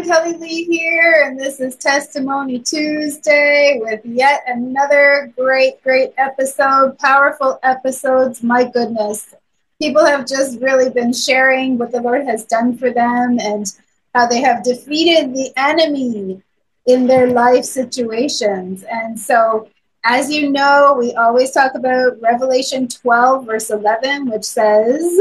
everyone. 0.00 0.22
Kelly 0.24 0.38
Lee 0.38 0.64
here, 0.64 1.24
and 1.26 1.38
this 1.38 1.60
is 1.60 1.76
Testimony 1.76 2.58
Tuesday 2.58 3.78
with 3.80 4.00
yet 4.04 4.42
another 4.46 5.32
great, 5.36 5.82
great 5.82 6.12
episode. 6.18 6.98
Powerful 6.98 7.58
episodes. 7.62 8.42
My 8.42 8.64
goodness. 8.64 9.34
People 9.80 10.04
have 10.04 10.26
just 10.26 10.60
really 10.60 10.90
been 10.90 11.12
sharing 11.12 11.78
what 11.78 11.92
the 11.92 12.00
Lord 12.00 12.24
has 12.26 12.44
done 12.44 12.76
for 12.76 12.90
them 12.90 13.38
and 13.40 13.66
how 14.14 14.26
they 14.26 14.40
have 14.40 14.62
defeated 14.62 15.34
the 15.34 15.50
enemy 15.56 16.42
in 16.86 17.06
their 17.06 17.28
life 17.28 17.64
situations. 17.64 18.84
And 18.90 19.18
so, 19.18 19.68
as 20.04 20.30
you 20.30 20.50
know, 20.50 20.96
we 20.98 21.12
always 21.14 21.52
talk 21.52 21.74
about 21.74 22.20
Revelation 22.20 22.88
12, 22.88 23.46
verse 23.46 23.70
11, 23.70 24.30
which 24.30 24.44
says, 24.44 25.18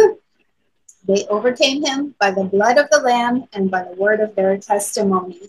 they 1.09 1.25
overcame 1.25 1.83
him 1.83 2.13
by 2.19 2.29
the 2.29 2.43
blood 2.43 2.77
of 2.77 2.87
the 2.91 2.99
Lamb 2.99 3.45
and 3.53 3.71
by 3.71 3.83
the 3.83 3.95
word 3.95 4.19
of 4.19 4.35
their 4.35 4.59
testimony. 4.59 5.39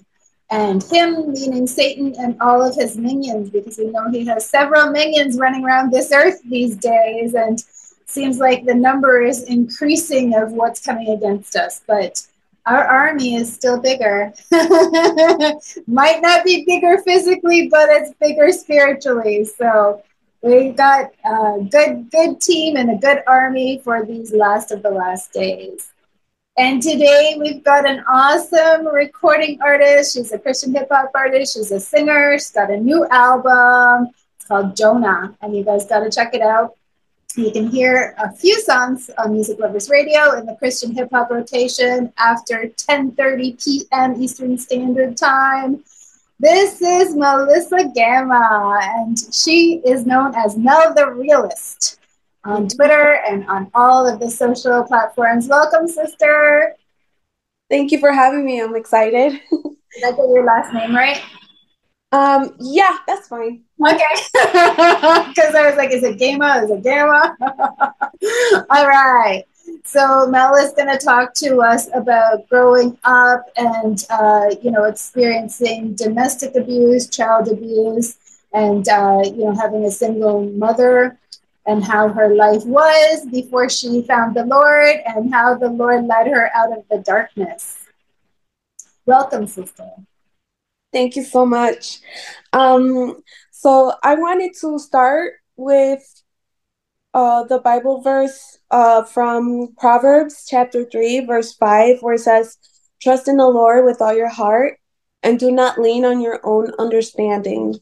And 0.48 0.83
him, 0.83 1.33
meaning 1.33 1.66
Satan 1.66 2.14
and 2.19 2.41
all 2.41 2.62
of 2.62 2.74
his 2.74 2.96
minions, 2.96 3.50
because 3.50 3.77
we 3.77 3.88
know 3.88 4.10
he 4.10 4.24
has 4.24 4.48
several 4.48 4.91
minions 4.91 5.38
running 5.38 5.62
around 5.62 5.91
this 5.91 6.12
earth 6.12 6.41
these 6.48 6.77
days. 6.77 7.34
And 7.34 7.62
seems 8.06 8.38
like 8.38 8.64
the 8.64 8.74
number 8.74 9.20
is 9.20 9.42
increasing 9.42 10.34
of 10.34 10.52
what's 10.52 10.80
coming 10.80 11.10
against 11.10 11.55
us. 11.56 11.83
But 11.86 12.27
our 12.64 12.83
army 12.83 13.36
is 13.36 13.52
still 13.52 13.78
bigger. 13.78 14.33
Might 15.86 16.22
not 16.22 16.42
be 16.42 16.64
bigger 16.64 17.02
physically, 17.02 17.69
but 17.69 17.91
it's 17.91 18.14
bigger 18.14 18.50
spiritually. 18.50 19.45
So 19.45 20.02
we 20.42 20.70
got 20.70 21.12
a 21.24 21.58
good 21.70 22.10
good 22.10 22.40
team 22.40 22.76
and 22.76 22.90
a 22.90 22.96
good 22.96 23.22
army 23.26 23.80
for 23.84 24.04
these 24.04 24.32
last 24.32 24.70
of 24.70 24.82
the 24.82 24.90
last 24.90 25.32
days. 25.32 25.92
And 26.56 26.82
today 26.82 27.36
we've 27.38 27.62
got 27.62 27.88
an 27.88 28.04
awesome 28.08 28.86
recording 28.86 29.60
artist. 29.62 30.14
She's 30.14 30.32
a 30.32 30.38
Christian 30.38 30.74
hip 30.74 30.88
hop 30.90 31.10
artist. 31.14 31.54
She's 31.54 31.70
a 31.70 31.80
singer. 31.80 32.34
She's 32.34 32.50
got 32.50 32.70
a 32.70 32.77
new 32.77 33.06
album. 33.08 34.12
It's 34.36 34.47
called 34.47 34.77
Jonah, 34.77 35.36
and 35.41 35.56
you 35.56 35.64
guys 35.64 35.86
got 35.86 36.00
to 36.00 36.10
check 36.10 36.34
it 36.34 36.42
out. 36.42 36.75
You 37.36 37.52
can 37.52 37.69
hear 37.69 38.14
a 38.19 38.32
few 38.32 38.60
songs 38.60 39.08
on 39.16 39.32
Music 39.32 39.60
Lovers 39.60 39.88
Radio 39.88 40.32
in 40.38 40.47
the 40.47 40.56
Christian 40.56 40.92
hip 40.92 41.10
hop 41.12 41.30
rotation 41.30 42.12
after 42.19 42.64
10:30 42.77 43.64
p.m. 43.64 44.20
Eastern 44.20 44.58
Standard 44.58 45.16
Time. 45.16 45.84
This 46.41 46.80
is 46.80 47.14
Melissa 47.14 47.91
Gamma, 47.94 48.80
and 48.83 49.14
she 49.30 49.83
is 49.84 50.06
known 50.06 50.34
as 50.34 50.56
Mell 50.56 50.94
the 50.94 51.12
Realist 51.12 52.00
on 52.44 52.66
Twitter 52.66 53.20
and 53.28 53.47
on 53.47 53.70
all 53.74 54.08
of 54.08 54.20
the 54.20 54.30
social 54.30 54.82
platforms. 54.84 55.48
Welcome, 55.48 55.86
sister. 55.86 56.77
Thank 57.69 57.92
you 57.92 57.98
for 57.98 58.10
having 58.10 58.47
me. 58.47 58.62
I'm 58.62 58.74
excited. 58.74 59.32
Did 59.32 60.02
I 60.02 60.12
get 60.12 60.16
your 60.16 60.47
last 60.47 60.72
name 60.72 60.97
right? 60.97 61.20
Um, 62.10 62.56
yeah, 62.58 62.97
that's 63.06 63.28
fine. 63.28 63.64
Okay. 63.86 63.98
Because 64.32 65.54
I 65.54 65.66
was 65.69 65.77
like, 65.77 65.91
is 65.91 66.02
it 66.02 66.19
Gamma? 66.19 66.62
Is 66.64 66.70
it 66.70 66.82
Gamma? 66.82 67.36
all 68.70 68.88
right. 68.88 69.44
So 69.84 70.27
Mell 70.27 70.55
is 70.56 70.73
going 70.73 70.89
to 70.89 71.05
talk 71.05 71.34
to 71.34 71.61
us 71.61 71.89
about 71.95 72.48
growing 72.48 72.98
up 73.05 73.47
and 73.56 74.05
uh, 74.11 74.55
you 74.62 74.70
know 74.70 74.84
experiencing 74.84 75.95
domestic 75.95 76.55
abuse, 76.55 77.09
child 77.09 77.48
abuse, 77.48 78.17
and 78.53 78.89
uh, 78.89 79.22
you 79.25 79.45
know 79.45 79.55
having 79.55 79.84
a 79.84 79.91
single 79.91 80.42
mother 80.50 81.19
and 81.67 81.84
how 81.84 82.09
her 82.09 82.34
life 82.34 82.64
was 82.64 83.27
before 83.27 83.69
she 83.69 84.03
found 84.03 84.34
the 84.34 84.45
Lord 84.45 84.97
and 85.06 85.33
how 85.33 85.56
the 85.56 85.69
Lord 85.69 86.06
led 86.06 86.27
her 86.27 86.50
out 86.55 86.77
of 86.77 86.84
the 86.91 86.98
darkness. 86.98 87.87
Welcome, 89.06 89.47
sister. 89.47 89.91
Thank 90.92 91.17
you 91.17 91.25
so 91.25 91.47
much. 91.47 92.00
Um, 92.53 93.22
so 93.50 93.92
I 94.03 94.15
wanted 94.15 94.53
to 94.61 94.78
start 94.78 95.34
with 95.56 96.19
uh, 97.15 97.44
the 97.44 97.59
Bible 97.59 98.00
verse 98.00 98.59
uh, 98.71 99.03
from 99.04 99.75
Proverbs 99.78 100.47
chapter 100.48 100.84
3, 100.84 101.26
verse 101.26 101.54
5, 101.54 102.03
where 102.03 102.15
it 102.15 102.21
says, 102.21 102.56
Trust 103.03 103.28
in 103.28 103.38
the 103.38 103.48
Lord 103.48 103.84
with 103.84 104.00
all 104.00 104.15
your 104.15 104.28
heart 104.28 104.78
and 105.22 105.38
do 105.38 105.50
not 105.50 105.78
lean 105.78 106.04
on 106.04 106.21
your 106.21 106.41
own 106.44 106.72
understanding. 106.78 107.75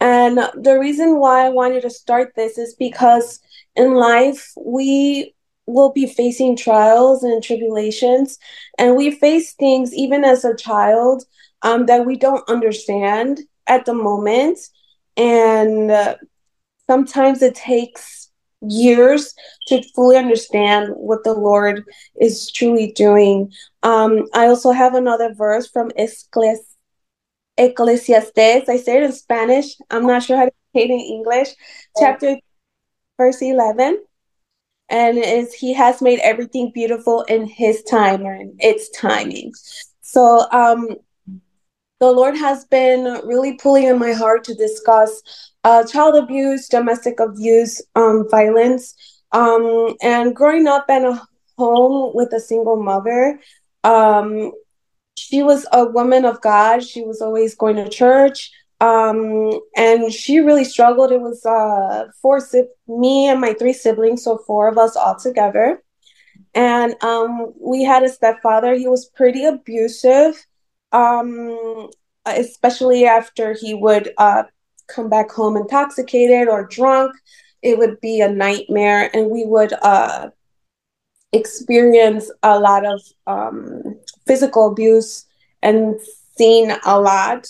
And 0.00 0.38
the 0.54 0.78
reason 0.80 1.18
why 1.18 1.46
I 1.46 1.50
wanted 1.50 1.82
to 1.82 1.90
start 1.90 2.32
this 2.34 2.58
is 2.58 2.74
because 2.74 3.40
in 3.76 3.94
life, 3.94 4.52
we 4.56 5.34
will 5.66 5.92
be 5.92 6.06
facing 6.06 6.56
trials 6.56 7.22
and 7.22 7.42
tribulations, 7.42 8.38
and 8.78 8.96
we 8.96 9.12
face 9.12 9.54
things 9.54 9.94
even 9.94 10.24
as 10.24 10.44
a 10.44 10.56
child 10.56 11.24
um, 11.62 11.86
that 11.86 12.04
we 12.04 12.16
don't 12.16 12.48
understand 12.48 13.40
at 13.68 13.84
the 13.84 13.94
moment. 13.94 14.58
And 15.16 15.90
uh, 15.90 16.16
sometimes 16.88 17.42
it 17.42 17.54
takes 17.54 18.21
years 18.68 19.34
to 19.68 19.82
fully 19.94 20.16
understand 20.16 20.92
what 20.96 21.24
the 21.24 21.32
Lord 21.32 21.84
is 22.20 22.50
truly 22.50 22.92
doing. 22.92 23.52
Um, 23.82 24.26
I 24.34 24.46
also 24.46 24.70
have 24.72 24.94
another 24.94 25.34
verse 25.34 25.68
from 25.68 25.90
Ecclesi- 25.98 26.76
Ecclesiastes. 27.56 28.68
I 28.68 28.76
say 28.76 28.98
it 28.98 29.02
in 29.04 29.12
Spanish. 29.12 29.76
I'm 29.90 30.06
not 30.06 30.22
sure 30.22 30.36
how 30.36 30.46
to 30.46 30.52
say 30.74 30.82
it 30.82 30.90
in 30.90 31.00
English. 31.00 31.48
Chapter 31.98 32.36
verse 33.18 33.42
11. 33.42 34.02
And 34.88 35.18
is 35.18 35.54
he 35.54 35.72
has 35.72 36.02
made 36.02 36.18
everything 36.20 36.70
beautiful 36.74 37.22
in 37.22 37.46
his 37.46 37.82
time 37.84 38.22
or 38.22 38.34
in 38.34 38.56
its 38.58 38.90
timing. 38.90 39.52
So 40.02 40.46
um 40.50 40.88
the 42.02 42.10
Lord 42.10 42.36
has 42.36 42.64
been 42.64 43.04
really 43.24 43.54
pulling 43.54 43.84
in 43.84 43.96
my 43.96 44.12
heart 44.12 44.42
to 44.44 44.54
discuss 44.54 45.22
uh, 45.62 45.84
child 45.86 46.16
abuse, 46.16 46.66
domestic 46.66 47.20
abuse, 47.20 47.80
um, 47.94 48.26
violence, 48.28 48.96
um, 49.30 49.94
and 50.02 50.34
growing 50.34 50.66
up 50.66 50.86
in 50.90 51.04
a 51.04 51.22
home 51.56 52.10
with 52.12 52.32
a 52.32 52.40
single 52.40 52.82
mother. 52.82 53.38
Um, 53.84 54.50
she 55.16 55.44
was 55.44 55.64
a 55.72 55.84
woman 55.84 56.24
of 56.24 56.40
God. 56.40 56.82
She 56.82 57.02
was 57.04 57.22
always 57.22 57.54
going 57.54 57.76
to 57.76 57.88
church. 57.88 58.50
Um, 58.80 59.60
and 59.76 60.12
she 60.12 60.40
really 60.40 60.64
struggled. 60.64 61.12
It 61.12 61.20
was 61.20 61.46
uh, 61.46 62.06
four 62.20 62.40
si- 62.40 62.66
me 62.88 63.28
and 63.28 63.40
my 63.40 63.52
three 63.52 63.72
siblings, 63.72 64.24
so 64.24 64.38
four 64.38 64.66
of 64.66 64.76
us 64.76 64.96
all 64.96 65.14
together. 65.14 65.80
And 66.52 67.00
um, 67.04 67.52
we 67.60 67.84
had 67.84 68.02
a 68.02 68.08
stepfather. 68.08 68.74
He 68.74 68.88
was 68.88 69.06
pretty 69.06 69.44
abusive, 69.44 70.44
um, 70.92 71.88
especially 72.26 73.04
after 73.06 73.54
he 73.54 73.74
would 73.74 74.12
uh, 74.18 74.44
come 74.88 75.08
back 75.08 75.30
home 75.30 75.56
intoxicated 75.56 76.48
or 76.48 76.66
drunk. 76.66 77.14
It 77.62 77.78
would 77.78 78.00
be 78.00 78.20
a 78.20 78.30
nightmare, 78.30 79.10
and 79.14 79.30
we 79.30 79.44
would 79.46 79.72
uh, 79.82 80.30
experience 81.32 82.30
a 82.42 82.58
lot 82.58 82.84
of 82.84 83.00
um, 83.26 83.98
physical 84.26 84.68
abuse 84.70 85.26
and 85.62 86.00
seen 86.36 86.72
a 86.84 87.00
lot 87.00 87.46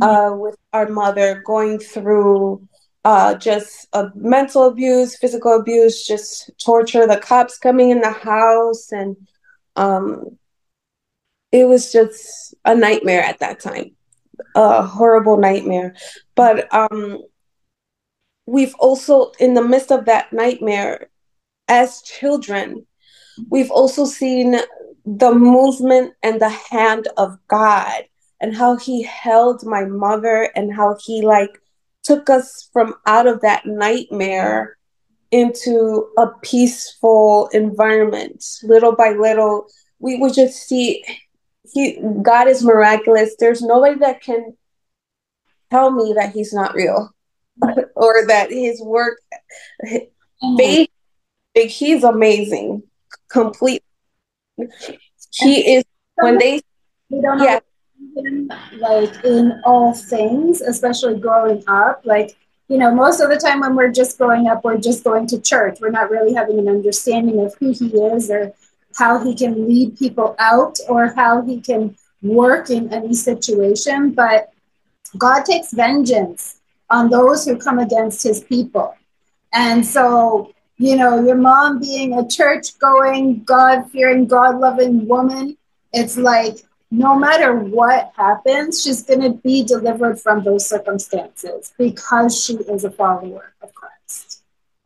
uh, 0.00 0.30
with 0.32 0.56
our 0.72 0.88
mother 0.88 1.42
going 1.44 1.78
through 1.78 2.66
uh, 3.04 3.34
just 3.34 3.86
uh, 3.92 4.08
mental 4.14 4.64
abuse, 4.64 5.16
physical 5.16 5.56
abuse, 5.56 6.06
just 6.06 6.50
torture, 6.58 7.06
the 7.06 7.18
cops 7.18 7.56
coming 7.56 7.90
in 7.90 8.00
the 8.00 8.10
house, 8.10 8.90
and 8.90 9.16
um, 9.76 10.36
it 11.56 11.64
was 11.64 11.92
just 11.92 12.54
a 12.64 12.74
nightmare 12.74 13.22
at 13.22 13.38
that 13.40 13.60
time 13.60 13.96
a 14.54 14.82
horrible 14.82 15.36
nightmare. 15.36 15.94
But 16.34 16.72
um, 16.74 17.22
we've 18.46 18.74
also, 18.78 19.32
in 19.38 19.54
the 19.54 19.62
midst 19.62 19.92
of 19.92 20.06
that 20.06 20.32
nightmare, 20.32 21.08
as 21.68 22.02
children, 22.02 22.86
we've 23.50 23.70
also 23.70 24.04
seen 24.04 24.56
the 25.04 25.32
movement 25.32 26.14
and 26.22 26.40
the 26.40 26.48
hand 26.48 27.08
of 27.16 27.36
God 27.48 28.04
and 28.40 28.56
how 28.56 28.76
He 28.76 29.02
held 29.02 29.64
my 29.64 29.84
mother 29.84 30.50
and 30.54 30.74
how 30.74 30.96
He 31.04 31.22
like 31.22 31.60
took 32.02 32.30
us 32.30 32.68
from 32.72 32.94
out 33.06 33.26
of 33.26 33.40
that 33.42 33.66
nightmare 33.66 34.76
into 35.32 36.08
a 36.16 36.28
peaceful 36.42 37.48
environment. 37.52 38.44
Little 38.62 38.94
by 38.94 39.10
little, 39.10 39.66
we 39.98 40.16
would 40.16 40.34
just 40.34 40.68
see 40.68 41.04
he 41.72 42.00
God 42.22 42.48
is 42.48 42.64
miraculous. 42.64 43.36
There's 43.38 43.62
nobody 43.62 43.98
that 44.00 44.20
can 44.20 44.56
tell 45.70 45.90
me 45.90 46.12
that 46.14 46.32
he's 46.32 46.52
not 46.52 46.74
real 46.74 47.10
or 47.96 48.26
that 48.26 48.50
his 48.50 48.80
work 48.82 49.20
mm-hmm. 49.84 50.56
faith 50.56 50.90
he's 51.54 52.04
amazing 52.04 52.82
complete 53.30 53.82
he 55.32 55.76
is 55.76 55.84
when 56.16 56.38
they 56.38 56.60
yeah 57.38 57.58
like 58.78 59.24
in 59.24 59.60
all 59.64 59.94
things 59.94 60.60
especially 60.60 61.18
growing 61.18 61.62
up 61.66 62.00
like 62.04 62.36
you 62.68 62.78
know 62.78 62.94
most 62.94 63.20
of 63.20 63.30
the 63.30 63.36
time 63.36 63.60
when 63.60 63.74
we're 63.74 63.90
just 63.90 64.18
growing 64.18 64.46
up 64.48 64.64
we're 64.64 64.78
just 64.78 65.02
going 65.04 65.26
to 65.26 65.40
church 65.40 65.78
we're 65.80 65.90
not 65.90 66.10
really 66.10 66.34
having 66.34 66.58
an 66.58 66.68
understanding 66.68 67.40
of 67.40 67.54
who 67.58 67.72
he 67.72 67.86
is 67.86 68.30
or 68.30 68.52
how 68.96 69.22
he 69.22 69.34
can 69.34 69.68
lead 69.68 69.98
people 69.98 70.34
out 70.38 70.78
or 70.88 71.12
how 71.14 71.42
he 71.42 71.60
can 71.60 71.96
work 72.22 72.70
in 72.70 72.92
any 72.92 73.14
situation, 73.14 74.10
but 74.12 74.52
God 75.18 75.44
takes 75.44 75.72
vengeance 75.72 76.60
on 76.90 77.10
those 77.10 77.44
who 77.44 77.56
come 77.56 77.78
against 77.78 78.22
his 78.22 78.42
people. 78.42 78.94
And 79.52 79.84
so, 79.84 80.52
you 80.78 80.96
know, 80.96 81.24
your 81.24 81.36
mom 81.36 81.80
being 81.80 82.18
a 82.18 82.28
church 82.28 82.78
going, 82.78 83.44
God 83.44 83.90
fearing, 83.90 84.26
God 84.26 84.58
loving 84.58 85.06
woman, 85.06 85.56
it's 85.92 86.16
like 86.16 86.58
no 86.90 87.18
matter 87.18 87.54
what 87.54 88.12
happens, 88.16 88.82
she's 88.82 89.02
going 89.02 89.20
to 89.20 89.30
be 89.30 89.64
delivered 89.64 90.20
from 90.20 90.44
those 90.44 90.66
circumstances 90.66 91.74
because 91.78 92.44
she 92.44 92.54
is 92.54 92.84
a 92.84 92.90
follower 92.90 93.52
of. 93.62 93.72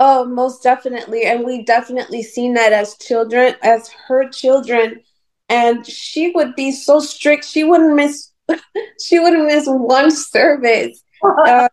Oh, 0.00 0.24
most 0.24 0.62
definitely. 0.62 1.24
And 1.24 1.44
we 1.44 1.62
definitely 1.62 2.22
seen 2.22 2.54
that 2.54 2.72
as 2.72 2.96
children, 2.96 3.54
as 3.62 3.88
her 4.08 4.28
children. 4.28 5.02
And 5.48 5.86
she 5.86 6.30
would 6.30 6.56
be 6.56 6.72
so 6.72 7.00
strict. 7.00 7.44
She 7.44 7.64
wouldn't 7.64 7.94
miss, 7.94 8.32
she 9.00 9.18
wouldn't 9.18 9.46
miss 9.46 9.66
one 9.66 10.10
service. 10.10 11.02
Uh, 11.22 11.68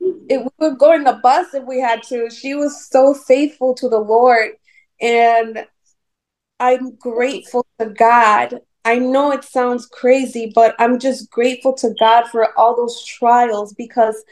it, 0.00 0.38
we 0.40 0.48
would 0.58 0.78
go 0.78 0.94
in 0.94 1.04
the 1.04 1.20
bus 1.22 1.52
if 1.52 1.64
we 1.64 1.78
had 1.78 2.02
to. 2.02 2.30
She 2.30 2.54
was 2.54 2.88
so 2.88 3.12
faithful 3.12 3.74
to 3.74 3.90
the 3.90 3.98
Lord. 3.98 4.52
And 5.02 5.66
I'm 6.58 6.96
grateful 6.96 7.66
to 7.78 7.86
God 7.86 8.60
I 8.86 9.00
know 9.00 9.32
it 9.32 9.42
sounds 9.42 9.84
crazy, 9.84 10.52
but 10.54 10.76
I'm 10.78 11.00
just 11.00 11.28
grateful 11.28 11.74
to 11.74 11.92
God 11.98 12.28
for 12.28 12.56
all 12.56 12.76
those 12.76 13.04
trials 13.04 13.74
because 13.74 14.22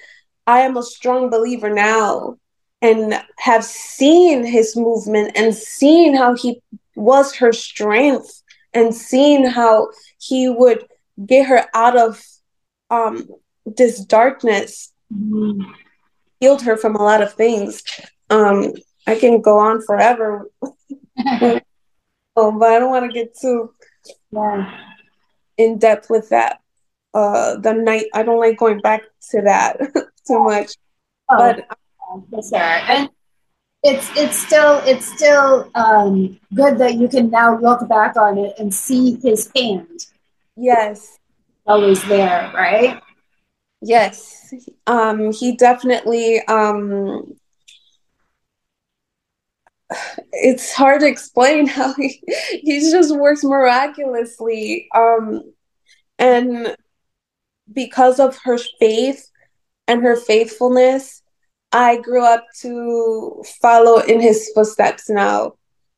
I 0.46 0.60
am 0.60 0.76
a 0.76 0.82
strong 0.84 1.28
believer 1.28 1.70
now 1.70 2.36
and 2.84 3.18
have 3.38 3.64
seen 3.64 4.44
his 4.44 4.76
movement 4.76 5.32
and 5.34 5.54
seen 5.54 6.14
how 6.14 6.36
he 6.36 6.60
was 6.94 7.34
her 7.34 7.50
strength 7.50 8.42
and 8.74 8.94
seen 8.94 9.46
how 9.46 9.88
he 10.20 10.50
would 10.50 10.84
get 11.24 11.46
her 11.46 11.64
out 11.72 11.96
of 11.96 12.22
um, 12.90 13.26
this 13.64 14.04
darkness, 14.04 14.92
mm-hmm. 15.10 15.62
healed 16.40 16.60
her 16.60 16.76
from 16.76 16.94
a 16.94 17.02
lot 17.02 17.22
of 17.22 17.32
things. 17.32 17.82
Um, 18.28 18.74
I 19.06 19.14
can 19.18 19.40
go 19.40 19.58
on 19.58 19.80
forever, 19.80 20.50
oh, 20.62 21.60
but 22.36 22.70
I 22.70 22.78
don't 22.78 22.90
want 22.90 23.10
to 23.10 23.14
get 23.14 23.34
too 23.40 23.72
yeah. 24.30 24.78
in 25.56 25.78
depth 25.78 26.10
with 26.10 26.28
that. 26.28 26.60
Uh, 27.14 27.56
the 27.56 27.72
night 27.72 28.06
I 28.12 28.24
don't 28.24 28.40
like 28.40 28.58
going 28.58 28.80
back 28.80 29.04
to 29.30 29.40
that 29.42 29.78
too 30.26 30.44
much, 30.44 30.74
oh, 31.30 31.38
but 31.38 31.78
yes, 32.30 32.50
sir. 32.50 32.58
And 32.58 33.10
it's 33.82 34.10
it's 34.16 34.36
still 34.38 34.80
it's 34.84 35.06
still 35.06 35.70
um, 35.74 36.38
good 36.54 36.78
that 36.78 36.94
you 36.94 37.08
can 37.08 37.30
now 37.30 37.58
look 37.58 37.88
back 37.88 38.16
on 38.16 38.38
it 38.38 38.54
and 38.58 38.72
see 38.72 39.16
his 39.22 39.50
hand. 39.56 40.06
Yes, 40.56 41.18
always 41.66 42.02
there, 42.08 42.50
right? 42.54 43.00
Yes, 43.82 44.54
um, 44.86 45.32
he 45.32 45.56
definitely 45.56 46.40
um, 46.48 47.34
it's 50.32 50.72
hard 50.72 51.00
to 51.00 51.06
explain 51.06 51.66
how 51.68 51.92
he, 51.94 52.20
he 52.62 52.80
just 52.90 53.14
works 53.16 53.44
miraculously 53.44 54.88
um 54.94 55.42
and 56.18 56.76
because 57.72 58.20
of 58.20 58.38
her 58.44 58.58
faith 58.80 59.30
and 59.88 60.02
her 60.02 60.16
faithfulness 60.16 61.22
i 61.74 61.96
grew 61.96 62.24
up 62.24 62.46
to 62.56 63.42
follow 63.60 63.98
in 63.98 64.20
his 64.20 64.50
footsteps 64.54 65.10
now 65.10 65.52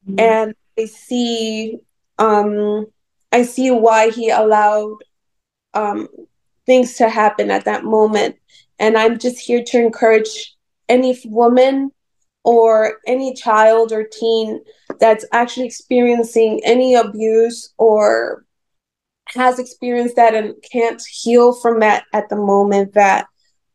mm-hmm. 0.09 0.19
and 0.19 0.55
i 0.79 0.87
see 0.87 1.79
um 2.19 2.87
i 3.31 3.43
see 3.43 3.71
why 3.71 4.11
he 4.11 4.31
allowed 4.31 4.97
um 5.75 6.09
things 6.65 6.95
to 6.95 7.09
happen 7.09 7.51
at 7.51 7.67
that 7.67 7.85
moment 7.85 8.35
and 8.79 8.97
i'm 8.97 9.19
just 9.19 9.39
here 9.39 9.63
to 9.63 9.79
encourage 9.79 10.57
any 10.89 11.19
woman 11.27 11.91
or 12.43 12.95
any 13.07 13.35
child 13.35 13.93
or 13.93 14.05
teen 14.05 14.61
that's 14.99 15.27
actually 15.33 15.67
experiencing 15.67 16.61
any 16.65 16.95
abuse 16.95 17.75
or 17.77 18.45
has 19.29 19.59
experienced 19.59 20.17
that 20.17 20.35
and 20.35 20.55
can't 20.73 21.03
heal 21.07 21.53
from 21.53 21.81
that 21.81 22.05
at 22.15 22.29
the 22.29 22.37
moment 22.37 22.95
that 22.95 23.27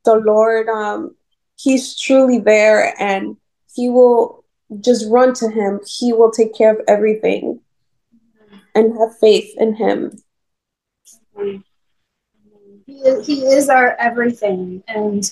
the 0.06 0.16
lord 0.16 0.68
um 0.70 1.14
he's 1.62 2.00
truly 2.00 2.40
there 2.40 2.94
and 3.00 3.38
he 3.74 3.90
will 3.90 4.44
just 4.80 5.10
run 5.10 5.34
to 5.36 5.50
him. 5.50 5.80
He 5.86 6.14
will 6.14 6.32
take 6.32 6.56
care 6.56 6.74
of 6.74 6.82
everything 6.88 7.60
and 8.74 8.98
have 8.98 9.18
faith 9.20 9.54
in 9.58 9.76
him. 9.76 10.18
He, 12.86 13.22
he 13.24 13.42
is 13.46 13.70
our 13.70 13.96
everything. 14.00 14.84
And 14.88 15.32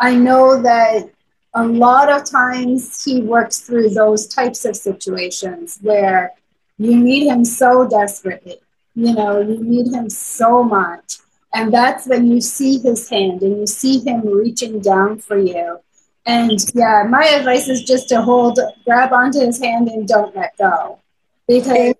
i 0.00 0.14
know 0.14 0.60
that 0.60 1.08
a 1.54 1.64
lot 1.64 2.10
of 2.10 2.24
times 2.24 3.04
he 3.04 3.20
works 3.20 3.60
through 3.60 3.90
those 3.90 4.26
types 4.26 4.64
of 4.64 4.76
situations 4.76 5.78
where 5.82 6.32
you 6.78 6.96
need 6.96 7.28
him 7.28 7.44
so 7.44 7.88
desperately. 7.88 8.58
You 8.96 9.14
know 9.14 9.40
you 9.40 9.62
need 9.62 9.92
him 9.92 10.10
so 10.10 10.62
much 10.62 11.18
and 11.54 11.72
that's 11.72 12.06
when 12.06 12.30
you 12.30 12.40
see 12.40 12.78
his 12.78 13.08
hand 13.08 13.42
and 13.42 13.58
you 13.58 13.66
see 13.66 14.00
him 14.00 14.26
reaching 14.26 14.80
down 14.80 15.18
for 15.18 15.38
you 15.38 15.78
and 16.26 16.58
yeah 16.74 17.04
my 17.08 17.24
advice 17.26 17.68
is 17.68 17.82
just 17.82 18.08
to 18.08 18.20
hold 18.22 18.58
grab 18.84 19.12
onto 19.12 19.40
his 19.40 19.60
hand 19.60 19.88
and 19.88 20.08
don't 20.08 20.34
let 20.36 20.56
go 20.58 20.98
because 21.46 21.94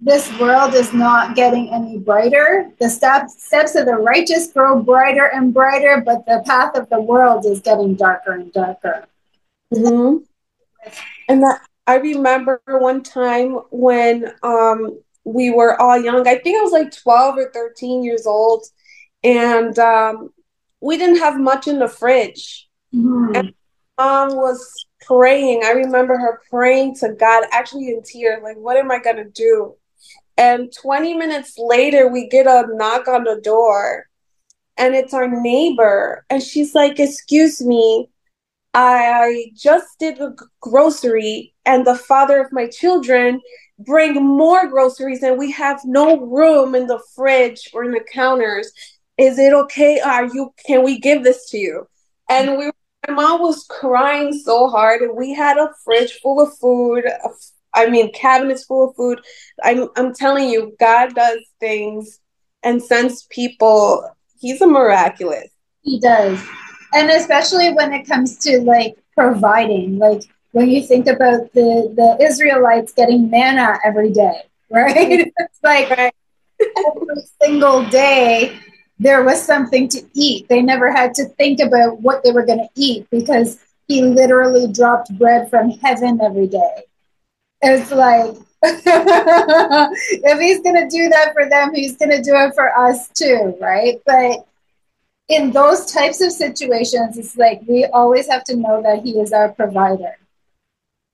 this 0.00 0.32
world 0.38 0.74
is 0.74 0.94
not 0.94 1.36
getting 1.36 1.72
any 1.72 1.98
brighter. 1.98 2.70
The 2.80 2.88
steps 2.88 3.44
steps 3.44 3.74
of 3.74 3.84
the 3.84 3.96
righteous 3.96 4.50
grow 4.50 4.82
brighter 4.82 5.26
and 5.26 5.52
brighter, 5.52 6.02
but 6.04 6.24
the 6.24 6.42
path 6.46 6.74
of 6.74 6.88
the 6.88 7.00
world 7.00 7.44
is 7.44 7.60
getting 7.60 7.96
darker 7.96 8.32
and 8.32 8.50
darker. 8.52 9.04
Mm-hmm. 9.72 10.24
And 11.28 11.42
that 11.42 11.60
I 11.86 11.96
remember 11.96 12.62
one 12.66 13.02
time 13.02 13.52
when 13.70 14.32
um, 14.42 14.98
we 15.32 15.50
were 15.50 15.80
all 15.80 15.98
young. 15.98 16.26
I 16.26 16.38
think 16.38 16.58
I 16.58 16.62
was 16.62 16.72
like 16.72 16.94
twelve 16.94 17.36
or 17.36 17.50
thirteen 17.52 18.02
years 18.02 18.26
old, 18.26 18.64
and 19.22 19.78
um, 19.78 20.30
we 20.80 20.96
didn't 20.96 21.18
have 21.18 21.38
much 21.38 21.68
in 21.68 21.78
the 21.78 21.88
fridge. 21.88 22.68
Mm-hmm. 22.94 23.36
And 23.36 23.54
mom 23.98 24.36
was 24.36 24.86
praying. 25.02 25.62
I 25.64 25.70
remember 25.70 26.18
her 26.18 26.40
praying 26.50 26.96
to 26.96 27.12
God, 27.12 27.44
actually 27.52 27.88
in 27.88 28.02
tears, 28.02 28.42
like, 28.42 28.56
"What 28.56 28.76
am 28.76 28.90
I 28.90 28.98
gonna 28.98 29.28
do?" 29.28 29.76
And 30.36 30.72
20 30.72 31.14
minutes 31.14 31.58
later, 31.58 32.08
we 32.08 32.26
get 32.26 32.46
a 32.46 32.66
knock 32.74 33.08
on 33.08 33.24
the 33.24 33.40
door, 33.42 34.06
and 34.78 34.94
it's 34.94 35.12
our 35.12 35.28
neighbor. 35.28 36.24
And 36.30 36.42
she's 36.42 36.74
like, 36.74 36.98
Excuse 36.98 37.60
me, 37.60 38.08
I 38.72 39.50
just 39.54 39.98
did 39.98 40.18
the 40.18 40.36
grocery, 40.60 41.54
and 41.66 41.86
the 41.86 41.96
father 41.96 42.40
of 42.40 42.52
my 42.52 42.68
children 42.68 43.40
bring 43.78 44.14
more 44.14 44.68
groceries, 44.68 45.22
and 45.22 45.38
we 45.38 45.50
have 45.52 45.80
no 45.84 46.20
room 46.20 46.74
in 46.74 46.86
the 46.86 47.02
fridge 47.14 47.68
or 47.72 47.84
in 47.84 47.90
the 47.90 48.04
counters. 48.12 48.72
Is 49.18 49.38
it 49.38 49.52
okay? 49.52 50.00
Are 50.00 50.26
you? 50.26 50.54
Can 50.66 50.84
we 50.84 50.98
give 51.00 51.24
this 51.24 51.50
to 51.50 51.58
you? 51.58 51.88
And 52.28 52.56
we, 52.56 52.70
my 53.08 53.14
mom 53.14 53.40
was 53.40 53.66
crying 53.68 54.32
so 54.32 54.68
hard, 54.68 55.02
and 55.02 55.16
we 55.16 55.34
had 55.34 55.56
a 55.56 55.70
fridge 55.84 56.20
full 56.22 56.40
of 56.40 56.56
food, 56.58 57.04
I 57.74 57.88
mean, 57.88 58.12
cabinets 58.12 58.64
full 58.64 58.88
of 58.88 58.96
food. 58.96 59.20
I'm, 59.62 59.88
I'm 59.96 60.14
telling 60.14 60.48
you, 60.48 60.76
God 60.80 61.14
does 61.14 61.38
things 61.60 62.20
and 62.62 62.82
sends 62.82 63.24
people. 63.30 64.08
He's 64.38 64.60
a 64.60 64.66
miraculous. 64.66 65.48
He 65.82 66.00
does. 66.00 66.40
And 66.94 67.10
especially 67.10 67.72
when 67.72 67.92
it 67.92 68.06
comes 68.06 68.36
to 68.38 68.60
like 68.60 68.96
providing, 69.16 69.98
like 69.98 70.22
when 70.52 70.68
you 70.68 70.82
think 70.82 71.06
about 71.06 71.52
the, 71.52 71.92
the 71.94 72.24
Israelites 72.24 72.92
getting 72.92 73.30
manna 73.30 73.78
every 73.84 74.10
day, 74.10 74.42
right? 74.70 75.32
it's 75.36 75.58
like 75.62 75.90
right. 75.90 76.14
every 76.60 77.22
single 77.40 77.84
day 77.88 78.58
there 78.98 79.24
was 79.24 79.42
something 79.42 79.88
to 79.88 80.02
eat. 80.14 80.48
They 80.48 80.60
never 80.62 80.92
had 80.92 81.14
to 81.14 81.24
think 81.24 81.60
about 81.60 82.00
what 82.00 82.22
they 82.22 82.32
were 82.32 82.44
going 82.44 82.58
to 82.58 82.68
eat 82.74 83.08
because 83.10 83.58
he 83.88 84.02
literally 84.02 84.70
dropped 84.70 85.16
bread 85.18 85.48
from 85.50 85.70
heaven 85.70 86.20
every 86.20 86.46
day 86.46 86.84
it's 87.62 87.90
like 87.90 88.36
if 88.62 90.40
he's 90.40 90.60
going 90.60 90.76
to 90.76 90.88
do 90.88 91.08
that 91.08 91.32
for 91.32 91.48
them, 91.48 91.74
he's 91.74 91.96
going 91.96 92.10
to 92.10 92.22
do 92.22 92.34
it 92.34 92.54
for 92.54 92.76
us 92.78 93.08
too, 93.08 93.56
right? 93.60 94.00
But 94.04 94.46
in 95.30 95.52
those 95.52 95.86
types 95.86 96.20
of 96.20 96.32
situations, 96.32 97.16
it's 97.16 97.36
like 97.36 97.62
we 97.66 97.86
always 97.86 98.28
have 98.28 98.42
to 98.44 98.56
know 98.56 98.82
that 98.82 99.02
he 99.04 99.12
is 99.12 99.32
our 99.32 99.50
provider. 99.50 100.18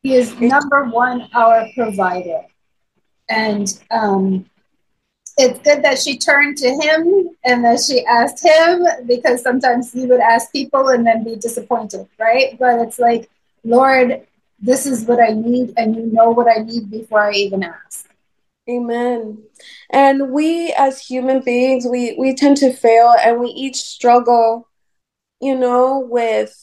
He 0.03 0.15
is 0.15 0.41
number 0.41 0.85
one, 0.85 1.29
our 1.35 1.69
provider. 1.75 2.43
And 3.29 3.79
um, 3.91 4.47
it's 5.37 5.59
good 5.59 5.83
that 5.85 5.99
she 5.99 6.17
turned 6.17 6.57
to 6.59 6.69
him 6.71 7.31
and 7.45 7.63
that 7.65 7.81
she 7.81 8.07
asked 8.07 8.43
him 8.43 8.87
because 9.07 9.43
sometimes 9.43 9.93
he 9.93 10.07
would 10.07 10.21
ask 10.21 10.51
people 10.51 10.89
and 10.89 11.07
then 11.07 11.23
be 11.23 11.37
disappointed, 11.37 12.09
right? 12.19 12.59
But 12.59 12.81
it's 12.81 12.99
like, 12.99 13.29
Lord, 13.65 14.27
this 14.59 14.87
is 14.87 15.05
what 15.05 15.21
I 15.21 15.35
need, 15.35 15.75
and 15.77 15.95
you 15.95 16.07
know 16.07 16.31
what 16.31 16.49
I 16.49 16.63
need 16.63 16.91
before 16.91 17.21
I 17.21 17.33
even 17.33 17.63
ask. 17.63 18.09
Amen. 18.69 19.43
And 19.91 20.33
we 20.33 20.73
as 20.77 21.01
human 21.01 21.41
beings, 21.41 21.87
we 21.87 22.17
we 22.19 22.35
tend 22.35 22.57
to 22.59 22.73
fail 22.73 23.15
and 23.23 23.39
we 23.39 23.49
each 23.49 23.77
struggle, 23.77 24.69
you 25.41 25.57
know, 25.57 26.01
with 26.01 26.55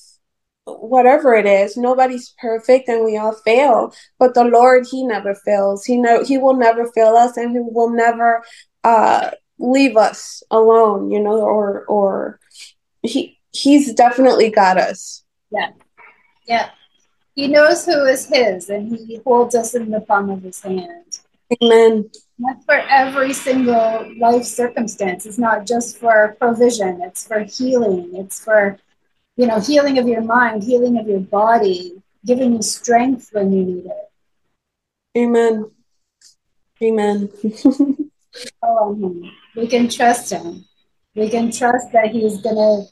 whatever 0.66 1.34
it 1.34 1.46
is. 1.46 1.78
Nobody's 1.78 2.34
perfect 2.40 2.90
and 2.90 3.06
we 3.06 3.18
all 3.18 3.34
fail, 3.34 3.94
but 4.20 4.34
the 4.34 4.44
Lord, 4.44 4.86
he 4.90 5.06
never 5.06 5.34
fails. 5.34 5.86
He 5.86 5.96
know 5.98 6.24
he 6.24 6.38
will 6.38 6.56
never 6.56 6.88
fail 6.92 7.16
us 7.16 7.38
and 7.38 7.52
he 7.52 7.60
will 7.60 7.90
never 7.90 8.44
uh 8.84 9.32
leave 9.60 9.96
us 9.96 10.44
alone, 10.52 11.10
you 11.10 11.22
know, 11.22 11.40
or 11.42 11.86
or 11.86 12.40
he 13.02 13.40
he's 13.52 13.94
definitely 13.94 14.50
got 14.50 14.78
us. 14.78 15.24
Yeah. 15.52 15.70
Yeah. 16.46 16.70
He 17.36 17.48
knows 17.48 17.86
who 17.86 18.04
is 18.04 18.26
his 18.26 18.70
and 18.70 18.92
he 18.92 19.22
holds 19.24 19.56
us 19.56 19.74
in 19.74 19.90
the 19.90 20.02
palm 20.02 20.30
of 20.30 20.42
his 20.44 20.62
hand. 20.62 21.20
Amen. 21.62 22.10
That's 22.40 22.66
for 22.66 22.76
every 22.76 23.34
single 23.34 24.12
life 24.20 24.44
circumstance. 24.44 25.26
It's 25.26 25.38
not 25.38 25.68
just 25.68 25.98
for 25.98 26.36
provision, 26.40 27.02
it's 27.02 27.28
for 27.28 27.40
healing, 27.42 28.12
it's 28.16 28.44
for 28.44 28.80
you 29.36 29.48
know, 29.48 29.60
healing 29.60 29.98
of 29.98 30.08
your 30.08 30.22
mind, 30.22 30.64
healing 30.64 30.98
of 31.00 31.08
your 31.08 31.20
body, 31.20 32.02
giving 32.26 32.54
you 32.54 32.62
strength 32.62 33.30
when 33.32 33.52
you 33.52 33.64
need 33.64 33.86
it. 33.86 34.12
Amen. 35.18 35.72
Amen. 36.82 37.30
oh, 38.64 38.92
um, 38.92 39.32
we 39.56 39.68
can 39.68 39.90
trust 39.90 40.32
him. 40.32 40.66
We 41.16 41.30
can 41.30 41.52
trust 41.52 41.92
that 41.94 42.08
he's 42.12 42.42
going 42.42 42.56
to 42.56 42.86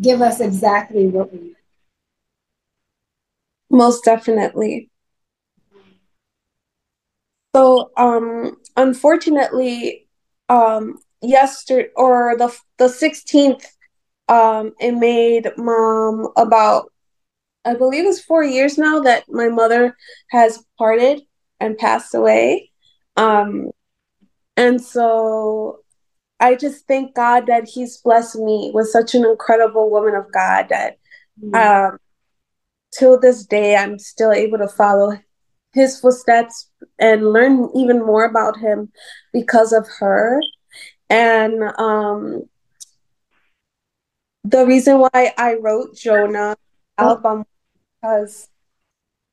give 0.00 0.20
us 0.20 0.40
exactly 0.40 1.06
what 1.06 1.32
we 1.32 1.38
need. 1.40 1.56
Most 3.70 4.04
definitely. 4.04 4.90
So, 7.54 7.90
um, 7.96 8.56
unfortunately, 8.76 10.08
um, 10.48 10.98
yesterday 11.22 11.88
or 11.96 12.36
the 12.36 12.54
the 12.78 12.88
sixteenth, 12.88 13.64
um, 14.28 14.72
it 14.80 14.92
made 14.92 15.50
mom 15.56 16.28
about, 16.36 16.90
I 17.64 17.74
believe 17.74 18.06
it's 18.06 18.20
four 18.20 18.42
years 18.42 18.76
now 18.76 19.00
that 19.00 19.24
my 19.28 19.48
mother 19.48 19.96
has 20.30 20.64
parted 20.78 21.22
and 21.60 21.78
passed 21.78 22.14
away, 22.14 22.70
um, 23.16 23.70
and 24.56 24.82
so 24.82 25.80
I 26.40 26.56
just 26.56 26.88
thank 26.88 27.14
God 27.14 27.46
that 27.46 27.68
He's 27.68 27.98
blessed 27.98 28.36
me 28.36 28.72
with 28.74 28.88
such 28.88 29.14
an 29.14 29.24
incredible 29.24 29.90
woman 29.90 30.16
of 30.16 30.32
God 30.32 30.66
that, 30.70 30.98
mm. 31.42 31.54
um, 31.54 31.98
till 32.92 33.20
this 33.20 33.46
day, 33.46 33.76
I'm 33.76 34.00
still 34.00 34.32
able 34.32 34.58
to 34.58 34.68
follow 34.68 35.18
his 35.74 36.00
footsteps 36.00 36.70
and 36.98 37.32
learn 37.32 37.68
even 37.74 38.04
more 38.04 38.24
about 38.24 38.58
him 38.58 38.90
because 39.32 39.72
of 39.72 39.86
her. 39.98 40.40
And 41.10 41.62
um, 41.78 42.48
the 44.44 44.64
reason 44.64 44.98
why 45.00 45.32
I 45.36 45.56
wrote 45.60 45.96
Jonah 45.96 46.56
album 46.96 47.44
because 48.00 48.48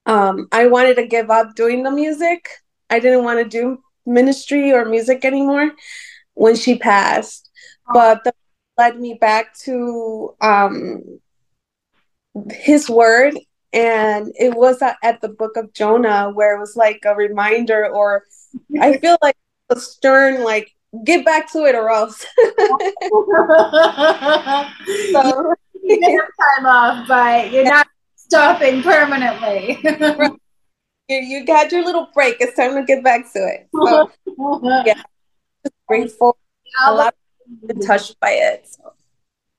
um, 0.06 0.48
I 0.52 0.68
wanted 0.68 0.96
to 0.96 1.06
give 1.06 1.30
up 1.30 1.56
doing 1.56 1.84
the 1.84 1.92
music. 1.92 2.50
I 2.90 3.00
didn't 3.00 3.24
want 3.24 3.40
to 3.40 3.46
do 3.46 3.82
ministry 4.06 4.74
or 4.74 4.86
music 4.86 5.24
anymore 5.24 5.72
when 6.34 6.56
she 6.56 6.78
passed. 6.78 7.50
But 7.94 8.24
that 8.24 8.36
led 8.78 9.00
me 9.00 9.14
back 9.20 9.54
to 9.60 10.36
um, 10.42 11.20
his 12.52 12.90
word 12.90 13.38
and 13.74 14.34
it 14.38 14.54
was 14.54 14.82
at 14.82 15.22
the 15.22 15.30
book 15.30 15.56
of 15.56 15.72
jonah 15.74 16.30
where 16.34 16.56
it 16.56 16.60
was 16.60 16.76
like 16.76 17.02
a 17.06 17.16
reminder 17.16 17.88
or 17.88 18.24
i 18.82 18.98
feel 18.98 19.18
like 19.22 19.36
a 19.70 19.80
stern 19.80 20.44
like 20.44 20.76
get 21.04 21.26
back 21.26 21.52
to 21.52 21.66
it 21.66 21.76
or 21.76 21.90
else. 21.90 22.26
So 25.12 25.54
you 25.84 26.00
get 26.00 26.22
time 26.40 26.66
off 26.66 27.08
but 27.08 27.52
you're 27.52 27.64
not 27.64 27.88
stopping 28.16 28.84
permanently. 28.84 29.80
You, 31.10 31.18
you 31.18 31.46
got 31.46 31.70
your 31.74 31.84
little 31.84 32.08
break. 32.14 32.38
It's 32.40 32.56
time 32.56 32.74
to 32.74 32.84
get 32.84 33.04
back 33.04 33.34
to 33.34 33.40
it. 33.40 33.68
So 33.76 34.10
yeah. 34.86 35.02
Grateful. 35.86 36.38
A 36.86 36.94
lot 36.94 37.14
of 37.64 37.68
been 37.68 37.82
touched 37.86 38.18
by 38.22 38.32
it 38.32 38.66
so. 38.66 38.94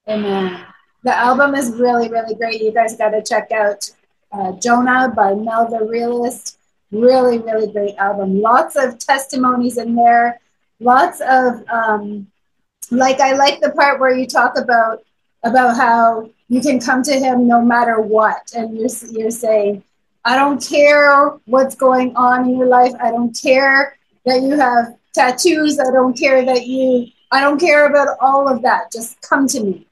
amen. 0.09 0.64
The 1.04 1.14
album 1.14 1.54
is 1.54 1.73
really 1.73 2.09
really 2.09 2.35
great. 2.37 2.62
You 2.62 2.73
guys 2.73 2.97
got 2.97 3.11
to 3.11 3.23
check 3.23 3.52
out 3.52 3.90
uh, 4.33 4.53
Jonah 4.53 5.12
by 5.15 5.35
Mell 5.35 5.69
the 5.69 5.85
Realist. 5.85 6.59
Really, 6.91 7.39
really 7.39 7.73
great 7.73 7.97
album. 7.97 8.41
Lots 8.41 8.77
of 8.77 8.99
testimonies 8.99 9.79
in 9.79 9.95
there. 9.95 10.41
Lots 10.81 11.21
of 11.21 11.67
um, 11.69 12.27
like 12.91 13.21
I 13.21 13.33
like 13.35 13.61
the 13.61 13.71
part 13.71 14.01
where 14.01 14.15
you 14.15 14.27
talk 14.27 14.59
about 14.59 15.03
about 15.43 15.77
how 15.77 16.31
you 16.49 16.61
can 16.61 16.79
come 16.79 17.03
to 17.05 17.12
him 17.19 17.47
no 17.47 17.62
matter 17.62 18.01
what, 18.01 18.53
and 18.55 18.77
you're 18.77 18.91
you're 19.11 19.31
saying, 19.31 19.83
I 20.25 20.37
don't 20.37 20.62
care 20.62 21.29
what's 21.47 21.75
going 21.75 22.15
on 22.15 22.45
in 22.49 22.59
your 22.59 22.67
life. 22.67 22.93
I 23.01 23.11
don't 23.11 23.37
care 23.41 23.97
that 24.27 24.43
you 24.43 24.59
have 24.59 24.97
tattoos. 25.15 25.79
I 25.81 25.91
don't 25.91 26.17
care 26.17 26.45
that 26.45 26.67
you. 26.67 27.07
I 27.31 27.41
don't 27.41 27.59
care 27.59 27.87
about 27.87 28.19
all 28.21 28.49
of 28.49 28.62
that. 28.62 28.93
Just 28.93 29.21
come 29.23 29.47
to 29.49 29.61
me. 29.62 29.87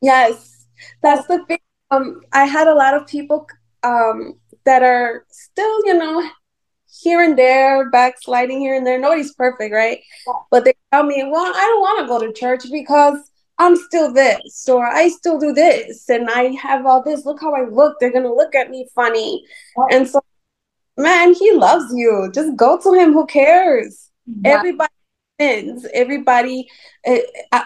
Yes, 0.00 0.66
that's 1.02 1.26
the 1.26 1.44
thing. 1.44 1.58
Um, 1.90 2.22
I 2.32 2.46
had 2.46 2.68
a 2.68 2.74
lot 2.74 2.94
of 2.94 3.06
people 3.06 3.46
um, 3.82 4.38
that 4.64 4.82
are 4.82 5.24
still, 5.30 5.86
you 5.86 5.94
know, 5.94 6.28
here 7.02 7.22
and 7.22 7.38
there, 7.38 7.88
backsliding 7.90 8.60
here 8.60 8.74
and 8.74 8.86
there. 8.86 8.98
Nobody's 8.98 9.34
perfect, 9.34 9.72
right? 9.72 10.00
But 10.50 10.64
they 10.64 10.74
tell 10.92 11.04
me, 11.04 11.24
well, 11.30 11.52
I 11.54 11.60
don't 11.60 11.80
want 11.80 12.00
to 12.00 12.06
go 12.06 12.18
to 12.26 12.32
church 12.38 12.64
because 12.70 13.18
I'm 13.58 13.76
still 13.76 14.12
this, 14.12 14.68
or 14.68 14.86
I 14.86 15.08
still 15.08 15.38
do 15.38 15.52
this, 15.52 16.08
and 16.08 16.28
I 16.30 16.52
have 16.62 16.86
all 16.86 17.02
this. 17.02 17.24
Look 17.26 17.40
how 17.40 17.54
I 17.54 17.68
look. 17.68 17.98
They're 18.00 18.10
going 18.12 18.24
to 18.24 18.34
look 18.34 18.54
at 18.54 18.70
me 18.70 18.88
funny. 18.94 19.44
And 19.90 20.08
so, 20.08 20.20
man, 20.96 21.34
he 21.34 21.52
loves 21.52 21.92
you. 21.94 22.30
Just 22.34 22.56
go 22.56 22.78
to 22.80 22.94
him. 22.94 23.12
Who 23.12 23.26
cares? 23.26 24.10
Everybody 24.44 24.92
sins. 25.38 25.86
Everybody, 25.92 26.68
uh, 27.06 27.64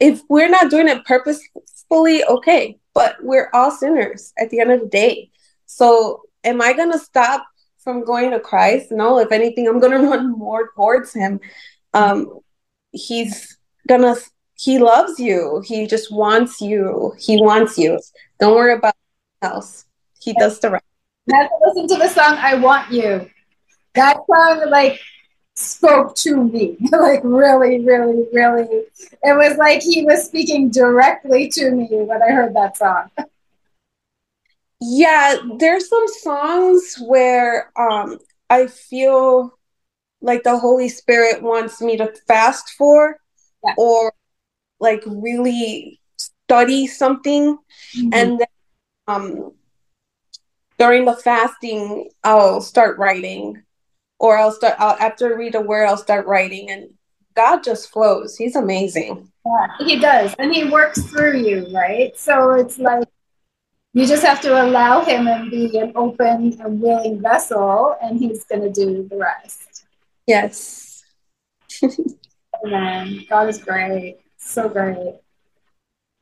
if 0.00 0.22
we're 0.28 0.50
not 0.50 0.70
doing 0.70 0.88
it 0.88 1.04
purposefully, 1.04 2.24
okay, 2.24 2.78
but 2.92 3.16
we're 3.22 3.50
all 3.52 3.70
sinners 3.70 4.32
at 4.38 4.50
the 4.50 4.60
end 4.60 4.72
of 4.72 4.80
the 4.80 4.88
day. 4.88 5.30
So, 5.66 6.22
am 6.44 6.62
I 6.62 6.72
going 6.72 6.92
to 6.92 6.98
stop 6.98 7.46
from 7.78 8.04
going 8.04 8.30
to 8.30 8.40
Christ? 8.40 8.90
No, 8.90 9.18
if 9.18 9.32
anything, 9.32 9.68
I'm 9.68 9.80
going 9.80 9.92
to 10.00 10.08
run 10.08 10.32
more 10.32 10.70
towards 10.74 11.12
Him. 11.12 11.40
Um, 11.92 12.40
he's 12.92 13.56
going 13.88 14.02
to, 14.02 14.20
He 14.54 14.78
loves 14.78 15.18
you. 15.18 15.62
He 15.66 15.86
just 15.86 16.12
wants 16.12 16.60
you. 16.60 17.14
He 17.18 17.40
wants 17.40 17.78
you. 17.78 18.00
Don't 18.40 18.54
worry 18.54 18.74
about 18.74 18.94
else. 19.42 19.84
He 20.20 20.32
does 20.34 20.58
the 20.60 20.70
right. 20.70 20.82
You 21.26 21.38
have 21.38 21.50
listen 21.62 21.88
to 21.88 21.96
the 21.96 22.08
song 22.08 22.36
I 22.38 22.54
Want 22.54 22.90
You. 22.90 23.28
That 23.94 24.16
song, 24.26 24.70
like, 24.70 25.00
spoke 25.56 26.14
to 26.14 26.44
me 26.44 26.76
like 26.92 27.20
really 27.24 27.82
really 27.82 28.26
really 28.32 28.68
it 29.22 29.36
was 29.36 29.56
like 29.56 29.82
he 29.82 30.04
was 30.04 30.26
speaking 30.26 30.68
directly 30.68 31.48
to 31.48 31.70
me 31.70 31.88
when 31.90 32.22
i 32.22 32.30
heard 32.30 32.54
that 32.54 32.76
song 32.76 33.10
yeah, 34.80 35.36
there's 35.58 35.88
some 35.88 36.08
songs 36.08 36.96
where 37.06 37.72
um 37.78 38.18
I 38.50 38.66
feel 38.66 39.58
like 40.20 40.42
the 40.42 40.58
Holy 40.58 40.88
Spirit 40.88 41.42
wants 41.42 41.80
me 41.80 41.96
to 41.96 42.12
fast 42.26 42.70
for 42.70 43.18
yeah. 43.64 43.74
or 43.78 44.12
like 44.80 45.02
really 45.06 46.00
study 46.16 46.86
something 46.86 47.56
mm-hmm. 47.96 48.10
and 48.12 48.38
then 48.38 48.46
um 49.08 49.52
during 50.78 51.04
the 51.04 51.14
fasting 51.14 52.10
I'll 52.22 52.60
start 52.60 52.98
writing 52.98 53.62
or 54.18 54.36
I'll 54.36 54.52
start 54.52 54.74
I'll, 54.78 54.96
after 54.98 55.34
I 55.34 55.38
read 55.38 55.54
a 55.54 55.60
word 55.60 55.86
I'll 55.86 55.96
start 55.96 56.26
writing 56.26 56.70
and 56.70 56.90
God 57.34 57.62
just 57.62 57.90
flows. 57.90 58.36
He's 58.36 58.56
amazing. 58.56 59.30
Yeah, 59.44 59.86
he 59.86 60.00
does. 60.00 60.34
And 60.38 60.52
he 60.54 60.64
works 60.64 61.02
through 61.02 61.38
you, 61.38 61.68
right? 61.72 62.16
So 62.18 62.52
it's 62.52 62.78
like 62.78 63.06
you 63.96 64.06
just 64.06 64.22
have 64.22 64.42
to 64.42 64.62
allow 64.62 65.02
him 65.02 65.26
and 65.26 65.50
be 65.50 65.78
an 65.78 65.90
open 65.94 66.60
and 66.60 66.82
willing 66.82 67.18
vessel, 67.18 67.96
and 68.02 68.18
he's 68.18 68.44
going 68.44 68.60
to 68.60 68.70
do 68.70 69.08
the 69.08 69.16
rest. 69.16 69.86
Yes. 70.26 71.02
Amen. 72.62 73.24
God 73.30 73.48
is 73.48 73.56
great. 73.56 74.18
So 74.36 74.68
great. 74.68 75.14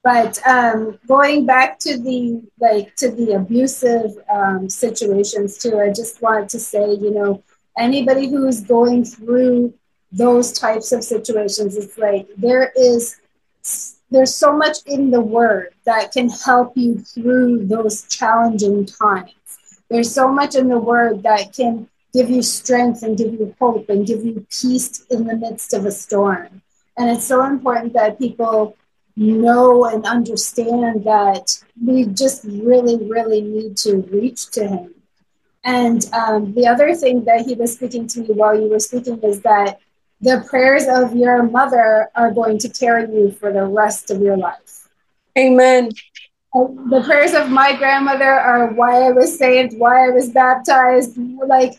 But 0.05 0.39
um, 0.47 1.01
going 1.09 1.47
back 1.47 1.81
to 1.81 1.99
the 1.99 2.45
like 2.61 2.95
to 2.95 3.11
the 3.11 3.33
abusive 3.33 4.13
um, 4.33 4.69
situations 4.69 5.59
too, 5.59 5.81
I 5.81 5.89
just 5.89 6.23
wanted 6.23 6.51
to 6.51 6.61
say, 6.61 6.95
you 6.95 7.11
know, 7.11 7.43
anybody 7.77 8.29
who's 8.29 8.61
going 8.61 9.05
through 9.05 9.75
those 10.13 10.53
types 10.53 10.93
of 10.93 11.03
situations, 11.03 11.77
it's 11.77 11.99
like 11.99 12.29
there 12.37 12.73
is 12.77 13.17
there's 14.11 14.35
so 14.35 14.57
much 14.57 14.79
in 14.87 15.11
the 15.11 15.21
word 15.21 15.75
that 15.85 16.13
can 16.13 16.29
help 16.29 16.77
you 16.77 16.99
through 16.99 17.67
those 17.67 18.05
challenging 18.05 18.87
times. 18.87 19.35
There's 19.91 20.13
so 20.13 20.29
much 20.29 20.55
in 20.55 20.69
the 20.69 20.79
word 20.79 21.23
that 21.23 21.53
can 21.53 21.89
give 22.13 22.31
you 22.31 22.43
strength 22.43 23.03
and 23.03 23.19
give 23.19 23.33
you 23.33 23.55
hope 23.61 23.89
and 23.89 24.07
give 24.07 24.25
you 24.25 24.47
peace 24.51 25.05
in 25.11 25.27
the 25.27 25.37
midst 25.37 25.75
of 25.75 25.85
a 25.85 25.91
storm. 25.91 26.63
And 26.97 27.11
it's 27.11 27.27
so 27.27 27.45
important 27.45 27.93
that 27.95 28.19
people 28.19 28.77
know 29.17 29.85
and 29.87 30.07
understand 30.07 31.05
that 31.05 31.59
we 31.85 32.07
just 32.07 32.45
really, 32.45 32.97
really 33.09 33.41
need 33.41 33.77
to 33.79 33.97
reach 34.13 34.51
to 34.53 34.67
Him. 34.67 34.95
And 35.65 36.07
um, 36.13 36.55
the 36.55 36.67
other 36.67 36.95
thing 36.95 37.25
that 37.25 37.47
He 37.47 37.55
was 37.55 37.75
speaking 37.75 38.07
to 38.09 38.21
me 38.21 38.27
while 38.27 38.55
you 38.55 38.69
were 38.69 38.79
speaking 38.79 39.21
is 39.23 39.41
that 39.43 39.81
the 40.25 40.43
prayers 40.49 40.87
of 40.89 41.15
your 41.15 41.43
mother 41.43 42.09
are 42.15 42.33
going 42.33 42.59
to 42.59 42.69
carry 42.71 43.05
you 43.15 43.31
for 43.31 43.53
the 43.53 43.65
rest 43.65 44.11
of 44.11 44.23
your 44.23 44.39
life. 44.39 44.89
Amen. 45.37 45.91
The 46.55 47.03
prayers 47.05 47.35
of 47.35 47.51
my 47.51 47.77
grandmother 47.77 48.31
are 48.31 48.73
why 48.73 49.03
I 49.03 49.11
was 49.11 49.37
saved, 49.37 49.77
why 49.77 50.07
I 50.07 50.11
was 50.11 50.31
baptized, 50.31 51.19
like 51.19 51.75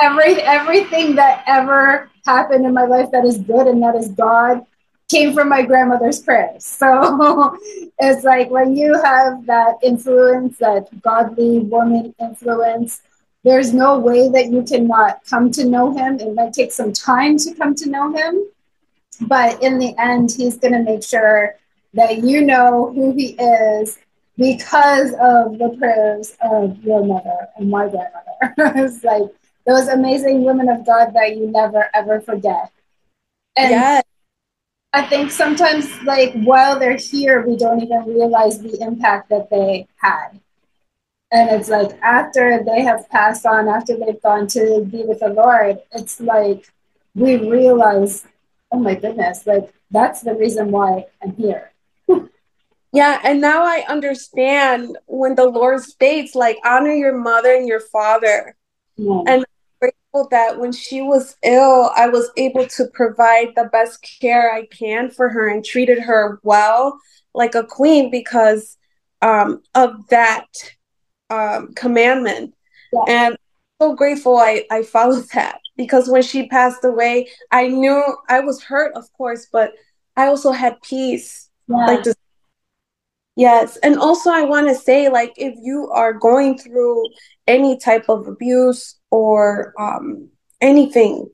every 0.00 0.34
everything 0.42 1.16
that 1.16 1.42
ever 1.46 2.10
happened 2.26 2.64
in 2.64 2.74
my 2.74 2.84
life 2.84 3.10
that 3.10 3.24
is 3.24 3.38
good 3.38 3.66
and 3.66 3.82
that 3.82 3.96
is 3.96 4.08
God 4.08 4.64
came 5.08 5.34
from 5.34 5.48
my 5.48 5.62
grandmother's 5.62 6.20
prayers. 6.20 6.64
So 6.64 7.58
it's 7.98 8.22
like 8.22 8.50
when 8.50 8.76
you 8.76 8.94
have 9.02 9.46
that 9.46 9.78
influence, 9.82 10.58
that 10.58 10.86
godly 11.02 11.58
woman 11.58 12.14
influence, 12.20 13.02
there's 13.44 13.72
no 13.72 13.98
way 13.98 14.28
that 14.28 14.50
you 14.50 14.62
cannot 14.62 15.24
come 15.24 15.50
to 15.52 15.64
know 15.64 15.96
him. 15.96 16.20
It 16.20 16.34
might 16.34 16.52
take 16.52 16.72
some 16.72 16.92
time 16.92 17.38
to 17.38 17.54
come 17.54 17.74
to 17.76 17.88
know 17.88 18.12
him, 18.12 18.46
but 19.22 19.62
in 19.62 19.78
the 19.78 19.94
end, 19.98 20.32
he's 20.36 20.58
going 20.58 20.74
to 20.74 20.82
make 20.82 21.02
sure 21.02 21.54
that 21.94 22.18
you 22.18 22.42
know 22.42 22.92
who 22.94 23.12
he 23.12 23.28
is 23.32 23.98
because 24.36 25.12
of 25.12 25.58
the 25.58 25.74
prayers 25.78 26.36
of 26.42 26.82
your 26.82 27.04
mother 27.04 27.48
and 27.56 27.70
my 27.70 27.88
grandmother. 27.88 28.54
it's 28.86 29.02
like 29.04 29.22
those 29.66 29.88
amazing 29.88 30.44
women 30.44 30.68
of 30.68 30.86
God 30.86 31.12
that 31.14 31.36
you 31.36 31.50
never 31.50 31.88
ever 31.94 32.20
forget. 32.20 32.72
And 33.56 33.70
yes. 33.70 34.04
I 34.92 35.06
think 35.06 35.30
sometimes, 35.30 35.88
like 36.02 36.32
while 36.32 36.78
they're 36.78 36.96
here, 36.96 37.46
we 37.46 37.56
don't 37.56 37.80
even 37.80 38.04
realize 38.06 38.58
the 38.58 38.76
impact 38.80 39.28
that 39.30 39.48
they 39.50 39.86
had. 39.96 40.40
And 41.32 41.50
it's 41.50 41.68
like 41.68 41.92
after 42.02 42.62
they 42.64 42.82
have 42.82 43.08
passed 43.08 43.46
on, 43.46 43.68
after 43.68 43.96
they've 43.96 44.20
gone 44.20 44.48
to 44.48 44.84
be 44.90 45.04
with 45.04 45.20
the 45.20 45.28
Lord, 45.28 45.78
it's 45.92 46.20
like 46.20 46.66
we 47.14 47.36
realize, 47.36 48.26
oh 48.72 48.78
my 48.78 48.94
goodness, 48.94 49.46
like 49.46 49.72
that's 49.90 50.22
the 50.22 50.34
reason 50.34 50.70
why 50.70 51.06
I'm 51.22 51.34
here. 51.36 51.70
yeah, 52.92 53.20
and 53.22 53.40
now 53.40 53.62
I 53.64 53.84
understand 53.88 54.98
when 55.06 55.34
the 55.34 55.46
Lord 55.46 55.82
states, 55.82 56.34
like, 56.34 56.58
honor 56.64 56.92
your 56.92 57.16
mother 57.16 57.54
and 57.54 57.68
your 57.68 57.80
father. 57.80 58.56
Yeah. 58.96 59.22
And 59.26 59.44
grateful 59.80 60.28
that 60.30 60.58
when 60.58 60.72
she 60.72 61.00
was 61.00 61.36
ill, 61.42 61.90
I 61.96 62.08
was 62.08 62.30
able 62.36 62.66
to 62.66 62.86
provide 62.92 63.48
the 63.54 63.68
best 63.72 64.06
care 64.20 64.52
I 64.52 64.66
can 64.66 65.10
for 65.10 65.28
her 65.28 65.48
and 65.48 65.64
treated 65.64 66.00
her 66.00 66.40
well, 66.42 66.98
like 67.34 67.54
a 67.54 67.64
queen, 67.64 68.10
because 68.10 68.76
um, 69.22 69.62
of 69.74 70.08
that 70.08 70.46
um, 71.30 71.72
commandment. 71.74 72.54
Yeah. 72.92 73.04
And 73.08 73.36
so 73.80 73.94
grateful 73.94 74.36
I, 74.36 74.64
I 74.70 74.82
followed 74.82 75.24
that 75.34 75.60
because 75.76 76.08
when 76.08 76.22
she 76.22 76.48
passed 76.48 76.84
away, 76.84 77.28
I 77.50 77.68
knew 77.68 78.02
I 78.28 78.40
was 78.40 78.62
hurt, 78.62 78.92
of 78.94 79.10
course, 79.14 79.46
but 79.50 79.72
I 80.16 80.26
also 80.26 80.52
had 80.52 80.80
peace. 80.82 81.48
Yeah. 81.68 81.86
Like 81.86 82.02
this, 82.02 82.16
yes. 83.36 83.76
And 83.78 83.96
also, 83.98 84.30
I 84.30 84.42
want 84.42 84.68
to 84.68 84.74
say, 84.74 85.08
like, 85.08 85.32
if 85.36 85.54
you 85.62 85.88
are 85.90 86.12
going 86.12 86.58
through 86.58 87.04
any 87.46 87.78
type 87.78 88.08
of 88.08 88.26
abuse 88.26 88.98
or 89.10 89.72
um, 89.78 90.28
anything, 90.60 91.30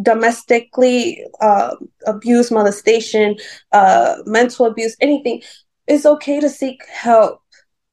domestically 0.00 1.24
uh, 1.40 1.74
abuse, 2.06 2.50
molestation, 2.50 3.36
uh, 3.72 4.16
mental 4.26 4.66
abuse, 4.66 4.96
anything, 5.00 5.42
it's 5.86 6.06
okay 6.06 6.40
to 6.40 6.48
seek 6.48 6.86
help 6.86 7.42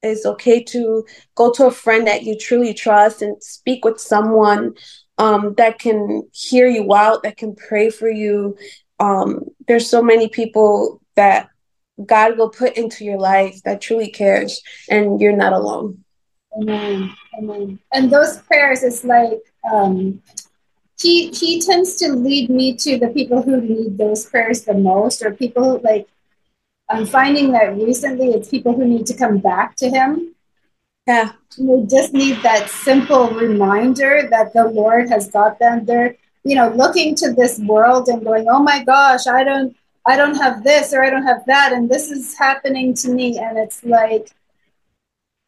it's 0.02 0.26
okay 0.26 0.62
to 0.64 1.04
go 1.34 1.52
to 1.52 1.66
a 1.66 1.70
friend 1.70 2.06
that 2.06 2.24
you 2.24 2.36
truly 2.36 2.74
trust 2.74 3.22
and 3.22 3.42
speak 3.42 3.84
with 3.84 4.00
someone 4.00 4.74
um, 5.18 5.54
that 5.56 5.78
can 5.78 6.22
hear 6.32 6.66
you 6.66 6.92
out, 6.94 7.22
that 7.22 7.36
can 7.36 7.54
pray 7.54 7.90
for 7.90 8.10
you. 8.10 8.56
Um, 8.98 9.44
there's 9.68 9.88
so 9.88 10.02
many 10.02 10.28
people 10.28 11.00
that 11.16 11.48
God 12.04 12.38
will 12.38 12.50
put 12.50 12.76
into 12.76 13.04
your 13.04 13.18
life 13.18 13.62
that 13.64 13.80
truly 13.80 14.10
cares, 14.10 14.62
and 14.88 15.20
you're 15.20 15.36
not 15.36 15.52
alone. 15.52 16.04
Amen. 16.56 17.14
Amen. 17.38 17.78
And 17.92 18.10
those 18.10 18.38
prayers 18.38 18.82
is 18.82 19.04
like 19.04 19.40
um, 19.70 20.22
he 21.00 21.30
he 21.30 21.60
tends 21.60 21.96
to 21.96 22.12
lead 22.12 22.50
me 22.50 22.76
to 22.76 22.98
the 22.98 23.08
people 23.08 23.42
who 23.42 23.60
need 23.60 23.98
those 23.98 24.26
prayers 24.26 24.62
the 24.62 24.74
most, 24.74 25.22
or 25.22 25.32
people 25.32 25.80
like 25.82 26.08
I'm 26.92 27.06
finding 27.06 27.52
that 27.52 27.74
recently 27.74 28.28
it's 28.28 28.48
people 28.48 28.74
who 28.74 28.84
need 28.84 29.06
to 29.06 29.14
come 29.14 29.38
back 29.38 29.76
to 29.76 29.88
Him. 29.88 30.34
Yeah. 31.06 31.32
They 31.58 31.86
just 31.86 32.12
need 32.12 32.42
that 32.42 32.68
simple 32.70 33.30
reminder 33.30 34.28
that 34.30 34.52
the 34.52 34.68
Lord 34.68 35.08
has 35.08 35.28
got 35.28 35.58
them. 35.58 35.84
They're, 35.84 36.16
you 36.44 36.54
know, 36.54 36.68
looking 36.68 37.14
to 37.16 37.32
this 37.32 37.58
world 37.58 38.08
and 38.08 38.24
going, 38.24 38.46
oh 38.48 38.62
my 38.62 38.84
gosh, 38.84 39.26
I 39.26 39.42
don't, 39.42 39.76
I 40.06 40.16
don't 40.16 40.36
have 40.36 40.62
this 40.62 40.92
or 40.92 41.02
I 41.02 41.10
don't 41.10 41.24
have 41.24 41.44
that, 41.46 41.72
and 41.72 41.88
this 41.88 42.10
is 42.10 42.36
happening 42.36 42.94
to 42.94 43.10
me. 43.10 43.38
And 43.38 43.58
it's 43.58 43.82
like, 43.84 44.30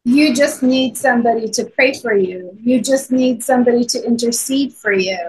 you 0.03 0.35
just 0.35 0.61
need 0.61 0.97
somebody 0.97 1.49
to 1.49 1.65
pray 1.65 1.93
for 1.93 2.15
you. 2.15 2.57
You 2.61 2.81
just 2.81 3.11
need 3.11 3.43
somebody 3.43 3.85
to 3.85 4.05
intercede 4.05 4.73
for 4.73 4.93
you. 4.93 5.19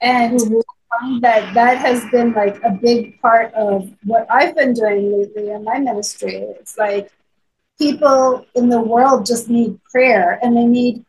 And 0.00 0.38
mm-hmm 0.38 0.60
find 1.00 1.22
that 1.22 1.54
that 1.54 1.78
has 1.78 2.04
been 2.10 2.32
like 2.32 2.62
a 2.62 2.70
big 2.70 3.20
part 3.20 3.52
of 3.54 3.90
what 4.04 4.26
I've 4.30 4.54
been 4.54 4.72
doing 4.72 5.12
lately 5.12 5.50
in 5.50 5.64
my 5.64 5.78
ministry. 5.78 6.34
It's 6.34 6.78
like 6.78 7.10
people 7.78 8.46
in 8.54 8.68
the 8.68 8.80
world 8.80 9.26
just 9.26 9.48
need 9.48 9.80
prayer 9.90 10.38
and 10.42 10.56
they 10.56 10.64
need 10.64 11.04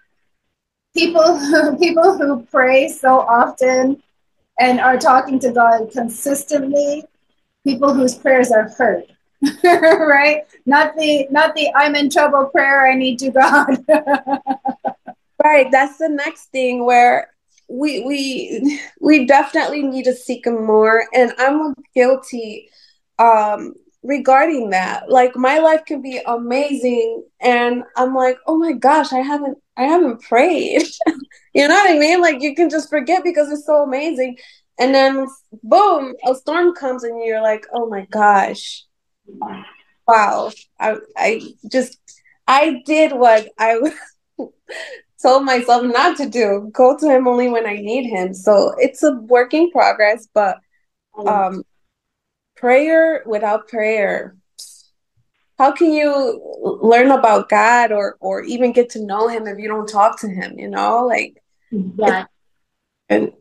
people 0.96 1.38
who, 1.38 1.78
people 1.80 2.18
who 2.18 2.44
pray 2.52 2.90
so 2.90 3.20
often 3.20 4.02
and 4.60 4.80
are 4.80 4.98
talking 4.98 5.40
to 5.40 5.52
God 5.52 5.92
consistently, 5.92 7.06
people 7.64 7.94
whose 7.94 8.16
prayers 8.16 8.52
are 8.52 8.70
heard. 8.70 9.06
right? 9.64 10.44
Not 10.66 10.96
the 10.96 11.28
not 11.30 11.54
the 11.54 11.72
I'm 11.76 11.96
in 11.96 12.10
trouble 12.10 12.46
prayer 12.46 12.88
I 12.88 12.96
need 12.96 13.22
you 13.22 13.32
God. 13.32 13.86
right, 15.44 15.68
that's 15.72 16.00
the 16.00 16.10
next 16.10 16.46
thing 16.46 16.86
where 16.86 17.30
we 17.70 18.00
we 18.02 18.80
we 19.02 19.26
definitely 19.26 19.84
need 19.84 20.04
to 20.06 20.14
seek 20.14 20.48
him 20.48 20.66
more 20.66 21.06
and 21.14 21.34
i'm 21.38 21.74
guilty 21.94 22.70
um 23.20 23.74
regarding 24.04 24.70
that. 24.70 25.10
Like 25.10 25.36
my 25.36 25.60
life 25.60 25.86
can 25.86 26.02
be 26.02 26.22
amazing 26.26 27.24
and 27.42 27.84
i'm 27.96 28.16
like 28.16 28.38
oh 28.48 28.58
my 28.58 28.72
gosh 28.74 29.12
i 29.14 29.20
haven't 29.20 29.58
i 29.78 29.84
haven't 29.84 30.22
prayed. 30.22 30.84
You 31.54 31.68
know 31.68 31.74
what 31.74 31.90
i 31.90 31.98
mean? 31.98 32.22
Like 32.22 32.44
you 32.44 32.54
can 32.54 32.70
just 32.70 32.88
forget 32.88 33.24
because 33.24 33.52
it's 33.52 33.66
so 33.66 33.82
amazing 33.82 34.38
and 34.78 34.94
then 34.94 35.26
boom 35.64 36.14
a 36.24 36.36
storm 36.36 36.76
comes 36.76 37.04
and 37.04 37.20
you're 37.26 37.42
like 37.42 37.66
oh 37.74 37.90
my 37.90 38.06
gosh. 38.12 38.86
Wow. 40.08 40.52
I 40.80 40.98
i 41.18 41.42
just 41.72 41.98
i 42.48 42.84
did 42.86 43.12
what 43.12 43.50
i 43.58 43.80
told 45.22 45.46
myself 45.46 45.84
not 45.84 46.18
to 46.18 46.30
do. 46.30 46.70
Go 46.74 46.98
to 46.98 47.10
him 47.10 47.28
only 47.28 47.50
when 47.50 47.66
I 47.66 47.76
need 47.76 48.10
him. 48.10 48.34
So 48.34 48.74
it's 48.78 49.04
a 49.04 49.14
working 49.14 49.72
progress, 49.72 50.28
but 50.34 50.60
um 51.26 51.64
prayer 52.56 53.24
without 53.26 53.68
prayer 53.68 54.36
how 55.58 55.72
can 55.72 55.92
you 55.92 56.80
learn 56.82 57.12
about 57.12 57.50
God 57.50 57.92
or 57.92 58.18
or 58.20 58.44
even 58.44 58.72
get 58.72 58.90
to 58.92 59.04
know 59.04 59.28
him 59.28 59.48
if 59.48 59.58
you 59.58 59.68
don't 59.68 59.90
talk 59.90 60.20
to 60.22 60.28
him, 60.28 60.58
you 60.58 60.70
know? 60.70 61.06
Like 61.06 61.42
yeah. 61.72 62.26
And 63.10 63.34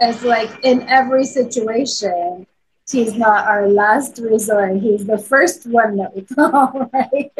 it's 0.00 0.22
like 0.22 0.50
in 0.62 0.82
every 0.82 1.24
situation, 1.24 2.46
he's 2.88 3.14
not 3.14 3.46
our 3.46 3.68
last 3.68 4.18
resort. 4.18 4.76
He's 4.78 5.04
the 5.04 5.18
first 5.18 5.66
one 5.66 5.96
that 5.96 6.14
we 6.14 6.22
call, 6.22 6.90
right? 6.94 7.32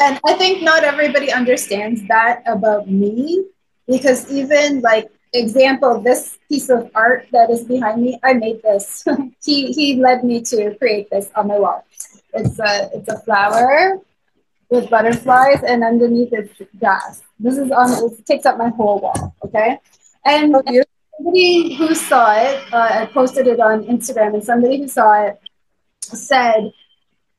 And 0.00 0.20
I 0.24 0.34
think 0.34 0.62
not 0.62 0.84
everybody 0.84 1.32
understands 1.32 2.06
that 2.08 2.42
about 2.46 2.88
me 2.88 3.44
because 3.86 4.30
even 4.30 4.80
like 4.80 5.10
example 5.34 6.00
this 6.00 6.38
piece 6.48 6.68
of 6.70 6.90
art 6.94 7.26
that 7.32 7.50
is 7.50 7.64
behind 7.64 8.02
me 8.02 8.18
I 8.22 8.34
made 8.34 8.62
this. 8.62 9.04
He 9.44 9.72
he 9.72 9.96
led 9.96 10.24
me 10.24 10.42
to 10.42 10.74
create 10.76 11.10
this 11.10 11.30
on 11.34 11.48
my 11.48 11.58
wall. 11.58 11.84
It's 12.34 12.58
a 12.58 12.90
it's 12.94 13.08
a 13.08 13.18
flower 13.20 13.98
with 14.70 14.90
butterflies 14.90 15.62
and 15.66 15.82
underneath 15.82 16.32
it's 16.32 16.60
grass. 16.78 17.22
This 17.38 17.58
is 17.58 17.70
on 17.70 17.90
it 17.92 18.26
takes 18.26 18.46
up 18.46 18.58
my 18.58 18.68
whole 18.68 19.00
wall 19.00 19.34
okay? 19.44 19.78
And, 20.24 20.54
oh, 20.54 20.62
somebody 21.16 21.74
who 21.74 21.94
saw 21.94 22.34
it 22.36 22.72
uh, 22.72 23.02
I 23.02 23.06
posted 23.06 23.46
it 23.46 23.60
on 23.60 23.84
Instagram 23.84 24.34
and 24.34 24.44
somebody 24.44 24.78
who 24.78 24.88
saw 24.88 25.26
it 25.26 25.40
said 26.00 26.72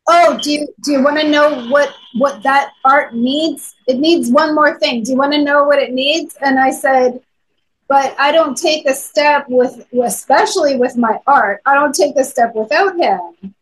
oh, 0.10 0.40
do 0.42 0.52
you 0.52 0.68
do 0.84 0.92
you 0.92 1.04
want 1.04 1.20
to 1.20 1.30
know 1.30 1.68
what 1.70 1.94
what 2.14 2.44
that 2.44 2.74
art 2.84 3.14
needs? 3.14 3.76
It 3.88 4.00
needs 4.00 4.32
one 4.32 4.54
more 4.54 4.78
thing. 4.80 5.04
Do 5.04 5.12
you 5.12 5.18
want 5.18 5.34
to 5.34 5.44
know 5.44 5.64
what 5.64 5.80
it 5.80 5.94
needs? 5.94 6.36
And 6.42 6.60
I 6.60 6.72
said, 6.72 7.22
but 7.88 8.16
I 8.20 8.32
don't 8.32 8.58
take 8.58 8.88
a 8.88 8.94
step 8.94 9.46
with, 9.48 9.86
especially 9.94 10.76
with 10.76 10.98
my 10.98 11.20
art. 11.26 11.62
I 11.66 11.76
don't 11.76 11.96
take 11.96 12.16
a 12.18 12.24
step 12.24 12.56
without 12.56 12.98
him. 12.98 13.56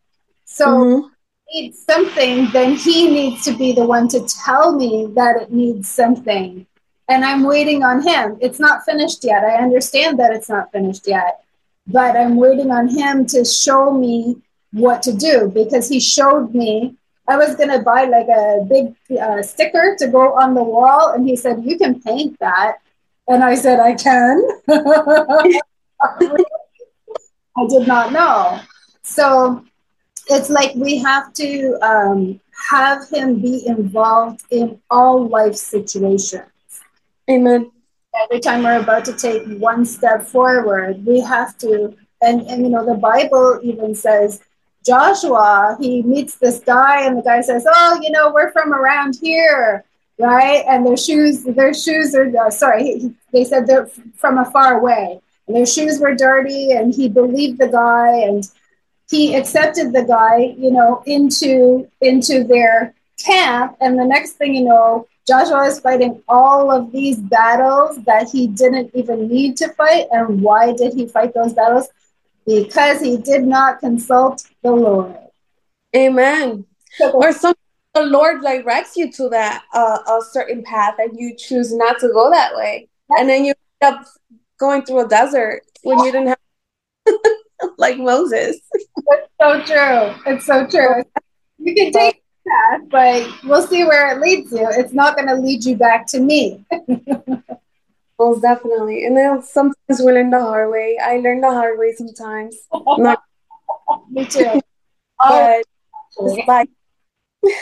So. 0.45 0.67
Mm-hmm. 0.67 1.07
Needs 1.53 1.81
something, 1.85 2.49
then 2.51 2.75
he 2.75 3.09
needs 3.09 3.45
to 3.45 3.53
be 3.53 3.71
the 3.71 3.85
one 3.85 4.09
to 4.09 4.27
tell 4.27 4.75
me 4.75 5.07
that 5.15 5.41
it 5.41 5.49
needs 5.49 5.87
something 5.87 6.67
and 7.09 7.23
I'm 7.23 7.43
waiting 7.43 7.83
on 7.83 8.05
him. 8.05 8.37
It's 8.41 8.59
not 8.59 8.83
finished 8.83 9.23
yet. 9.23 9.43
I 9.43 9.55
understand 9.63 10.19
that 10.19 10.33
it's 10.33 10.49
not 10.49 10.71
finished 10.71 11.07
yet, 11.07 11.43
but 11.87 12.17
I'm 12.17 12.35
waiting 12.35 12.71
on 12.71 12.89
him 12.89 13.25
to 13.27 13.45
show 13.45 13.91
me 13.91 14.37
what 14.77 15.01
to 15.03 15.13
do 15.13 15.51
because 15.53 15.89
he 15.89 15.99
showed 15.99 16.53
me. 16.53 16.95
I 17.29 17.35
was 17.35 17.55
going 17.55 17.69
to 17.69 17.79
buy 17.79 18.05
like 18.05 18.27
a 18.29 18.63
big 18.63 18.95
uh, 19.19 19.43
sticker 19.43 19.97
to 19.99 20.07
go 20.07 20.33
on 20.39 20.53
the 20.53 20.63
wall, 20.63 21.11
and 21.13 21.27
he 21.27 21.35
said, 21.35 21.65
You 21.65 21.77
can 21.77 22.01
paint 22.01 22.39
that. 22.39 22.77
And 23.27 23.43
I 23.43 23.55
said, 23.55 23.81
I 23.81 23.93
can. 23.95 24.41
I 27.57 27.65
did 27.67 27.87
not 27.87 28.13
know. 28.13 28.61
So 29.03 29.65
it's 30.29 30.49
like 30.49 30.75
we 30.75 30.97
have 30.99 31.33
to 31.33 31.77
um, 31.81 32.39
have 32.69 33.09
him 33.09 33.41
be 33.41 33.65
involved 33.67 34.43
in 34.49 34.79
all 34.89 35.27
life 35.27 35.55
situations. 35.55 36.45
Amen. 37.29 37.71
Every 38.23 38.39
time 38.39 38.63
we're 38.63 38.79
about 38.79 39.05
to 39.05 39.13
take 39.13 39.43
one 39.59 39.85
step 39.85 40.23
forward, 40.23 41.05
we 41.05 41.19
have 41.21 41.57
to, 41.59 41.95
and, 42.21 42.41
and 42.41 42.63
you 42.63 42.69
know, 42.69 42.85
the 42.85 42.95
Bible 42.95 43.59
even 43.63 43.93
says, 43.93 44.41
Joshua, 44.87 45.77
he 45.79 46.01
meets 46.01 46.35
this 46.35 46.59
guy, 46.59 47.05
and 47.05 47.17
the 47.17 47.21
guy 47.21 47.41
says, 47.41 47.67
Oh, 47.69 47.99
you 48.01 48.09
know, 48.09 48.31
we're 48.33 48.51
from 48.51 48.73
around 48.73 49.17
here, 49.21 49.83
right? 50.17 50.63
And 50.67 50.85
their 50.85 50.95
shoes, 50.95 51.43
their 51.43 51.73
shoes 51.73 52.15
are, 52.15 52.31
uh, 52.37 52.49
sorry, 52.49 52.83
he, 52.83 53.13
they 53.33 53.43
said 53.43 53.67
they're 53.67 53.87
from 54.15 54.37
a 54.37 54.45
far 54.45 54.79
away, 54.79 55.19
and 55.47 55.55
their 55.55 55.65
shoes 55.65 55.99
were 55.99 56.15
dirty, 56.15 56.71
and 56.71 56.95
he 56.95 57.09
believed 57.09 57.59
the 57.59 57.67
guy, 57.67 58.11
and 58.21 58.49
he 59.09 59.35
accepted 59.35 59.91
the 59.91 60.03
guy, 60.03 60.55
you 60.57 60.71
know, 60.71 61.03
into 61.05 61.89
into 61.99 62.45
their 62.45 62.93
camp, 63.23 63.75
and 63.81 63.99
the 63.99 64.05
next 64.05 64.33
thing 64.33 64.55
you 64.55 64.63
know, 64.63 65.07
Joshua 65.27 65.67
is 65.67 65.81
fighting 65.81 66.23
all 66.29 66.71
of 66.71 66.93
these 66.93 67.17
battles 67.17 67.97
that 68.05 68.29
he 68.29 68.47
didn't 68.47 68.91
even 68.93 69.27
need 69.27 69.57
to 69.57 69.67
fight. 69.73 70.05
And 70.11 70.41
why 70.41 70.71
did 70.71 70.93
he 70.93 71.05
fight 71.05 71.33
those 71.33 71.51
battles? 71.51 71.89
Because 72.47 73.01
he 73.01 73.17
did 73.17 73.43
not 73.43 73.79
consult 73.79 74.43
the 74.63 74.71
Lord. 74.71 75.17
Amen. 75.95 76.65
or 77.13 77.31
some 77.33 77.53
the 77.93 78.05
Lord 78.05 78.41
directs 78.41 78.95
you 78.95 79.11
to 79.13 79.29
that 79.29 79.63
uh, 79.73 79.97
a 80.07 80.21
certain 80.31 80.63
path, 80.63 80.95
and 80.99 81.19
you 81.19 81.35
choose 81.35 81.73
not 81.73 81.99
to 81.99 82.09
go 82.09 82.29
that 82.29 82.55
way, 82.55 82.87
and 83.09 83.27
then 83.27 83.43
you 83.43 83.53
end 83.81 83.95
up 83.95 84.05
going 84.59 84.83
through 84.83 85.05
a 85.05 85.07
desert 85.07 85.61
when 85.83 85.99
you 85.99 86.11
didn't 86.11 86.27
have, 86.27 86.37
like 87.77 87.97
Moses. 87.97 88.57
It's 88.73 89.31
so 89.41 89.61
true. 89.63 90.31
It's 90.31 90.45
so 90.45 90.67
true. 90.67 91.03
You 91.57 91.73
can 91.73 91.91
take 91.91 92.21
path, 92.47 92.81
but 92.89 93.27
we'll 93.43 93.65
see 93.65 93.83
where 93.83 94.15
it 94.15 94.21
leads 94.21 94.51
you. 94.51 94.67
It's 94.71 94.93
not 94.93 95.15
going 95.15 95.27
to 95.27 95.35
lead 95.35 95.65
you 95.65 95.75
back 95.75 96.05
to 96.07 96.19
me. 96.19 96.65
Most 98.19 98.41
definitely. 98.41 99.05
And 99.05 99.15
then 99.15 99.43
sometimes 99.43 99.99
we 99.99 100.11
learn 100.11 100.31
the 100.31 100.39
hard 100.39 100.71
way. 100.71 100.97
I 101.01 101.17
learned 101.17 101.43
the 101.43 101.51
hard 101.51 101.77
way 101.77 101.93
sometimes. 101.95 102.55
Not- 102.73 103.21
me 104.09 104.25
too. 104.25 104.61
Oh. 105.19 105.63
but 106.17 106.27
it's 106.31 106.47
like 106.47 106.69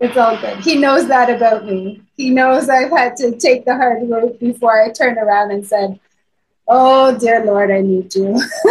it's 0.00 0.16
all 0.16 0.40
good. 0.40 0.58
He 0.60 0.76
knows 0.76 1.08
that 1.08 1.28
about 1.30 1.66
me. 1.66 2.02
He 2.16 2.30
knows 2.30 2.68
I've 2.68 2.90
had 2.90 3.16
to 3.16 3.36
take 3.36 3.64
the 3.64 3.74
hard 3.74 4.08
road 4.08 4.38
before 4.38 4.80
I 4.80 4.90
turn 4.90 5.18
around 5.18 5.50
and 5.50 5.66
said, 5.66 5.98
Oh, 6.68 7.18
dear 7.18 7.44
Lord, 7.44 7.70
I 7.70 7.80
need 7.80 8.14
you. 8.14 8.32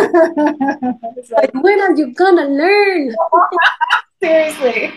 like, 1.32 1.52
when 1.54 1.82
are 1.82 1.96
you 1.96 2.14
gonna 2.14 2.46
learn? 2.46 3.16
Seriously. 4.22 4.94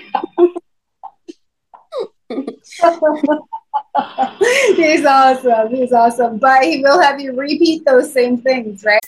He's 4.77 5.05
awesome. 5.05 5.75
He's 5.75 5.93
awesome. 5.93 6.39
But 6.39 6.65
he 6.65 6.83
will 6.83 7.01
have 7.01 7.21
you 7.21 7.35
repeat 7.35 7.85
those 7.85 8.13
same 8.13 8.39
things, 8.39 8.85
right? 8.85 9.01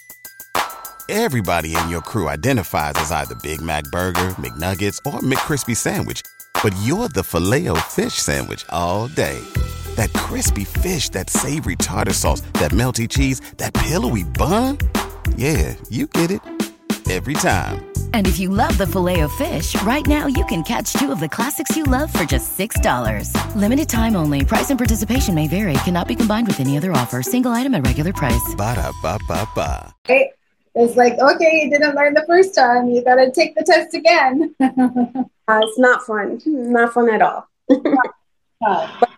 Everybody 1.08 1.76
in 1.76 1.88
your 1.88 2.00
crew 2.00 2.28
identifies 2.28 2.94
as 2.96 3.12
either 3.12 3.34
Big 3.42 3.60
Mac 3.60 3.84
Burger, 3.84 4.30
McNuggets, 4.38 4.98
or 5.04 5.20
McCrispy 5.20 5.76
Sandwich. 5.76 6.22
But 6.62 6.74
you're 6.82 7.08
the 7.08 7.22
filet 7.22 7.68
fish 7.88 8.14
Sandwich 8.14 8.64
all 8.70 9.08
day 9.08 9.40
that 9.96 10.12
crispy 10.14 10.64
fish, 10.64 11.10
that 11.10 11.30
savory 11.30 11.76
tartar 11.76 12.12
sauce, 12.12 12.40
that 12.54 12.72
melty 12.72 13.08
cheese, 13.08 13.40
that 13.58 13.74
pillowy 13.74 14.24
bun. 14.24 14.78
Yeah, 15.36 15.74
you 15.90 16.06
get 16.06 16.30
it 16.30 16.40
every 17.10 17.34
time. 17.34 17.91
And 18.14 18.26
if 18.26 18.38
you 18.38 18.48
love 18.48 18.78
the 18.78 18.86
Filet-O-Fish, 18.86 19.82
right 19.82 20.06
now 20.06 20.26
you 20.26 20.44
can 20.46 20.62
catch 20.62 20.94
two 20.94 21.12
of 21.12 21.20
the 21.20 21.28
classics 21.28 21.76
you 21.76 21.84
love 21.84 22.10
for 22.10 22.24
just 22.24 22.56
$6. 22.58 23.54
Limited 23.54 23.88
time 23.90 24.16
only. 24.16 24.44
Price 24.44 24.70
and 24.70 24.78
participation 24.78 25.34
may 25.34 25.48
vary. 25.48 25.74
Cannot 25.84 26.08
be 26.08 26.16
combined 26.16 26.46
with 26.46 26.60
any 26.60 26.78
other 26.78 26.92
offer. 26.92 27.22
Single 27.22 27.50
item 27.52 27.74
at 27.74 27.86
regular 27.86 28.14
price. 28.14 28.54
Ba 28.56 28.76
da 28.76 28.92
ba 29.02 29.18
ba 29.28 29.46
ba. 29.54 29.94
It's 30.74 30.96
like, 30.96 31.18
okay, 31.18 31.62
you 31.64 31.70
didn't 31.70 31.94
learn 31.94 32.14
the 32.14 32.24
first 32.26 32.54
time. 32.54 32.88
You 32.88 33.04
got 33.04 33.16
to 33.16 33.30
take 33.30 33.54
the 33.54 33.62
test 33.62 33.94
again. 33.94 34.54
uh, 34.60 35.60
it's 35.62 35.78
not 35.78 36.02
fun. 36.06 36.40
Not 36.46 36.94
fun 36.94 37.10
at 37.10 37.20
all. 37.20 37.46
but 37.68 38.90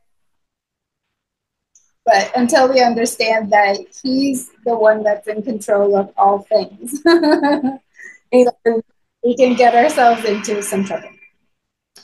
but 2.04 2.33
until 2.35 2.68
we 2.68 2.83
understand 2.83 3.52
that 3.52 3.78
he's 4.02 4.50
the 4.64 4.76
one 4.76 5.02
that's 5.04 5.28
in 5.28 5.42
control 5.42 5.96
of 5.96 6.12
all 6.16 6.40
things, 6.40 7.00
we 8.32 9.37
can 9.37 9.54
get 9.54 9.74
ourselves 9.74 10.24
into 10.24 10.62
some 10.62 10.84
trouble, 10.84 11.10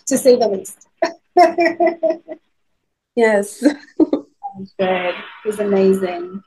to 0.06 0.18
say 0.18 0.37
the 0.37 0.48
least. 0.48 0.88
yes. 3.16 3.64
Good. 4.78 5.14
He's 5.44 5.59
amazing. 5.59 6.42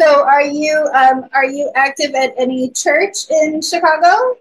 So, 0.00 0.24
are 0.24 0.44
you 0.44 0.88
um, 0.94 1.24
are 1.32 1.44
you 1.44 1.72
active 1.74 2.14
at 2.14 2.32
any 2.38 2.70
church 2.70 3.28
in 3.30 3.60
Chicago? 3.60 4.36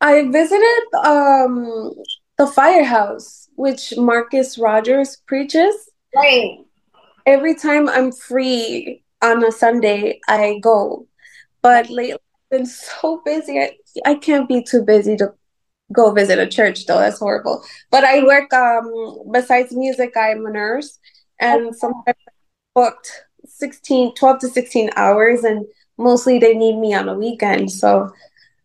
I 0.00 0.28
visited 0.30 0.94
um, 1.04 1.92
the 2.38 2.46
Firehouse, 2.46 3.48
which 3.56 3.94
Marcus 3.96 4.58
Rogers 4.58 5.16
preaches. 5.26 5.90
Right. 6.14 6.58
Every 7.26 7.54
time 7.54 7.88
I'm 7.88 8.12
free 8.12 9.02
on 9.22 9.44
a 9.44 9.52
Sunday, 9.52 10.20
I 10.28 10.58
go. 10.60 11.06
But 11.60 11.90
lately, 11.90 12.18
been 12.52 12.66
so 12.66 13.20
busy. 13.24 13.58
I, 13.58 13.76
I 14.04 14.14
can't 14.14 14.48
be 14.48 14.62
too 14.62 14.82
busy 14.82 15.16
to 15.16 15.32
go 15.92 16.12
visit 16.12 16.38
a 16.38 16.46
church, 16.46 16.86
though. 16.86 16.98
That's 16.98 17.18
horrible. 17.18 17.64
But 17.90 18.04
I 18.04 18.22
work, 18.22 18.52
um, 18.52 19.32
besides 19.32 19.74
music, 19.74 20.12
I'm 20.16 20.46
a 20.46 20.50
nurse. 20.50 20.98
And 21.40 21.74
sometimes 21.74 22.04
I 22.06 22.32
booked 22.74 23.24
16, 23.46 24.14
12 24.14 24.38
to 24.40 24.48
16 24.48 24.90
hours. 24.94 25.42
And 25.42 25.66
mostly 25.98 26.38
they 26.38 26.54
need 26.54 26.78
me 26.78 26.94
on 26.94 27.08
a 27.08 27.14
weekend. 27.14 27.72
So, 27.72 28.12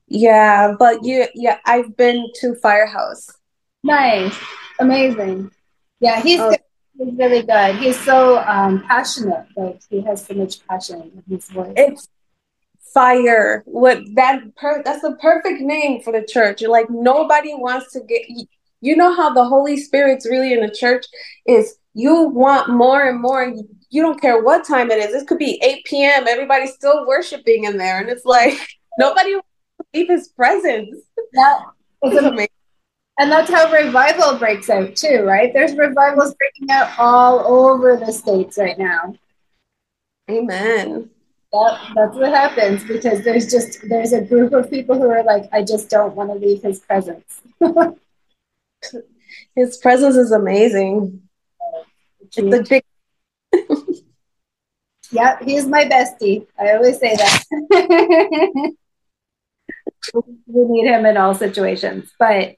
yeah. 0.08 0.76
But 0.78 1.04
you, 1.04 1.26
yeah, 1.34 1.58
I've 1.66 1.98
been 1.98 2.28
to 2.42 2.54
Firehouse. 2.56 3.32
Nice. 3.84 4.38
Amazing. 4.80 5.50
Yeah, 6.00 6.22
he's 6.22 6.40
oh. 6.40 6.54
He's 7.00 7.14
really 7.16 7.44
good. 7.44 7.76
He's 7.76 8.00
so 8.00 8.40
um, 8.40 8.84
passionate. 8.88 9.46
Like 9.56 9.82
he 9.88 10.02
has 10.02 10.26
so 10.26 10.34
much 10.34 10.66
passion 10.68 11.24
in 11.28 11.36
his 11.36 11.48
voice. 11.48 11.74
It's 11.78 12.10
fire. 12.98 13.64
What 13.68 14.00
that 14.16 14.56
per- 14.56 14.82
that's 14.84 15.02
the 15.02 15.16
perfect 15.22 15.62
name 15.62 16.02
for 16.02 16.12
the 16.12 16.26
church. 16.26 16.62
You're 16.62 16.72
like 16.72 16.90
nobody 16.90 17.54
wants 17.54 17.92
to 17.94 18.02
get. 18.02 18.24
You 18.82 18.96
know 18.96 19.14
how 19.16 19.34
the 19.34 19.44
Holy 19.44 19.78
Spirit's 19.78 20.28
really 20.30 20.54
in 20.54 20.62
the 20.62 20.74
church 20.74 21.06
is. 21.48 21.78
You 21.94 22.30
want 22.30 22.70
more 22.70 23.10
and 23.10 23.20
more. 23.20 23.42
and 23.42 23.68
You 23.90 24.04
don't 24.04 24.22
care 24.22 24.44
what 24.44 24.68
time 24.68 24.92
it 24.92 25.00
is. 25.00 25.12
This 25.12 25.24
could 25.24 25.40
be 25.40 25.60
8 25.64 25.84
p.m. 25.86 26.28
Everybody's 26.28 26.76
still 26.76 27.08
worshiping 27.08 27.64
in 27.64 27.78
there, 27.78 28.00
and 28.00 28.08
it's 28.10 28.24
like 28.26 28.54
nobody 29.00 29.34
wants 29.34 29.48
to 29.80 29.86
leave 30.00 30.10
His 30.10 30.28
presence. 30.30 30.96
Yeah, 31.34 31.60
it's 32.04 32.18
amazing. 32.18 32.50
And 33.20 33.32
that's 33.32 33.50
how 33.50 33.72
revival 33.72 34.38
breaks 34.38 34.70
out 34.70 34.96
too, 34.96 35.24
right? 35.24 35.52
There's 35.52 35.76
revivals 35.76 36.36
breaking 36.36 36.70
out 36.70 36.92
all 37.00 37.40
over 37.48 37.98
the 37.98 38.12
states 38.12 38.60
right 38.60 38.78
now. 38.78 39.16
Amen. 40.30 41.10
That, 41.54 41.80
that's 41.96 42.16
what 42.16 42.34
happens 42.34 42.84
because 42.84 43.24
there's 43.24 43.50
just 43.50 43.80
there's 43.88 44.12
a 44.12 44.22
group 44.22 44.52
of 44.54 44.70
people 44.70 44.96
who 44.96 45.10
are 45.10 45.24
like, 45.24 45.50
I 45.54 45.64
just 45.64 45.90
don't 45.90 46.16
want 46.16 46.30
to 46.30 46.36
leave 46.36 46.62
his 46.62 46.80
presence. 46.80 47.42
his 49.56 49.78
presence 49.78 50.16
is 50.16 50.32
amazing. 50.32 51.22
It's 52.20 52.38
a 52.38 52.64
big 52.64 52.84
Yep, 55.12 55.44
he's 55.44 55.66
my 55.66 55.86
bestie. 55.86 56.46
I 56.60 56.74
always 56.74 57.00
say 57.00 57.16
that. 57.16 57.44
we 60.14 60.64
need 60.66 60.88
him 60.88 61.06
in 61.06 61.16
all 61.16 61.34
situations. 61.34 62.12
But 62.20 62.56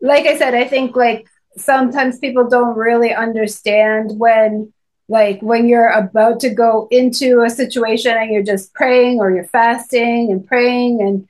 like 0.00 0.26
I 0.26 0.36
said, 0.36 0.54
I 0.54 0.66
think 0.66 0.96
like 0.96 1.28
sometimes 1.56 2.18
people 2.18 2.48
don't 2.48 2.76
really 2.76 3.14
understand 3.14 4.18
when 4.18 4.72
like 5.08 5.40
when 5.40 5.66
you're 5.66 5.88
about 5.88 6.40
to 6.40 6.50
go 6.50 6.86
into 6.90 7.42
a 7.42 7.50
situation 7.50 8.14
and 8.16 8.30
you're 8.30 8.42
just 8.42 8.72
praying 8.74 9.18
or 9.20 9.30
you're 9.30 9.44
fasting 9.44 10.30
and 10.30 10.46
praying 10.46 11.00
and 11.00 11.26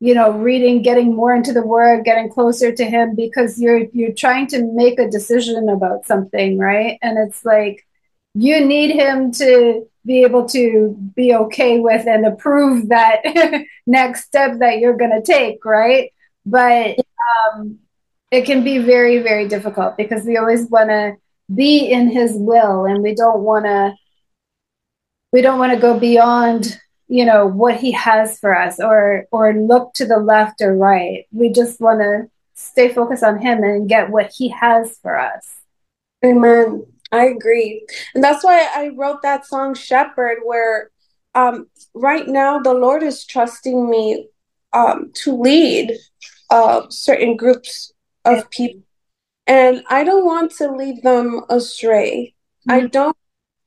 you 0.00 0.14
know 0.14 0.32
reading 0.32 0.82
getting 0.82 1.14
more 1.14 1.34
into 1.34 1.52
the 1.52 1.66
word 1.66 2.04
getting 2.04 2.28
closer 2.28 2.72
to 2.72 2.84
him 2.84 3.14
because 3.14 3.58
you're 3.60 3.84
you're 3.92 4.12
trying 4.12 4.46
to 4.46 4.62
make 4.74 4.98
a 4.98 5.10
decision 5.10 5.68
about 5.68 6.06
something 6.06 6.58
right? 6.58 6.98
And 7.02 7.18
it's 7.18 7.44
like 7.44 7.86
you 8.34 8.64
need 8.64 8.92
him 8.92 9.32
to 9.32 9.88
be 10.04 10.24
able 10.24 10.46
to 10.48 10.96
be 11.14 11.34
okay 11.34 11.78
with 11.78 12.06
and 12.06 12.26
approve 12.26 12.88
that 12.88 13.20
next 13.86 14.24
step 14.24 14.58
that 14.58 14.78
you're 14.78 14.96
going 14.96 15.12
to 15.12 15.22
take 15.22 15.64
right? 15.64 16.12
But 16.44 16.98
um, 17.54 17.78
it 18.30 18.44
can 18.44 18.64
be 18.64 18.78
very 18.78 19.18
very 19.18 19.48
difficult 19.48 19.96
because 19.96 20.24
we 20.26 20.36
always 20.36 20.66
want 20.68 20.90
to 20.90 21.16
be 21.54 21.90
in 21.90 22.10
his 22.10 22.32
will 22.34 22.84
and 22.84 23.02
we 23.02 23.14
don't 23.14 23.40
want 23.40 23.64
to 23.64 23.94
we 25.32 25.40
don't 25.40 25.58
want 25.58 25.72
to 25.72 25.78
go 25.78 25.98
beyond 25.98 26.78
you 27.08 27.24
know 27.24 27.46
what 27.46 27.76
he 27.76 27.92
has 27.92 28.38
for 28.38 28.56
us 28.56 28.80
or 28.80 29.26
or 29.30 29.52
look 29.52 29.92
to 29.94 30.06
the 30.06 30.18
left 30.18 30.60
or 30.62 30.74
right. 30.74 31.26
We 31.30 31.50
just 31.52 31.80
want 31.80 32.00
to 32.00 32.30
stay 32.54 32.92
focused 32.92 33.22
on 33.22 33.40
him 33.40 33.62
and 33.62 33.88
get 33.88 34.10
what 34.10 34.32
he 34.34 34.48
has 34.48 34.98
for 35.02 35.18
us. 35.18 35.56
Amen. 36.24 36.86
I 37.10 37.26
agree. 37.26 37.86
And 38.14 38.24
that's 38.24 38.42
why 38.42 38.66
i 38.74 38.88
wrote 38.96 39.22
that 39.22 39.46
song 39.46 39.74
shepherd 39.74 40.38
where 40.44 40.90
um, 41.34 41.66
right 41.94 42.26
now 42.26 42.58
the 42.58 42.74
lord 42.74 43.02
is 43.02 43.24
trusting 43.24 43.90
me 43.90 44.28
um, 44.72 45.10
to 45.14 45.36
lead 45.36 45.92
uh, 46.50 46.82
certain 46.88 47.36
groups 47.36 47.92
of 48.24 48.48
people 48.50 48.82
and 49.52 49.82
i 49.88 50.02
don't 50.04 50.24
want 50.24 50.50
to 50.50 50.70
lead 50.70 51.02
them 51.02 51.42
astray 51.48 52.34
mm-hmm. 52.68 52.72
i 52.72 52.86
don't 52.86 53.16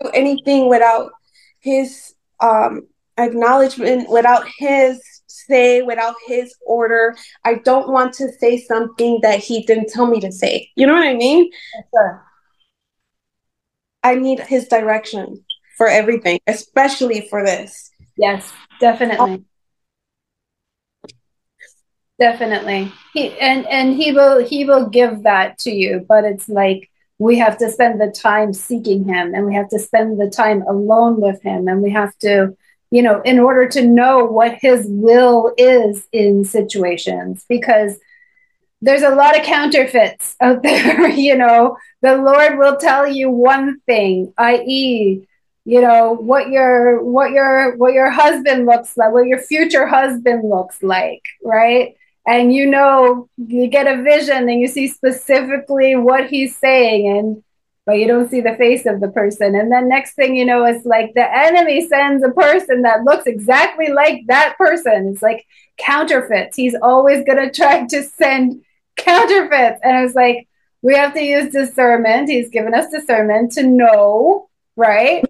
do 0.02 0.10
anything 0.10 0.70
without 0.70 1.12
his 1.60 2.14
um, 2.40 2.88
acknowledgement, 3.18 4.10
without 4.10 4.46
his 4.58 5.02
say, 5.28 5.82
without 5.82 6.16
his 6.28 6.56
order. 6.66 7.16
I 7.44 7.56
don't 7.56 7.90
want 7.90 8.14
to 8.16 8.32
say 8.40 8.58
something 8.58 9.20
that 9.22 9.40
he 9.40 9.64
didn't 9.64 9.90
tell 9.90 10.08
me 10.08 10.20
to 10.22 10.32
say. 10.32 10.70
You 10.76 10.88
know 10.88 10.94
what 10.94 11.08
I 11.08 11.14
mean? 11.14 11.52
Sure. 11.94 12.24
I 14.04 14.16
need 14.16 14.40
his 14.40 14.68
direction 14.68 15.44
for 15.78 15.88
everything, 15.88 16.40
especially 16.48 17.28
for 17.30 17.44
this. 17.44 17.92
Yes, 18.18 18.52
definitely. 18.80 19.44
Definitely. 22.20 22.92
He 23.14 23.38
and 23.40 23.66
and 23.68 23.96
he 23.96 24.12
will 24.12 24.44
he 24.44 24.66
will 24.66 24.90
give 24.90 25.24
that 25.24 25.58
to 25.60 25.72
you, 25.72 26.06
but 26.08 26.24
it's 26.24 26.50
like 26.50 26.90
we 27.20 27.38
have 27.38 27.58
to 27.60 27.70
spend 27.72 28.02
the 28.02 28.12
time 28.12 28.54
seeking 28.54 29.06
him 29.06 29.34
and 29.34 29.46
we 29.46 29.56
have 29.56 29.70
to 29.70 29.80
spend 29.80 30.20
the 30.20 30.30
time 30.30 30.62
alone 30.64 31.22
with 31.22 31.42
him 31.42 31.68
and 31.68 31.82
we 31.82 31.92
have 31.92 32.18
to 32.20 32.56
you 32.92 33.02
know, 33.02 33.22
in 33.22 33.40
order 33.40 33.68
to 33.68 33.86
know 33.86 34.24
what 34.24 34.58
his 34.62 34.86
will 34.88 35.54
is 35.58 36.08
in 36.14 36.46
situations, 36.46 37.46
because 37.50 37.98
there's 38.82 39.02
a 39.02 39.16
lot 39.16 39.38
of 39.38 39.44
counterfeits 39.44 40.36
out 40.40 40.64
there. 40.64 41.10
you 41.10 41.36
know, 41.36 41.78
the 42.02 42.16
Lord 42.16 42.58
will 42.58 42.78
tell 42.78 43.08
you 43.08 43.30
one 43.30 43.80
thing, 43.82 44.34
i.e., 44.38 45.28
you 45.68 45.82
know 45.82 46.14
what 46.14 46.50
your 46.50 47.04
what 47.04 47.32
your 47.32 47.76
what 47.76 47.94
your 47.94 48.12
husband 48.12 48.68
looks 48.68 48.96
like 48.96 49.12
what 49.12 49.26
your 49.26 49.40
future 49.40 49.88
husband 49.88 50.48
looks 50.48 50.84
like 50.84 51.24
right 51.44 51.96
and 52.28 52.54
you 52.54 52.66
know 52.66 53.30
you 53.38 53.68
get 53.68 53.88
a 53.88 54.02
vision 54.02 54.50
and 54.50 54.60
you 54.60 54.68
see 54.68 54.88
specifically 54.88 55.96
what 55.96 56.28
he's 56.28 56.58
saying 56.58 57.08
and 57.08 57.44
but 57.86 58.00
you 58.00 58.08
don't 58.08 58.30
see 58.30 58.42
the 58.42 58.56
face 58.56 58.86
of 58.88 59.00
the 59.00 59.10
person. 59.10 59.56
And 59.56 59.72
then 59.72 59.88
next 59.88 60.16
thing 60.16 60.36
you 60.36 60.44
know, 60.44 60.66
it's 60.66 60.86
like 60.86 61.14
the 61.14 61.38
enemy 61.38 61.88
sends 61.88 62.24
a 62.24 62.32
person 62.32 62.82
that 62.82 63.04
looks 63.04 63.28
exactly 63.28 63.90
like 63.90 64.24
that 64.28 64.58
person. 64.58 65.12
It's 65.14 65.22
like 65.22 65.46
counterfeits. 65.78 66.56
He's 66.56 66.76
always 66.82 67.24
going 67.24 67.38
to 67.38 67.52
try 67.52 67.86
to 67.90 68.04
send 68.04 68.64
counterfeits. 68.98 69.80
And 69.84 70.04
it's 70.04 70.16
like, 70.16 70.48
we 70.82 70.96
have 70.96 71.14
to 71.14 71.22
use 71.22 71.52
discernment. 71.52 72.30
He's 72.30 72.50
given 72.50 72.74
us 72.74 72.92
discernment 72.92 73.52
to 73.54 73.64
know, 73.64 74.50
right? 74.76 75.24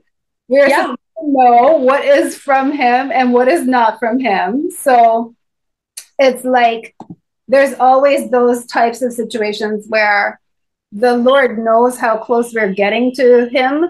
We're 0.48 0.68
yeah. 0.68 0.82
supposed 0.82 1.00
to 1.20 1.28
know 1.28 1.78
what 1.78 2.06
is 2.06 2.38
from 2.38 2.72
him 2.72 3.12
and 3.12 3.34
what 3.34 3.50
is 3.50 3.66
not 3.66 4.00
from 4.00 4.20
him. 4.20 4.70
So 4.72 5.36
it's 6.20 6.44
like 6.44 6.96
there's 7.48 7.74
always 7.80 8.30
those 8.30 8.66
types 8.66 9.02
of 9.02 9.14
situations 9.14 9.86
where 9.88 10.40
the 10.92 11.16
Lord 11.18 11.60
knows 11.60 11.98
how 11.98 12.18
close 12.18 12.54
we're 12.54 12.74
getting 12.74 13.14
to 13.16 13.50
Him, 13.50 13.90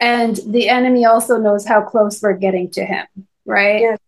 and 0.00 0.38
the 0.46 0.68
enemy 0.68 1.04
also 1.04 1.38
knows 1.38 1.66
how 1.66 1.82
close 1.82 2.20
we're 2.22 2.34
getting 2.34 2.70
to 2.72 2.84
Him, 2.84 3.06
right? 3.44 3.80
Yes. 3.80 3.98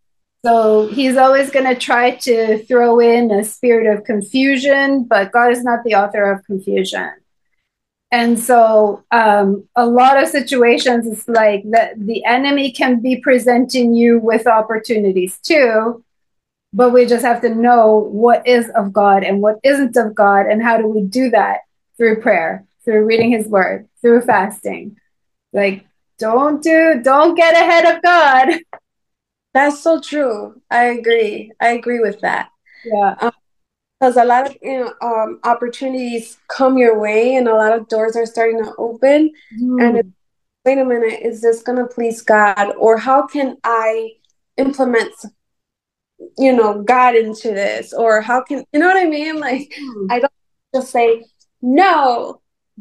So 0.45 0.89
he's 0.89 1.17
always 1.17 1.51
going 1.51 1.67
to 1.67 1.77
try 1.77 2.17
to 2.17 2.65
throw 2.65 2.99
in 2.99 3.31
a 3.31 3.45
spirit 3.45 3.97
of 3.97 4.05
confusion, 4.05 5.05
but 5.05 5.31
God 5.31 5.53
is 5.53 5.63
not 5.63 5.85
the 5.85 5.95
author 5.95 6.33
of 6.33 6.45
confusion. 6.45 7.13
And 8.11 8.39
so, 8.39 9.05
um, 9.11 9.69
a 9.77 9.87
lot 9.87 10.23
of 10.23 10.29
situations, 10.29 11.07
it's 11.07 11.29
like 11.29 11.63
that 11.71 11.95
the 11.97 12.25
enemy 12.25 12.73
can 12.73 13.01
be 13.01 13.17
presenting 13.17 13.95
you 13.95 14.19
with 14.19 14.47
opportunities 14.47 15.39
too, 15.39 16.05
but 16.73 16.91
we 16.91 17.07
just 17.07 17.25
have 17.25 17.41
to 17.43 17.55
know 17.55 18.09
what 18.11 18.47
is 18.47 18.71
of 18.77 18.93
God 18.93 19.25
and 19.25 19.41
what 19.41 19.59
isn't 19.63 19.97
of 19.97 20.15
God, 20.15 20.47
and 20.47 20.63
how 20.63 20.77
do 20.77 20.87
we 20.87 21.03
do 21.03 21.31
that? 21.31 21.61
through 21.97 22.21
prayer, 22.21 22.67
through 22.85 23.05
reading 23.05 23.31
his 23.31 23.47
word, 23.47 23.89
through 24.01 24.23
fasting. 24.23 24.97
Like, 25.53 25.87
don't 26.19 26.63
do, 26.63 27.01
don't 27.03 27.37
get 27.37 27.55
ahead 27.55 27.95
of 27.95 28.03
God. 28.03 28.61
That's 29.55 29.81
so 29.81 30.01
true. 30.01 30.61
I 30.71 30.87
agree. 30.87 31.53
I 31.61 31.69
agree 31.69 32.01
with 32.01 32.21
that. 32.23 32.49
Yeah. 32.85 33.31
because 34.01 34.17
um, 34.17 34.23
a 34.23 34.27
lot 34.27 34.49
of 34.49 34.57
you 34.63 34.81
know 34.81 34.95
um, 35.01 35.39
opportunities 35.45 36.39
come 36.49 36.77
your 36.77 36.99
way 36.99 37.37
and 37.37 37.47
a 37.47 37.55
lot 37.55 37.73
of 37.73 37.87
doors 37.87 38.17
are 38.17 38.27
starting 38.27 38.61
to 38.65 38.75
open 38.77 39.31
mm. 39.57 39.81
and 39.81 40.13
wait 40.65 40.79
a 40.79 40.85
minute 40.85 41.21
is 41.23 41.41
this 41.41 41.63
going 41.63 41.79
to 41.79 41.87
please 41.87 42.23
god 42.23 42.75
or 42.77 42.97
how 42.97 43.25
can 43.25 43.57
i 43.63 44.11
implement 44.57 45.13
you 46.39 46.53
know 46.53 46.83
got 46.83 47.15
into 47.15 47.49
this 47.49 47.93
or 47.93 48.21
how 48.21 48.43
can 48.43 48.65
you 48.73 48.81
know 48.81 48.87
what 48.87 48.97
i 48.97 49.07
mean 49.07 49.39
like 49.39 49.73
mm. 49.79 50.07
i 50.11 50.19
don't 50.19 50.33
just 50.75 50.91
say 50.91 51.23
no, 51.63 52.41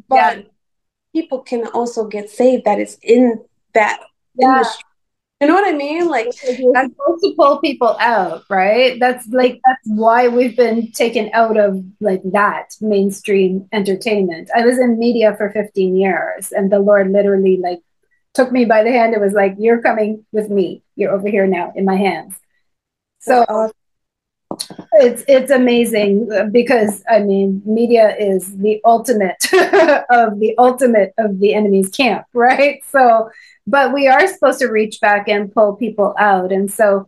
but 0.09 0.37
yeah. 0.37 0.41
people 1.13 1.39
can 1.39 1.67
also 1.67 2.07
get 2.07 2.29
saved 2.29 2.65
that 2.65 2.79
is 2.79 2.97
in 3.03 3.43
that 3.73 4.01
yeah. 4.35 4.57
industry. 4.57 4.83
You 5.39 5.47
know 5.47 5.55
what 5.55 5.73
I 5.73 5.75
mean? 5.75 6.07
Like 6.07 6.27
you're 6.43 6.73
supposed 6.75 7.23
to 7.23 7.33
pull 7.35 7.59
people 7.59 7.97
out, 7.99 8.43
right? 8.47 8.99
That's 8.99 9.27
like 9.29 9.59
that's 9.65 9.81
why 9.85 10.27
we've 10.27 10.55
been 10.55 10.91
taken 10.91 11.31
out 11.33 11.57
of 11.57 11.83
like 11.99 12.21
that 12.25 12.75
mainstream 12.79 13.67
entertainment. 13.71 14.51
I 14.55 14.63
was 14.63 14.77
in 14.77 14.99
media 14.99 15.35
for 15.35 15.49
15 15.49 15.95
years 15.95 16.51
and 16.51 16.71
the 16.71 16.77
Lord 16.77 17.11
literally 17.11 17.57
like 17.57 17.79
took 18.35 18.51
me 18.51 18.65
by 18.65 18.83
the 18.83 18.91
hand. 18.91 19.15
It 19.15 19.19
was 19.19 19.33
like, 19.33 19.55
You're 19.57 19.81
coming 19.81 20.25
with 20.31 20.51
me. 20.51 20.83
You're 20.95 21.11
over 21.11 21.27
here 21.27 21.47
now 21.47 21.73
in 21.75 21.85
my 21.85 21.95
hands. 21.95 22.35
So 23.21 23.71
it's 24.93 25.23
it's 25.27 25.51
amazing 25.51 26.29
uh, 26.31 26.45
because 26.45 27.03
I 27.09 27.19
mean 27.19 27.61
media 27.65 28.15
is 28.17 28.57
the 28.57 28.81
ultimate 28.83 29.43
of 30.09 30.39
the 30.39 30.55
ultimate 30.57 31.13
of 31.17 31.39
the 31.39 31.53
enemy's 31.53 31.89
camp, 31.89 32.25
right? 32.33 32.83
So, 32.91 33.29
but 33.67 33.93
we 33.93 34.07
are 34.07 34.27
supposed 34.27 34.59
to 34.59 34.67
reach 34.67 34.99
back 34.99 35.27
and 35.27 35.53
pull 35.53 35.75
people 35.75 36.15
out, 36.17 36.51
and 36.51 36.71
so 36.71 37.07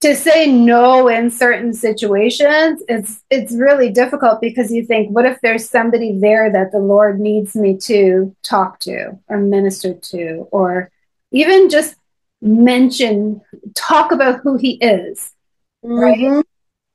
to 0.00 0.14
say 0.14 0.46
no 0.46 1.08
in 1.08 1.30
certain 1.30 1.74
situations 1.74 2.80
it's 2.88 3.24
it's 3.30 3.52
really 3.54 3.90
difficult 3.90 4.40
because 4.40 4.70
you 4.70 4.86
think 4.86 5.10
what 5.10 5.26
if 5.26 5.40
there's 5.40 5.68
somebody 5.68 6.16
there 6.20 6.52
that 6.52 6.70
the 6.70 6.78
lord 6.78 7.18
needs 7.18 7.56
me 7.56 7.76
to 7.76 8.34
talk 8.44 8.78
to 8.78 9.18
or 9.28 9.38
minister 9.38 9.94
to 9.94 10.46
or 10.52 10.90
even 11.32 11.68
just 11.68 11.96
mention 12.40 13.40
talk 13.74 14.12
about 14.12 14.40
who 14.40 14.56
he 14.56 14.72
is 14.74 15.32
right? 15.82 16.18
Mm-hmm. 16.18 16.40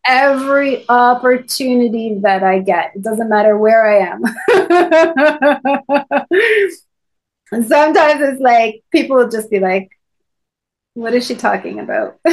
Every 0.06 0.88
opportunity 0.89 2.19
that 2.21 2.43
I 2.43 2.60
get, 2.60 2.91
it 2.95 3.01
doesn't 3.01 3.29
matter 3.29 3.58
where 3.58 3.86
I 3.86 3.99
am. 3.99 4.21
and 7.51 7.65
sometimes 7.67 8.21
it's 8.21 8.41
like 8.41 8.84
people 8.91 9.15
will 9.15 9.29
just 9.29 9.49
be 9.49 9.60
like, 9.62 9.89
what 10.93 11.13
is 11.13 11.25
she 11.25 11.36
talking 11.36 11.79
about? 11.79 12.19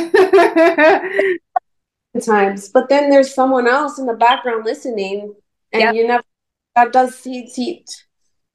times, 2.20 2.68
but 2.70 2.88
then 2.88 3.08
there's 3.08 3.32
someone 3.32 3.68
else 3.68 4.00
in 4.00 4.06
the 4.06 4.14
background 4.14 4.64
listening, 4.64 5.32
and 5.72 5.82
yep. 5.82 5.94
you 5.94 6.08
never. 6.08 6.24
God 6.76 6.92
does 6.92 7.22
he, 7.22 7.42
he 7.42 7.84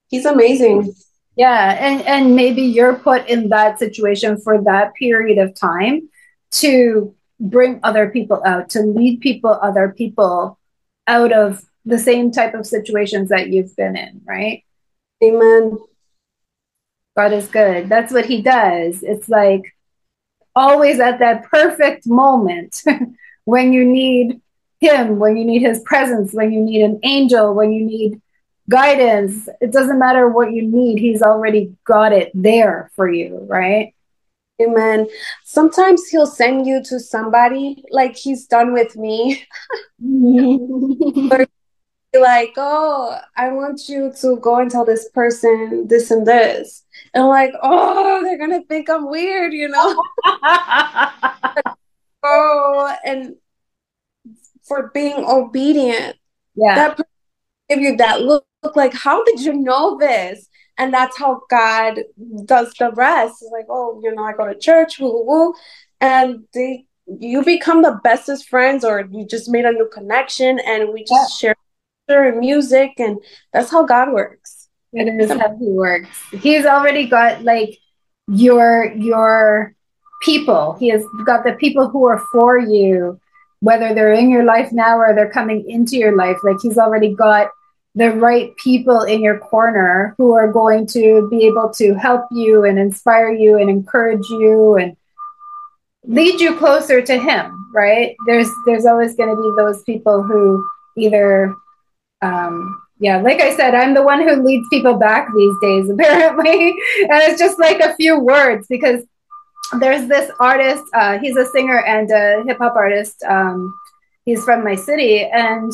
he's 0.10 0.26
amazing. 0.26 0.94
Yeah, 1.36 1.78
and 1.80 2.02
and 2.04 2.36
maybe 2.36 2.62
you're 2.62 2.96
put 2.96 3.28
in 3.28 3.50
that 3.50 3.78
situation 3.78 4.40
for 4.40 4.62
that 4.64 4.94
period 4.96 5.38
of 5.38 5.54
time 5.54 6.10
to 6.52 7.14
bring 7.40 7.80
other 7.84 8.10
people 8.10 8.42
out, 8.46 8.70
to 8.70 8.82
lead 8.82 9.20
people, 9.20 9.52
other 9.62 9.94
people 9.96 10.58
out 11.08 11.34
of 11.34 11.66
the 11.84 12.00
same 12.00 12.32
type 12.32 12.54
of 12.54 12.66
situations 12.66 13.30
that 13.30 13.50
you've 13.50 13.76
been 13.76 13.98
in, 13.98 14.22
right? 14.26 14.64
Amen. 15.24 15.78
God 17.16 17.34
is 17.34 17.48
good. 17.48 17.90
That's 17.90 18.12
what 18.12 18.26
he 18.26 18.42
does. 18.42 19.04
It's 19.04 19.30
like 19.30 19.76
always 20.56 21.00
at 21.00 21.20
that 21.20 21.44
perfect 21.44 22.08
moment 22.08 22.82
when 23.46 23.74
you 23.74 23.86
need 23.86 24.42
him, 24.80 25.20
when 25.20 25.38
you 25.38 25.46
need 25.46 25.62
his 25.62 25.82
presence, 25.82 26.34
when 26.34 26.52
you 26.52 26.62
need 26.62 26.84
an 26.84 27.00
angel, 27.04 27.54
when 27.54 27.72
you 27.72 27.86
need 27.86 28.22
guidance. 28.70 29.48
It 29.62 29.72
doesn't 29.72 30.00
matter 30.00 30.28
what 30.30 30.52
you 30.54 30.64
need, 30.64 31.00
he's 31.00 31.22
already 31.22 31.76
got 31.84 32.14
it 32.14 32.32
there 32.34 32.92
for 32.96 33.10
you, 33.10 33.46
right? 33.48 33.94
Amen. 34.62 35.08
Sometimes 35.44 36.08
he'll 36.08 36.26
send 36.26 36.66
you 36.66 36.82
to 36.84 37.00
somebody 37.00 37.84
like 37.92 38.16
he's 38.16 38.46
done 38.46 38.72
with 38.74 38.96
me. 38.96 39.46
Mm-hmm. 40.04 41.30
But 41.30 41.50
like, 42.22 42.54
oh, 42.56 43.20
I 43.36 43.50
want 43.52 43.90
you 43.90 44.14
to 44.22 44.38
go 44.38 44.60
and 44.60 44.72
tell 44.72 44.86
this 44.86 45.10
person 45.10 45.88
this 45.88 46.12
and 46.12 46.26
this. 46.26 46.84
And 47.14 47.24
I'm 47.24 47.30
like, 47.30 47.52
oh, 47.62 48.24
they're 48.24 48.38
gonna 48.38 48.64
think 48.64 48.90
I'm 48.90 49.10
weird, 49.10 49.54
you 49.54 49.68
know. 49.68 50.04
oh, 52.24 52.96
and 53.06 53.36
for 54.64 54.92
being 54.94 55.26
obedient. 55.26 56.16
Yeah. 56.56 56.76
That 56.76 57.06
give 57.70 57.80
you 57.80 57.96
that 57.98 58.22
look, 58.22 58.46
look 58.64 58.76
like, 58.76 58.94
how 58.94 59.24
did 59.24 59.42
you 59.42 59.54
know 59.54 59.98
this? 59.98 60.48
And 60.78 60.94
that's 60.94 61.18
how 61.18 61.42
God 61.50 62.02
does 62.46 62.74
the 62.78 62.92
rest. 62.92 63.36
It's 63.42 63.52
like, 63.52 63.66
oh, 63.70 64.02
you 64.04 64.14
know, 64.14 64.24
I 64.24 64.34
go 64.34 64.46
to 64.46 64.60
church, 64.60 65.00
woo, 65.00 65.12
woo, 65.12 65.26
woo. 65.26 65.54
And 66.02 66.46
they 66.54 66.86
you 67.08 67.44
become 67.44 67.82
the 67.82 68.00
bestest 68.04 68.50
friends 68.50 68.84
or 68.84 69.08
you 69.12 69.26
just 69.28 69.50
made 69.50 69.66
a 69.66 69.72
new 69.72 69.88
connection 69.94 70.60
and 70.60 70.92
we 70.92 71.04
just 71.04 71.44
yeah. 71.44 71.54
share 72.10 72.34
music 72.34 72.94
and 72.98 73.18
that's 73.54 73.72
how 73.72 73.86
God 73.86 74.12
works. 74.12 74.70
It 74.94 75.08
is 75.08 75.30
how 75.30 75.56
he 75.58 75.68
works. 75.68 76.08
He's 76.32 76.66
already 76.66 77.08
got 77.08 77.44
like 77.44 77.78
your 78.28 78.94
your 78.94 79.76
people. 80.22 80.74
He 80.80 80.90
has 80.90 81.04
got 81.26 81.44
the 81.44 81.54
people 81.54 81.90
who 81.90 82.06
are 82.06 82.24
for 82.32 82.58
you, 82.58 83.20
whether 83.60 83.94
they're 83.94 84.14
in 84.14 84.30
your 84.30 84.44
life 84.44 84.72
now 84.72 84.98
or 84.98 85.14
they're 85.14 85.32
coming 85.32 85.70
into 85.70 85.98
your 85.98 86.16
life. 86.16 86.38
Like 86.44 86.58
he's 86.62 86.78
already 86.78 87.14
got 87.14 87.50
the 87.96 88.12
right 88.12 88.56
people 88.58 89.02
in 89.02 89.22
your 89.22 89.40
corner 89.40 90.14
who 90.18 90.34
are 90.34 90.52
going 90.52 90.86
to 90.86 91.28
be 91.30 91.46
able 91.46 91.70
to 91.70 91.94
help 91.96 92.26
you 92.32 92.66
and 92.66 92.78
inspire 92.78 93.32
you 93.32 93.58
and 93.58 93.70
encourage 93.70 94.28
you 94.30 94.76
and 94.76 94.98
lead 96.04 96.40
you 96.40 96.56
closer 96.58 97.02
to 97.02 97.18
him 97.18 97.66
right? 97.76 98.16
There's 98.26 98.50
there's 98.66 98.86
always 98.86 99.16
going 99.16 99.30
to 99.30 99.36
be 99.36 99.54
those 99.58 99.84
people 99.84 100.24
who 100.24 100.66
either 100.98 101.54
um 102.22 102.82
yeah 103.00 103.18
like 103.18 103.42
i 103.42 103.54
said 103.54 103.76
i'm 103.76 103.94
the 103.94 104.02
one 104.02 104.26
who 104.26 104.42
leads 104.42 104.66
people 104.70 104.94
back 104.94 105.28
these 105.36 105.56
days 105.62 105.90
apparently. 105.94 106.70
And 107.02 107.22
it's 107.24 107.40
just 107.40 107.60
like 107.60 107.82
a 107.82 107.94
few 107.96 108.18
words 108.18 108.66
because 108.70 109.04
there's 109.80 110.08
this 110.08 110.32
artist 110.40 110.84
uh, 110.94 111.20
he's 111.20 111.36
a 111.36 111.46
singer 111.48 111.84
and 111.84 112.10
a 112.10 112.44
hip-hop 112.48 112.76
artist 112.76 113.22
um, 113.24 113.78
he's 114.24 114.44
from 114.46 114.64
my 114.64 114.76
city. 114.76 115.26
And 115.26 115.72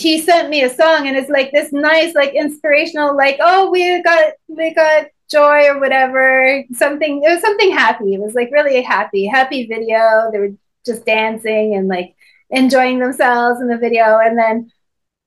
he 0.00 0.20
sent 0.20 0.48
me 0.48 0.62
a 0.62 0.70
song 0.70 1.06
and 1.06 1.16
it's 1.16 1.30
like 1.30 1.50
this 1.52 1.72
nice 1.72 2.14
like 2.14 2.32
inspirational 2.34 3.16
like 3.16 3.36
oh 3.40 3.70
we 3.70 4.02
got 4.02 4.32
we 4.48 4.72
got 4.74 5.06
joy 5.30 5.66
or 5.66 5.78
whatever. 5.78 6.64
Something 6.74 7.22
it 7.22 7.28
was 7.28 7.40
something 7.40 7.70
happy. 7.72 8.14
It 8.14 8.20
was 8.20 8.34
like 8.34 8.50
really 8.52 8.76
a 8.76 8.82
happy 8.82 9.26
happy 9.26 9.66
video. 9.66 10.30
They 10.32 10.38
were 10.38 10.54
just 10.84 11.04
dancing 11.04 11.74
and 11.74 11.88
like 11.88 12.14
enjoying 12.50 12.98
themselves 12.98 13.60
in 13.60 13.68
the 13.68 13.76
video. 13.76 14.18
And 14.18 14.38
then 14.38 14.72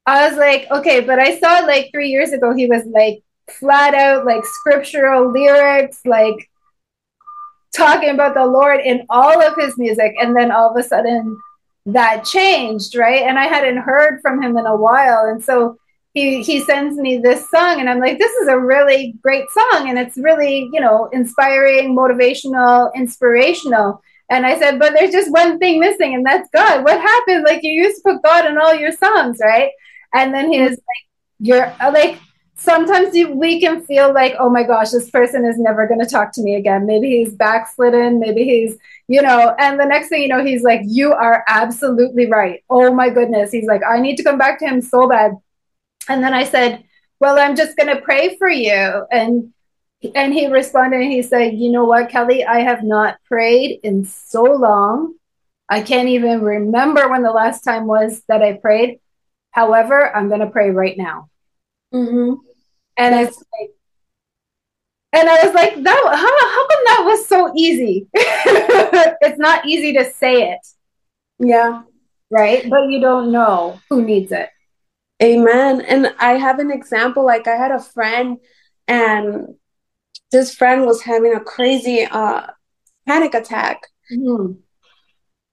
I 0.06 0.28
was 0.28 0.38
like, 0.38 0.68
okay, 0.72 1.02
but 1.02 1.20
I 1.20 1.40
saw 1.40 1.60
like 1.66 1.90
three 1.92 2.10
years 2.10 2.32
ago 2.32 2.54
he 2.54 2.66
was 2.66 2.84
like 2.88 3.24
flat 3.50 3.94
out 3.94 4.26
like 4.26 4.44
scriptural 4.46 5.32
lyrics, 5.32 6.02
like 6.06 6.50
talking 7.76 8.10
about 8.10 8.34
the 8.34 8.46
Lord 8.46 8.80
in 8.82 9.06
all 9.10 9.42
of 9.42 9.56
his 9.58 9.78
music. 9.78 10.14
And 10.20 10.36
then 10.36 10.52
all 10.52 10.72
of 10.72 10.78
a 10.78 10.88
sudden 10.88 11.38
that 11.86 12.26
changed, 12.26 12.96
right? 12.96 13.24
And 13.24 13.40
I 13.40 13.46
hadn't 13.46 13.78
heard 13.78 14.22
from 14.22 14.42
him 14.42 14.58
in 14.58 14.66
a 14.66 14.76
while. 14.76 15.26
And 15.26 15.44
so 15.44 15.78
he 16.14 16.44
he 16.44 16.60
sends 16.62 16.98
me 16.98 17.18
this 17.18 17.50
song 17.50 17.80
and 17.80 17.90
I'm 17.90 18.00
like, 18.00 18.20
this 18.20 18.32
is 18.34 18.48
a 18.48 18.60
really 18.60 19.16
great 19.22 19.50
song. 19.50 19.90
And 19.90 19.98
it's 19.98 20.18
really, 20.18 20.70
you 20.74 20.82
know, 20.82 21.10
inspiring, 21.14 21.96
motivational, 21.96 22.94
inspirational. 22.94 24.02
And 24.30 24.46
I 24.46 24.58
said, 24.60 24.80
but 24.80 24.94
there's 24.94 25.12
just 25.12 25.30
one 25.30 25.60
thing 25.60 25.82
missing, 25.82 26.16
and 26.16 26.26
that's 26.26 26.48
God. 26.54 26.86
What 26.86 27.02
happened? 27.02 27.44
Like 27.44 27.60
you 27.64 27.84
used 27.84 27.98
to 27.98 28.14
put 28.14 28.24
God 28.24 28.46
in 28.46 28.58
all 28.58 28.74
your 28.74 28.94
songs, 28.94 29.40
right? 29.42 29.72
And 30.14 30.34
then 30.34 30.52
he 30.52 30.62
was 30.62 30.72
like, 30.72 31.04
You're 31.40 31.76
like, 31.80 32.18
sometimes 32.62 33.16
you, 33.16 33.32
we 33.32 33.60
can 33.60 33.82
feel 33.82 34.14
like, 34.14 34.36
oh 34.40 34.50
my 34.50 34.64
gosh, 34.64 34.92
this 34.92 35.10
person 35.10 35.46
is 35.46 35.58
never 35.58 35.88
going 35.88 36.00
to 36.00 36.06
talk 36.06 36.32
to 36.34 36.42
me 36.42 36.56
again. 36.56 36.86
Maybe 36.86 37.10
he's 37.10 37.34
backslidden. 37.34 38.20
Maybe 38.20 38.44
he's, 38.44 38.78
you 39.12 39.22
know, 39.22 39.54
and 39.60 39.78
the 39.78 39.86
next 39.86 40.08
thing 40.08 40.22
you 40.22 40.30
know, 40.30 40.42
he's 40.42 40.64
like, 40.64 40.80
you 40.86 41.12
are 41.12 41.44
absolutely 41.46 42.28
right. 42.28 42.64
Oh 42.70 42.94
my 42.94 43.10
goodness. 43.10 43.52
He's 43.52 43.66
like, 43.68 43.82
I 43.86 44.00
need 44.00 44.16
to 44.16 44.24
come 44.24 44.38
back 44.38 44.58
to 44.60 44.66
him 44.66 44.82
so 44.82 45.10
bad. 45.10 45.34
And 46.08 46.24
then 46.24 46.34
I 46.34 46.46
said, 46.46 46.86
well, 47.20 47.38
I'm 47.38 47.58
just 47.58 47.76
going 47.76 47.94
to 47.94 48.02
pray 48.02 48.38
for 48.38 48.48
you. 48.48 49.06
And 49.12 49.52
and 50.16 50.34
he 50.34 50.48
responded 50.48 51.02
and 51.02 51.12
he 51.12 51.22
said, 51.22 51.54
You 51.54 51.72
know 51.72 51.86
what, 51.86 52.10
Kelly? 52.10 52.44
I 52.44 52.62
have 52.62 52.84
not 52.84 53.18
prayed 53.26 53.82
in 53.84 54.06
so 54.06 54.44
long. 54.44 55.14
I 55.70 55.82
can't 55.82 56.10
even 56.10 56.42
remember 56.42 57.08
when 57.10 57.22
the 57.22 57.32
last 57.32 57.64
time 57.64 57.86
was 57.86 58.24
that 58.30 58.42
I 58.42 58.54
prayed. 58.54 59.00
However, 59.52 60.16
I'm 60.16 60.30
going 60.30 60.40
to 60.40 60.50
pray 60.50 60.72
right 60.72 60.98
now. 60.98 61.30
Mm-hmm. 61.94 62.34
And 62.98 63.16
it's 63.16 63.38
like, 63.38 63.72
and 65.14 65.30
I 65.30 65.46
was 65.46 65.54
like, 65.54 65.84
that 65.84 66.02
how, 66.06 66.50
how 66.50 66.68
that 66.86 67.04
was 67.06 67.28
so 67.28 67.52
easy? 67.56 68.08
it's 68.14 69.40
not 69.40 69.66
easy 69.66 69.94
to 69.94 70.06
say 70.12 70.52
it. 70.52 70.60
Yeah. 71.40 71.84
Right. 72.30 72.70
But 72.70 72.90
you 72.90 73.02
don't 73.02 73.32
know 73.32 73.80
who 73.90 74.04
needs 74.04 74.32
it. 74.32 74.50
Amen. 75.22 75.82
And 75.82 76.14
I 76.20 76.34
have 76.34 76.60
an 76.60 76.72
example. 76.72 77.26
Like 77.26 77.48
I 77.48 77.56
had 77.56 77.72
a 77.72 77.80
friend 77.80 78.38
and 78.88 79.56
this 80.32 80.56
friend 80.56 80.86
was 80.86 81.02
having 81.02 81.36
a 81.36 81.40
crazy 81.40 82.06
uh 82.10 82.48
panic 83.08 83.34
attack. 83.34 83.82
Mm-hmm. 84.12 84.54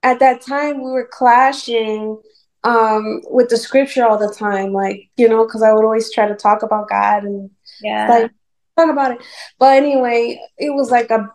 At 0.02 0.20
that 0.20 0.42
time 0.42 0.82
we 0.82 0.90
were 0.90 1.08
clashing 1.10 2.20
um 2.64 3.20
with 3.26 3.48
the 3.48 3.56
scripture 3.56 4.04
all 4.04 4.18
the 4.18 4.34
time 4.34 4.72
like 4.72 5.08
you 5.16 5.28
know 5.28 5.44
because 5.46 5.62
i 5.62 5.72
would 5.72 5.84
always 5.84 6.12
try 6.12 6.26
to 6.26 6.34
talk 6.34 6.64
about 6.64 6.88
god 6.88 7.22
and 7.22 7.50
yeah 7.80 8.08
like 8.08 8.30
talk 8.78 8.90
about 8.90 9.12
it. 9.12 9.22
But 9.58 9.76
anyway 9.76 10.40
it 10.56 10.70
was 10.70 10.90
like 10.90 11.10
a 11.10 11.28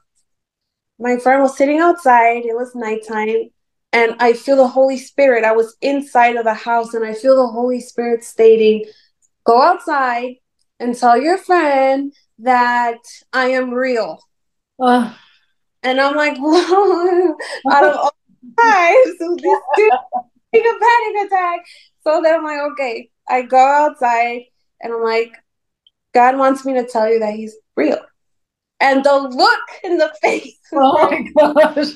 my 1.00 1.18
friend 1.18 1.42
was 1.42 1.58
sitting 1.58 1.80
outside 1.80 2.46
it 2.46 2.56
was 2.56 2.76
nighttime 2.76 3.50
and 3.92 4.16
i 4.20 4.34
feel 4.34 4.56
the 4.56 4.68
holy 4.68 4.98
spirit. 4.98 5.44
I 5.44 5.52
was 5.52 5.76
inside 5.82 6.36
of 6.36 6.46
the 6.46 6.54
house 6.54 6.94
and 6.94 7.06
i 7.06 7.14
feel 7.14 7.36
the 7.36 7.52
holy 7.52 7.82
spirit 7.82 8.24
stating 8.24 8.86
go 9.44 9.62
outside 9.62 10.36
and 10.80 10.96
tell 10.96 11.20
your 11.22 11.38
friend 11.38 12.14
that 12.40 13.00
i 13.32 13.48
am 13.48 13.72
real. 13.72 14.20
Oh. 14.80 15.18
and 15.84 16.02
i'm 16.02 16.16
like 16.16 16.38
well 16.40 17.36
out 17.72 17.84
of 17.84 17.96
all 17.96 18.16
times 18.60 19.18
this 19.20 19.60
dude 19.76 19.92
a 20.62 20.80
panic 20.80 21.28
attack. 21.28 21.62
So 22.04 22.22
then 22.22 22.36
I'm 22.36 22.44
like, 22.44 22.72
okay, 22.74 23.10
I 23.28 23.44
go 23.44 23.58
outside 23.58 24.42
and 24.82 24.94
I'm 24.94 25.04
like, 25.04 25.34
God 26.14 26.38
wants 26.38 26.66
me 26.66 26.74
to 26.74 26.86
tell 26.86 27.12
you 27.12 27.20
that 27.20 27.34
He's 27.36 27.56
real. 27.76 28.00
And 28.80 29.04
the 29.04 29.14
look 29.14 29.60
in 29.84 29.98
the 29.98 30.14
face. 30.22 30.58
Oh 30.74 31.10
my 31.10 31.54
gosh. 31.54 31.94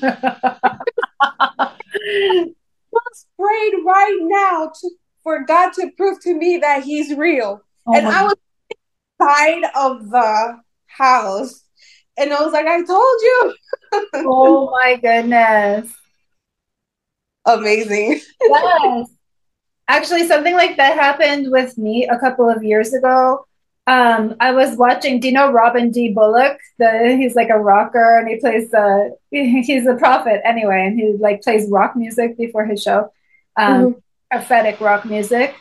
just 2.92 3.26
prayed 3.38 3.74
right 3.84 4.18
now 4.22 4.72
to, 4.80 4.90
for 5.22 5.44
God 5.44 5.72
to 5.74 5.90
prove 5.96 6.20
to 6.22 6.34
me 6.34 6.58
that 6.58 6.84
He's 6.84 7.14
real. 7.16 7.60
Oh 7.86 7.94
and 7.94 8.06
I 8.06 8.24
was 8.24 8.36
inside 9.20 9.70
of 9.76 10.10
the 10.10 10.60
house. 10.86 11.64
And 12.16 12.32
I 12.32 12.42
was 12.42 12.52
like, 12.52 12.66
I 12.66 12.82
told 12.84 13.20
you. 13.22 13.54
oh 14.14 14.70
my 14.70 14.96
goodness 14.96 15.94
amazing. 17.48 18.20
yes. 18.40 19.08
Actually, 19.88 20.26
something 20.26 20.54
like 20.54 20.76
that 20.76 20.94
happened 20.94 21.50
with 21.50 21.76
me 21.78 22.06
a 22.06 22.18
couple 22.18 22.48
of 22.48 22.62
years 22.62 22.92
ago. 22.92 23.46
Um, 23.88 24.36
I 24.38 24.52
was 24.52 24.76
watching. 24.76 25.18
Do 25.18 25.28
you 25.28 25.32
know 25.32 25.50
Robin 25.50 25.90
D. 25.90 26.12
Bullock? 26.12 26.58
The 26.78 27.16
he's 27.18 27.34
like 27.34 27.48
a 27.48 27.58
rocker 27.58 28.18
and 28.18 28.28
he 28.28 28.36
plays. 28.36 28.72
Uh, 28.72 29.08
he's 29.30 29.86
a 29.86 29.94
prophet 29.94 30.42
anyway, 30.44 30.84
and 30.86 31.00
he 31.00 31.14
like 31.18 31.40
plays 31.40 31.70
rock 31.70 31.96
music 31.96 32.36
before 32.36 32.66
his 32.66 32.82
show, 32.82 33.10
um, 33.56 33.72
mm-hmm. 33.72 33.98
prophetic 34.30 34.78
rock 34.82 35.06
music. 35.06 35.54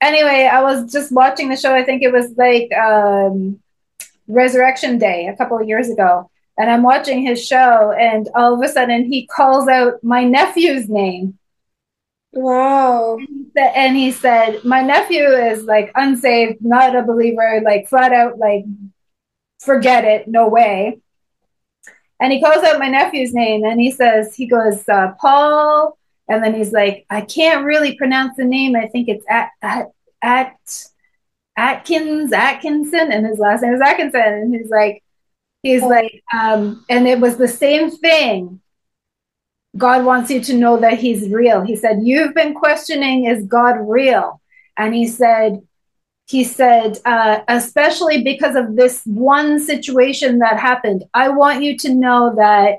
Anyway, 0.00 0.50
I 0.52 0.60
was 0.60 0.90
just 0.90 1.12
watching 1.12 1.50
the 1.50 1.56
show. 1.56 1.72
I 1.72 1.84
think 1.84 2.02
it 2.02 2.12
was 2.12 2.32
like 2.36 2.72
um, 2.76 3.60
Resurrection 4.26 4.98
Day 4.98 5.28
a 5.28 5.36
couple 5.36 5.56
of 5.56 5.68
years 5.68 5.88
ago, 5.88 6.28
and 6.58 6.68
I'm 6.68 6.82
watching 6.82 7.22
his 7.22 7.46
show, 7.46 7.92
and 7.92 8.28
all 8.34 8.54
of 8.54 8.68
a 8.68 8.72
sudden 8.72 9.04
he 9.04 9.28
calls 9.28 9.68
out 9.68 10.02
my 10.02 10.24
nephew's 10.24 10.88
name. 10.88 11.38
Wow. 12.32 13.18
And 13.56 13.96
he 13.96 14.10
said, 14.10 14.64
My 14.64 14.80
nephew 14.82 15.24
is 15.24 15.64
like 15.64 15.92
unsaved, 15.94 16.64
not 16.64 16.96
a 16.96 17.02
believer, 17.02 17.60
like 17.64 17.88
flat 17.88 18.12
out, 18.12 18.38
like, 18.38 18.64
forget 19.60 20.04
it, 20.04 20.28
no 20.28 20.48
way. 20.48 20.98
And 22.20 22.32
he 22.32 22.40
calls 22.40 22.64
out 22.64 22.78
my 22.78 22.88
nephew's 22.88 23.34
name 23.34 23.64
and 23.64 23.80
he 23.80 23.90
says, 23.90 24.34
He 24.34 24.46
goes, 24.46 24.88
uh, 24.88 25.12
Paul. 25.20 25.98
And 26.28 26.42
then 26.42 26.54
he's 26.54 26.72
like, 26.72 27.04
I 27.10 27.20
can't 27.20 27.66
really 27.66 27.96
pronounce 27.96 28.36
the 28.36 28.44
name. 28.44 28.76
I 28.76 28.86
think 28.86 29.08
it's 29.08 29.24
at, 29.28 29.50
at, 29.60 29.88
at 30.22 30.86
Atkins, 31.56 32.32
Atkinson. 32.32 33.12
And 33.12 33.26
his 33.26 33.38
last 33.38 33.62
name 33.62 33.74
is 33.74 33.80
Atkinson. 33.80 34.22
And 34.22 34.54
he's 34.54 34.70
like, 34.70 35.02
He's 35.62 35.82
like, 35.82 36.24
um, 36.32 36.84
and 36.88 37.06
it 37.06 37.20
was 37.20 37.36
the 37.36 37.46
same 37.46 37.90
thing 37.90 38.60
God 39.76 40.04
wants 40.04 40.30
you 40.30 40.40
to 40.42 40.54
know 40.54 40.78
that 40.78 40.98
He's 40.98 41.28
real. 41.28 41.62
He 41.62 41.76
said, 41.76 42.00
You've 42.02 42.34
been 42.34 42.54
questioning, 42.54 43.26
is 43.26 43.46
God 43.46 43.76
real? 43.80 44.40
And 44.76 44.94
He 44.94 45.06
said, 45.06 45.62
he 46.32 46.44
said, 46.44 46.98
uh, 47.04 47.40
especially 47.48 48.22
because 48.22 48.56
of 48.56 48.74
this 48.74 49.02
one 49.04 49.60
situation 49.60 50.38
that 50.38 50.58
happened, 50.58 51.04
I 51.12 51.28
want 51.28 51.62
you 51.62 51.76
to 51.78 51.94
know 51.94 52.34
that 52.36 52.78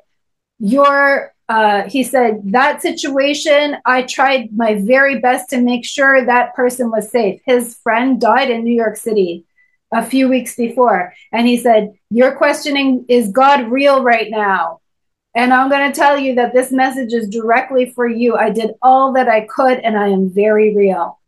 your, 0.58 1.34
uh, 1.50 1.84
he 1.84 2.04
said, 2.04 2.42
that 2.46 2.82
situation, 2.82 3.78
I 3.86 4.04
tried 4.04 4.50
my 4.56 4.82
very 4.82 5.20
best 5.20 5.52
to 5.52 5.62
make 5.62 5.86
sure 5.86 6.26
that 6.26 6.56
person 6.56 6.90
was 6.90 7.12
safe. 7.12 7.42
His 7.46 7.76
friend 7.84 8.20
died 8.20 8.50
in 8.50 8.64
New 8.64 8.74
York 8.74 8.96
City 8.96 9.46
a 9.92 10.04
few 10.04 10.28
weeks 10.30 10.56
before. 10.56 11.14
And 11.32 11.48
he 11.48 11.58
said, 11.58 11.94
You're 12.10 12.36
questioning, 12.36 13.06
is 13.08 13.30
God 13.30 13.72
real 13.72 14.02
right 14.02 14.32
now? 14.32 14.80
And 15.36 15.54
I'm 15.54 15.70
going 15.70 15.92
to 15.92 15.96
tell 15.96 16.18
you 16.18 16.36
that 16.36 16.54
this 16.54 16.72
message 16.72 17.12
is 17.14 17.28
directly 17.28 17.92
for 17.92 18.08
you. 18.08 18.36
I 18.36 18.50
did 18.50 18.72
all 18.82 19.14
that 19.14 19.28
I 19.28 19.42
could, 19.42 19.80
and 19.80 19.98
I 19.98 20.10
am 20.10 20.30
very 20.30 20.76
real. 20.76 21.20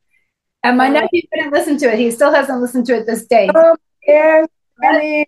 And 0.63 0.77
my 0.77 0.89
oh. 0.89 0.93
nephew 0.93 1.21
couldn't 1.33 1.51
listen 1.51 1.77
to 1.79 1.91
it. 1.91 1.99
He 1.99 2.11
still 2.11 2.31
hasn't 2.31 2.61
listened 2.61 2.85
to 2.87 2.95
it 2.95 3.05
this 3.05 3.25
day. 3.25 3.49
Oh, 3.53 3.75
yeah. 4.05 4.45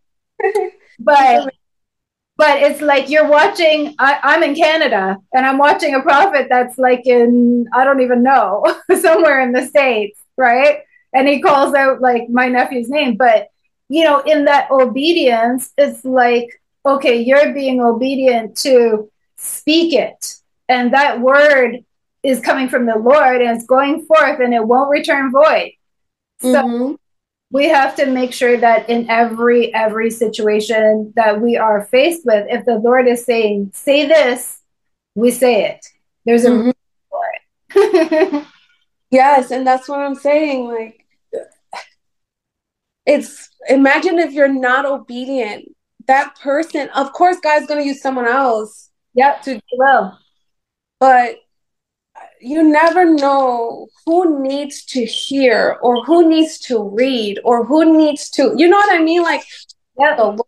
but 0.99 1.53
but 2.37 2.61
it's 2.61 2.81
like 2.81 3.09
you're 3.09 3.27
watching 3.27 3.95
I, 3.99 4.19
i'm 4.23 4.43
in 4.43 4.55
canada 4.55 5.17
and 5.33 5.45
i'm 5.45 5.57
watching 5.57 5.95
a 5.95 6.01
prophet 6.01 6.47
that's 6.49 6.77
like 6.77 7.05
in 7.05 7.67
i 7.73 7.83
don't 7.83 8.01
even 8.01 8.23
know 8.23 8.63
somewhere 9.01 9.41
in 9.41 9.51
the 9.51 9.65
states 9.65 10.19
right 10.37 10.79
and 11.13 11.27
he 11.27 11.41
calls 11.41 11.73
out 11.73 12.01
like 12.01 12.29
my 12.29 12.47
nephew's 12.47 12.89
name 12.89 13.15
but 13.15 13.47
you 13.89 14.03
know 14.03 14.19
in 14.21 14.45
that 14.45 14.69
obedience 14.69 15.71
it's 15.77 16.05
like 16.05 16.49
okay, 16.87 17.21
you're 17.21 17.53
being 17.53 17.81
obedient 17.81 18.57
to 18.57 19.11
speak 19.37 19.93
it. 19.93 20.35
And 20.69 20.93
that 20.93 21.21
word 21.21 21.83
is 22.23 22.39
coming 22.39 22.69
from 22.69 22.85
the 22.85 22.97
Lord 22.97 23.41
and 23.41 23.57
it's 23.57 23.65
going 23.65 24.05
forth 24.05 24.39
and 24.39 24.53
it 24.53 24.65
won't 24.65 24.89
return 24.89 25.31
void. 25.31 25.71
So 26.39 26.63
mm-hmm. 26.63 26.93
we 27.51 27.69
have 27.69 27.95
to 27.97 28.05
make 28.05 28.33
sure 28.33 28.57
that 28.57 28.89
in 28.89 29.09
every 29.09 29.73
every 29.73 30.11
situation 30.11 31.13
that 31.15 31.41
we 31.41 31.57
are 31.57 31.85
faced 31.85 32.25
with, 32.25 32.47
if 32.49 32.65
the 32.65 32.75
Lord 32.75 33.07
is 33.07 33.25
saying, 33.25 33.71
say 33.73 34.07
this, 34.07 34.61
we 35.15 35.31
say 35.31 35.65
it. 35.65 35.85
There's 36.25 36.45
a 36.45 36.49
mm-hmm. 36.49 36.69
for 37.09 37.23
it. 37.75 38.45
yes, 39.09 39.51
and 39.51 39.65
that's 39.65 39.87
what 39.87 39.99
I'm 39.99 40.15
saying. 40.15 40.65
Like 40.65 41.05
it's 43.05 43.49
imagine 43.69 44.19
if 44.19 44.33
you're 44.33 44.47
not 44.47 44.85
obedient 44.85 45.73
that 46.07 46.39
person, 46.39 46.89
of 46.95 47.13
course, 47.13 47.37
God's 47.41 47.67
going 47.67 47.81
to 47.81 47.87
use 47.87 48.01
someone 48.01 48.27
else. 48.27 48.89
Yep, 49.13 49.41
to 49.43 49.61
well, 49.77 50.19
but 50.99 51.37
you 52.39 52.63
never 52.63 53.05
know 53.05 53.87
who 54.05 54.41
needs 54.41 54.85
to 54.85 55.05
hear 55.05 55.77
or 55.81 56.03
who 56.05 56.29
needs 56.29 56.59
to 56.59 56.83
read 56.83 57.39
or 57.43 57.65
who 57.65 57.97
needs 57.97 58.29
to, 58.31 58.53
you 58.55 58.67
know 58.67 58.77
what 58.77 58.93
I 58.93 59.03
mean? 59.03 59.23
Like, 59.23 59.43
yeah, 59.99 60.15
the 60.15 60.23
Lord 60.23 60.41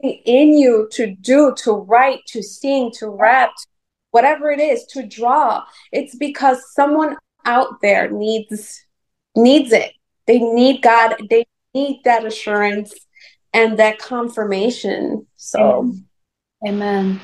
in 0.00 0.56
you 0.56 0.88
to 0.92 1.14
do, 1.14 1.54
to 1.58 1.72
write, 1.72 2.20
to 2.28 2.42
sing, 2.42 2.90
to 2.98 3.08
rap, 3.08 3.50
whatever 4.12 4.50
it 4.50 4.60
is, 4.60 4.84
to 4.86 5.06
draw. 5.06 5.62
It's 5.92 6.14
because 6.14 6.72
someone 6.72 7.16
out 7.44 7.80
there 7.82 8.10
needs 8.10 8.84
needs 9.36 9.72
it. 9.72 9.92
They 10.26 10.38
need 10.38 10.82
God. 10.82 11.16
They 11.28 11.46
need 11.74 12.00
that 12.04 12.24
assurance 12.24 12.94
and 13.54 13.78
that 13.78 13.98
confirmation. 13.98 15.26
So, 15.36 15.94
amen. 16.66 17.20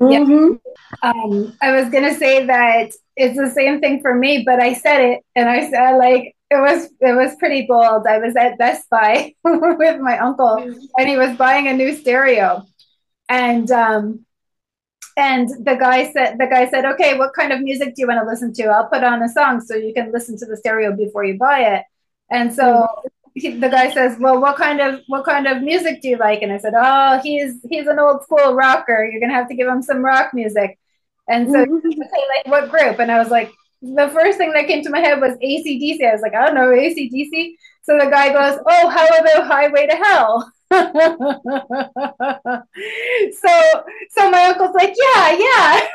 Mm-hmm. 0.00 0.54
Yeah. 1.02 1.10
Um, 1.10 1.56
I 1.62 1.70
was 1.72 1.90
gonna 1.90 2.14
say 2.14 2.46
that 2.46 2.90
it's 3.16 3.36
the 3.36 3.50
same 3.50 3.80
thing 3.80 4.00
for 4.00 4.14
me, 4.14 4.42
but 4.44 4.60
I 4.60 4.74
said 4.74 5.00
it, 5.00 5.24
and 5.36 5.48
I 5.48 5.70
said 5.70 5.96
like 5.96 6.34
it 6.50 6.56
was 6.56 6.88
it 7.00 7.14
was 7.14 7.36
pretty 7.36 7.66
bold. 7.66 8.06
I 8.06 8.18
was 8.18 8.34
at 8.36 8.58
Best 8.58 8.88
Buy 8.90 9.34
with 9.44 10.00
my 10.00 10.18
uncle, 10.18 10.56
and 10.56 11.08
he 11.08 11.16
was 11.16 11.36
buying 11.36 11.68
a 11.68 11.72
new 11.72 11.94
stereo, 11.94 12.66
and 13.28 13.70
um, 13.70 14.26
and 15.16 15.48
the 15.48 15.76
guy 15.76 16.12
said 16.12 16.36
the 16.38 16.46
guy 16.46 16.68
said, 16.68 16.84
"Okay, 16.84 17.16
what 17.16 17.32
kind 17.34 17.52
of 17.52 17.60
music 17.60 17.94
do 17.94 18.02
you 18.02 18.06
want 18.06 18.20
to 18.20 18.30
listen 18.30 18.52
to? 18.54 18.64
I'll 18.64 18.88
put 18.88 19.04
on 19.04 19.22
a 19.22 19.28
song 19.28 19.60
so 19.60 19.76
you 19.76 19.94
can 19.94 20.12
listen 20.12 20.38
to 20.38 20.46
the 20.46 20.56
stereo 20.56 20.94
before 20.94 21.24
you 21.24 21.38
buy 21.38 21.60
it." 21.60 21.84
And 22.30 22.52
so 22.52 22.64
mm-hmm 22.64 23.08
he, 23.36 23.50
the 23.50 23.68
guy 23.68 23.92
says, 23.92 24.16
"Well, 24.18 24.40
what 24.40 24.56
kind 24.56 24.80
of 24.80 25.02
what 25.08 25.24
kind 25.24 25.46
of 25.46 25.62
music 25.62 26.00
do 26.00 26.08
you 26.08 26.16
like?" 26.16 26.40
And 26.42 26.52
I 26.52 26.56
said, 26.58 26.72
"Oh, 26.74 27.20
he's 27.22 27.60
he's 27.68 27.86
an 27.86 27.98
old 27.98 28.22
school 28.22 28.54
rocker. 28.54 29.04
You're 29.04 29.20
gonna 29.20 29.34
have 29.34 29.48
to 29.48 29.54
give 29.54 29.68
him 29.68 29.82
some 29.82 30.04
rock 30.04 30.32
music." 30.32 30.78
And 31.28 31.50
so, 31.50 31.64
mm-hmm. 31.66 31.90
say, 31.90 32.24
like, 32.36 32.46
what 32.46 32.70
group? 32.70 32.98
And 32.98 33.10
I 33.10 33.18
was 33.18 33.30
like, 33.30 33.52
the 33.82 34.08
first 34.08 34.38
thing 34.38 34.52
that 34.52 34.68
came 34.68 34.82
to 34.84 34.90
my 34.90 35.00
head 35.00 35.20
was 35.20 35.36
ACDC. 35.38 36.08
I 36.08 36.12
was 36.12 36.22
like, 36.22 36.34
I 36.34 36.46
don't 36.46 36.54
know 36.54 36.68
ACDC. 36.68 37.56
So 37.82 37.98
the 37.98 38.10
guy 38.10 38.32
goes, 38.32 38.58
"Oh, 38.66 38.88
how 38.88 39.06
about 39.06 39.46
Highway 39.46 39.86
to 39.86 39.96
Hell?" 39.96 40.52
so 43.32 43.52
so 44.10 44.30
my 44.30 44.44
uncle's 44.46 44.74
like, 44.74 44.94
"Yeah, 44.96 45.36
yeah," 45.38 45.80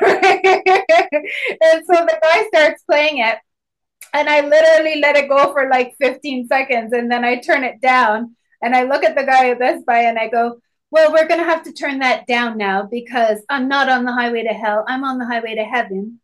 and 1.60 1.84
so 1.86 2.06
the 2.06 2.18
guy 2.22 2.44
starts 2.48 2.82
playing 2.84 3.18
it 3.18 3.38
and 4.12 4.28
I 4.28 4.40
literally 4.40 5.00
let 5.00 5.16
it 5.16 5.28
go 5.28 5.52
for 5.52 5.68
like 5.68 5.94
15 6.00 6.48
seconds 6.48 6.92
and 6.92 7.10
then 7.10 7.24
I 7.24 7.40
turn 7.40 7.64
it 7.64 7.80
down 7.80 8.36
and 8.62 8.74
I 8.74 8.84
look 8.84 9.04
at 9.04 9.16
the 9.16 9.24
guy 9.24 9.50
at 9.50 9.58
Best 9.58 9.84
Buy 9.84 10.02
and 10.02 10.18
I 10.18 10.28
go, 10.28 10.60
well, 10.90 11.12
we're 11.12 11.26
going 11.26 11.40
to 11.40 11.46
have 11.46 11.64
to 11.64 11.72
turn 11.72 11.98
that 12.00 12.26
down 12.26 12.58
now 12.58 12.82
because 12.84 13.38
I'm 13.48 13.66
not 13.66 13.88
on 13.88 14.04
the 14.04 14.12
highway 14.12 14.44
to 14.44 14.52
hell. 14.52 14.84
I'm 14.86 15.04
on 15.04 15.18
the 15.18 15.26
highway 15.26 15.54
to 15.54 15.64
heaven. 15.64 16.20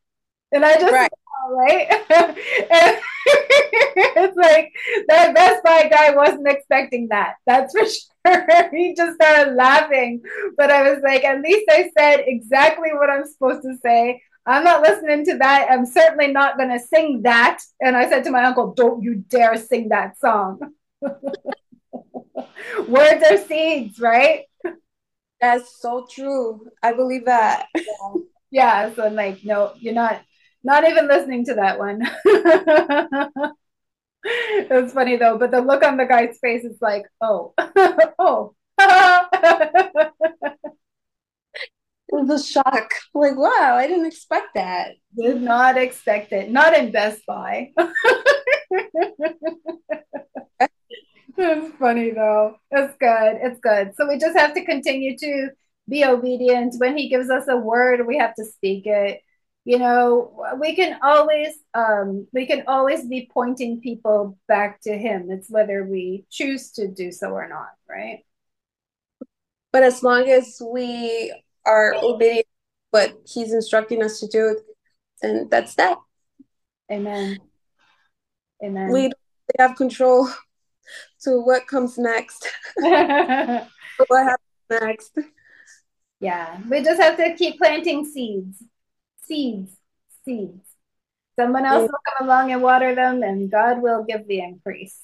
And 0.52 0.64
I 0.64 0.74
just, 0.74 0.92
right. 0.92 1.10
right? 1.50 1.86
it's 3.26 4.36
like 4.36 4.72
that 5.08 5.34
Best 5.34 5.64
Buy 5.64 5.88
guy 5.88 6.14
wasn't 6.14 6.48
expecting 6.48 7.08
that. 7.08 7.34
That's 7.46 7.72
for 7.72 7.86
sure. 7.86 8.70
he 8.70 8.94
just 8.94 9.14
started 9.16 9.54
laughing. 9.54 10.22
But 10.56 10.70
I 10.70 10.90
was 10.90 11.02
like, 11.02 11.24
at 11.24 11.40
least 11.40 11.64
I 11.70 11.90
said 11.98 12.24
exactly 12.26 12.90
what 12.92 13.10
I'm 13.10 13.26
supposed 13.26 13.62
to 13.62 13.76
say. 13.82 14.22
I'm 14.48 14.64
not 14.64 14.80
listening 14.80 15.26
to 15.26 15.36
that. 15.38 15.68
I'm 15.70 15.84
certainly 15.84 16.32
not 16.32 16.56
going 16.56 16.70
to 16.70 16.80
sing 16.80 17.22
that. 17.22 17.60
And 17.80 17.94
I 17.96 18.08
said 18.08 18.24
to 18.24 18.30
my 18.30 18.42
uncle, 18.44 18.72
Don't 18.72 19.02
you 19.02 19.16
dare 19.16 19.56
sing 19.58 19.90
that 19.90 20.18
song. 20.18 20.58
Words 22.88 23.24
are 23.30 23.36
seeds, 23.36 24.00
right? 24.00 24.44
That's 25.40 25.80
so 25.80 26.06
true. 26.10 26.66
I 26.82 26.94
believe 26.94 27.26
that. 27.26 27.66
Yeah. 27.74 27.82
yeah. 28.50 28.94
So 28.94 29.04
I'm 29.04 29.14
like, 29.14 29.44
no, 29.44 29.74
you're 29.78 29.94
not 29.94 30.22
not 30.64 30.88
even 30.88 31.06
listening 31.08 31.44
to 31.44 31.54
that 31.54 31.78
one. 31.78 32.02
it's 34.24 34.92
funny 34.92 35.16
though, 35.16 35.38
but 35.38 35.50
the 35.50 35.60
look 35.60 35.84
on 35.84 35.96
the 35.98 36.06
guy's 36.06 36.38
face 36.38 36.64
is 36.64 36.78
like, 36.80 37.04
oh, 37.20 37.54
oh. 38.18 38.54
It 42.08 42.14
was 42.14 42.40
a 42.40 42.44
shock. 42.44 42.90
Like, 43.14 43.36
wow, 43.36 43.74
I 43.76 43.86
didn't 43.86 44.06
expect 44.06 44.54
that. 44.54 44.92
Did 45.16 45.42
not 45.42 45.76
expect 45.76 46.32
it. 46.32 46.50
Not 46.50 46.74
in 46.74 46.90
Best 46.90 47.20
Buy. 47.26 47.72
it's 51.36 51.76
funny 51.78 52.10
though. 52.10 52.56
It's 52.70 52.94
good. 52.98 53.38
It's 53.42 53.60
good. 53.60 53.92
So 53.96 54.08
we 54.08 54.18
just 54.18 54.38
have 54.38 54.54
to 54.54 54.64
continue 54.64 55.18
to 55.18 55.50
be 55.88 56.04
obedient. 56.04 56.74
When 56.78 56.96
he 56.96 57.08
gives 57.08 57.28
us 57.30 57.46
a 57.48 57.56
word, 57.56 58.06
we 58.06 58.16
have 58.18 58.34
to 58.36 58.44
speak 58.44 58.86
it. 58.86 59.20
You 59.64 59.78
know, 59.78 60.46
we 60.58 60.74
can 60.74 60.98
always 61.02 61.54
um, 61.74 62.26
we 62.32 62.46
can 62.46 62.64
always 62.66 63.06
be 63.06 63.28
pointing 63.32 63.82
people 63.82 64.38
back 64.48 64.80
to 64.82 64.96
him. 64.96 65.30
It's 65.30 65.50
whether 65.50 65.84
we 65.84 66.24
choose 66.30 66.72
to 66.72 66.88
do 66.88 67.12
so 67.12 67.30
or 67.32 67.46
not, 67.48 67.68
right? 67.86 68.24
But 69.72 69.82
as 69.82 70.02
long 70.02 70.30
as 70.30 70.62
we 70.64 71.34
are 71.66 71.94
obedient 71.94 72.46
what 72.90 73.18
he's 73.26 73.52
instructing 73.52 74.02
us 74.02 74.20
to 74.20 74.26
do 74.28 74.58
and 75.22 75.50
that's 75.50 75.74
that 75.74 75.98
amen 76.90 77.38
amen 78.64 78.90
we 78.90 79.10
have 79.58 79.76
control 79.76 80.28
to 81.22 81.40
what 81.40 81.66
comes 81.66 81.98
next. 81.98 82.48
what 82.76 83.68
happens 84.10 84.38
next? 84.70 85.18
Yeah, 86.20 86.58
we 86.68 86.82
just 86.82 87.00
have 87.00 87.16
to 87.16 87.34
keep 87.34 87.58
planting 87.58 88.04
seeds, 88.04 88.62
seeds, 89.24 89.76
seeds. 90.24 90.64
Someone 91.38 91.64
else 91.64 91.82
will 91.82 92.16
come 92.18 92.28
along 92.28 92.50
and 92.50 92.62
water 92.62 92.94
them, 92.94 93.22
and 93.22 93.50
God 93.50 93.80
will 93.80 94.04
give 94.04 94.26
the 94.26 94.40
increase. 94.40 94.98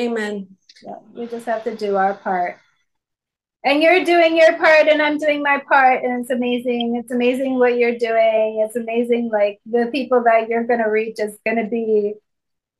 Amen. 0.00 0.56
Yeah, 0.82 0.98
we 1.12 1.26
just 1.26 1.44
have 1.46 1.64
to 1.64 1.76
do 1.76 1.96
our 1.96 2.14
part. 2.14 2.58
And 3.64 3.82
you're 3.82 4.04
doing 4.04 4.36
your 4.36 4.56
part, 4.56 4.86
and 4.88 5.02
I'm 5.02 5.18
doing 5.18 5.42
my 5.42 5.60
part, 5.68 6.04
and 6.04 6.20
it's 6.20 6.30
amazing. 6.30 6.96
It's 6.96 7.10
amazing 7.10 7.58
what 7.58 7.76
you're 7.76 7.98
doing. 7.98 8.64
It's 8.64 8.76
amazing, 8.76 9.30
like 9.32 9.58
the 9.66 9.88
people 9.92 10.22
that 10.24 10.48
you're 10.48 10.64
going 10.64 10.78
to 10.78 10.88
reach 10.88 11.18
is 11.18 11.36
going 11.44 11.62
to 11.62 11.68
be 11.68 12.14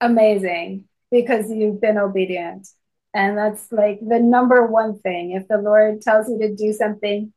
amazing 0.00 0.84
because 1.10 1.50
you've 1.50 1.80
been 1.80 1.98
obedient. 1.98 2.68
And 3.12 3.36
that's 3.36 3.72
like 3.72 3.98
the 4.00 4.20
number 4.20 4.66
one 4.66 5.00
thing. 5.00 5.32
If 5.32 5.48
the 5.48 5.58
Lord 5.58 6.00
tells 6.02 6.28
you 6.28 6.38
to 6.38 6.54
do 6.54 6.72
something, 6.72 7.32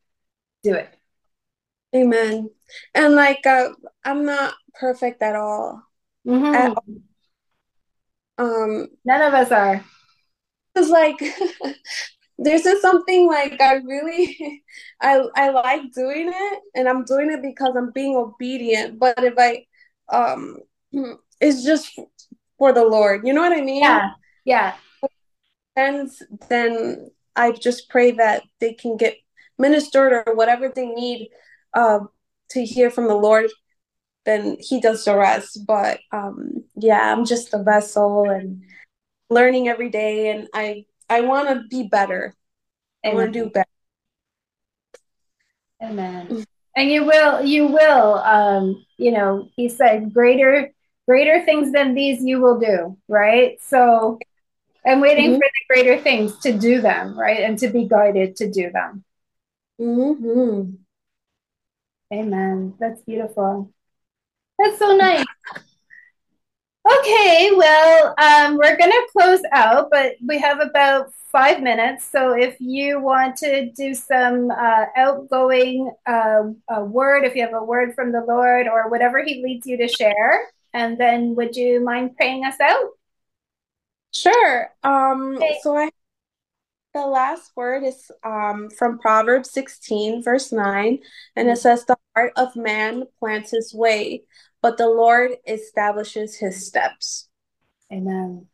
do 0.63 0.75
it. 0.75 0.89
Amen. 1.95 2.49
And 2.93 3.15
like, 3.15 3.45
uh, 3.45 3.69
I'm 4.03 4.25
not 4.25 4.53
perfect 4.75 5.21
at 5.21 5.35
all. 5.35 5.83
Mm-hmm. 6.27 6.55
At 6.55 6.77
all. 6.77 6.85
Um, 8.37 8.87
None 9.03 9.21
of 9.21 9.33
us 9.33 9.51
are. 9.51 9.83
It's 10.75 10.89
like 10.89 11.19
there's 12.43 12.63
just 12.63 12.81
something 12.81 13.27
like 13.27 13.61
I 13.61 13.75
really 13.75 14.63
I 15.01 15.21
I 15.35 15.49
like 15.49 15.91
doing 15.93 16.31
it 16.33 16.59
and 16.75 16.89
I'm 16.89 17.05
doing 17.05 17.31
it 17.31 17.41
because 17.41 17.75
I'm 17.75 17.91
being 17.91 18.15
obedient. 18.15 18.99
But 18.99 19.23
if 19.23 19.35
I 19.37 19.65
um 20.09 20.57
it's 21.41 21.63
just 21.63 21.97
for 22.57 22.71
the 22.71 22.85
Lord. 22.85 23.25
You 23.25 23.33
know 23.33 23.41
what 23.41 23.57
I 23.57 23.61
mean? 23.61 23.81
Yeah. 23.81 24.11
Yeah. 24.45 24.75
And 25.75 26.09
then 26.47 27.09
I 27.35 27.53
just 27.53 27.89
pray 27.89 28.11
that 28.11 28.43
they 28.59 28.73
can 28.73 28.97
get 28.97 29.17
ministered 29.57 30.13
or 30.13 30.35
whatever 30.35 30.69
they 30.69 30.85
need 30.85 31.29
uh, 31.73 32.01
to 32.51 32.63
hear 32.63 32.91
from 32.91 33.07
the 33.07 33.15
Lord. 33.15 33.49
Then 34.25 34.57
He 34.59 34.79
does 34.79 35.05
the 35.05 35.17
rest. 35.17 35.65
But 35.65 36.01
um, 36.11 36.63
yeah, 36.75 37.11
I'm 37.11 37.25
just 37.25 37.53
a 37.53 37.63
vessel 37.63 38.29
and 38.29 38.63
learning 39.31 39.67
every 39.67 39.89
day, 39.89 40.29
and 40.29 40.47
I 40.53 40.85
I 41.11 41.21
want 41.21 41.49
to 41.49 41.67
be 41.67 41.89
better. 41.89 42.33
I 43.03 43.13
want 43.13 43.33
to 43.33 43.43
do 43.43 43.49
better. 43.49 43.67
Amen. 45.83 46.45
And 46.73 46.89
you 46.89 47.03
will, 47.03 47.43
you 47.43 47.67
will. 47.67 48.19
Um, 48.19 48.85
you 48.97 49.11
know, 49.11 49.49
He 49.57 49.67
said, 49.67 50.13
"Greater, 50.13 50.71
greater 51.07 51.43
things 51.43 51.73
than 51.73 51.95
these 51.95 52.23
you 52.23 52.39
will 52.39 52.59
do." 52.59 52.97
Right. 53.09 53.59
So 53.61 54.19
I'm 54.85 55.01
waiting 55.01 55.31
mm-hmm. 55.31 55.41
for 55.41 55.49
the 55.51 55.73
greater 55.73 56.01
things 56.01 56.39
to 56.39 56.57
do 56.57 56.79
them, 56.79 57.19
right? 57.19 57.41
And 57.41 57.59
to 57.59 57.67
be 57.67 57.89
guided 57.89 58.37
to 58.37 58.49
do 58.49 58.71
them. 58.71 59.03
Mm-hmm. 59.81 60.75
Amen. 62.13 62.73
That's 62.79 63.01
beautiful. 63.01 63.69
That's 64.57 64.79
so 64.79 64.95
nice. 64.95 65.25
Okay, 67.01 67.51
well, 67.55 68.13
um, 68.19 68.57
we're 68.57 68.77
going 68.77 68.91
to 68.91 69.07
close 69.11 69.41
out, 69.51 69.89
but 69.89 70.13
we 70.25 70.37
have 70.39 70.59
about 70.59 71.11
five 71.31 71.61
minutes. 71.61 72.05
So 72.05 72.33
if 72.33 72.57
you 72.59 73.01
want 73.01 73.37
to 73.37 73.71
do 73.71 73.95
some 73.95 74.51
uh, 74.51 74.85
outgoing 74.95 75.91
uh, 76.05 76.43
word, 76.81 77.25
if 77.25 77.35
you 77.35 77.41
have 77.41 77.53
a 77.53 77.63
word 77.63 77.95
from 77.95 78.11
the 78.11 78.23
Lord 78.27 78.67
or 78.67 78.89
whatever 78.89 79.23
He 79.23 79.43
leads 79.43 79.65
you 79.65 79.77
to 79.77 79.87
share, 79.87 80.41
and 80.73 80.97
then 80.97 81.35
would 81.35 81.55
you 81.55 81.83
mind 81.83 82.15
praying 82.17 82.45
us 82.45 82.59
out? 82.61 82.89
Sure. 84.13 84.69
Um, 84.83 85.37
okay. 85.37 85.59
So 85.63 85.75
I 85.75 85.89
the 86.93 87.07
last 87.07 87.51
word 87.55 87.83
is 87.83 88.11
um, 88.23 88.69
from 88.69 88.99
Proverbs 88.99 89.51
16, 89.51 90.23
verse 90.23 90.51
9, 90.51 90.99
and 91.35 91.49
it 91.49 91.57
says, 91.57 91.85
The 91.85 91.97
heart 92.15 92.33
of 92.35 92.55
man 92.55 93.05
plants 93.19 93.51
his 93.51 93.73
way, 93.73 94.23
but 94.61 94.77
the 94.77 94.89
Lord 94.89 95.31
establishes 95.47 96.37
his 96.37 96.65
steps. 96.65 97.27
Amen. 97.91 98.47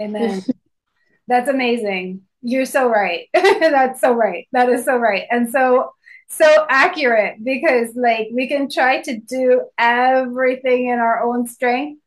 Amen. 0.00 0.42
That's 1.26 1.48
amazing. 1.48 2.22
You're 2.42 2.66
so 2.66 2.88
right. 2.88 3.28
That's 3.34 4.00
so 4.00 4.12
right. 4.12 4.46
That 4.52 4.68
is 4.68 4.84
so 4.84 4.96
right. 4.96 5.24
And 5.30 5.50
so, 5.50 5.90
so 6.28 6.66
accurate 6.68 7.42
because, 7.42 7.94
like, 7.94 8.28
we 8.32 8.48
can 8.48 8.68
try 8.68 9.00
to 9.02 9.18
do 9.18 9.62
everything 9.78 10.88
in 10.88 10.98
our 10.98 11.22
own 11.22 11.46
strength, 11.46 12.02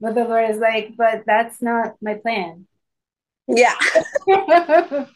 but 0.00 0.14
the 0.14 0.24
Lord 0.24 0.50
is 0.50 0.58
like, 0.58 0.92
but 0.96 1.24
that's 1.26 1.60
not 1.60 1.94
my 2.00 2.14
plan. 2.14 2.66
Yeah. 3.48 3.74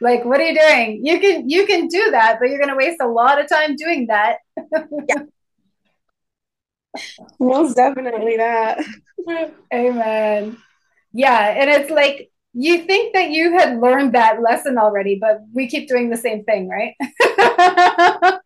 like, 0.00 0.24
what 0.24 0.40
are 0.40 0.48
you 0.48 0.58
doing? 0.58 1.06
You 1.06 1.20
can 1.20 1.48
you 1.48 1.66
can 1.66 1.86
do 1.86 2.10
that, 2.10 2.38
but 2.40 2.48
you're 2.48 2.58
gonna 2.58 2.76
waste 2.76 3.00
a 3.00 3.06
lot 3.06 3.40
of 3.40 3.48
time 3.48 3.76
doing 3.76 4.08
that. 4.08 4.38
yeah. 5.08 5.22
Most 7.40 7.74
definitely 7.74 8.36
that. 8.36 8.84
Amen. 9.72 10.56
Yeah, 11.12 11.54
and 11.58 11.70
it's 11.70 11.90
like 11.90 12.30
you 12.52 12.84
think 12.84 13.14
that 13.14 13.30
you 13.30 13.52
had 13.52 13.80
learned 13.80 14.14
that 14.14 14.40
lesson 14.40 14.78
already, 14.78 15.18
but 15.20 15.40
we 15.52 15.68
keep 15.68 15.88
doing 15.88 16.10
the 16.10 16.16
same 16.16 16.44
thing, 16.44 16.68
right? 16.68 16.94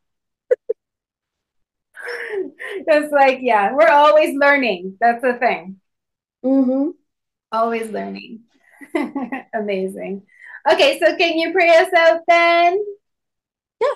it's 2.87 3.13
like, 3.13 3.39
yeah, 3.43 3.73
we're 3.75 3.91
always 3.91 4.35
learning. 4.35 4.97
That's 5.01 5.23
the 5.23 5.35
thing. 5.35 5.77
Mm-hmm. 6.45 6.91
Always 7.53 7.91
learning. 7.91 8.41
Amazing. 9.55 10.23
Okay, 10.71 10.99
so 10.99 11.17
can 11.17 11.39
you 11.39 11.53
pray 11.53 11.77
us 11.77 11.93
out 11.93 12.21
then? 12.27 12.83
Yeah. 13.81 13.87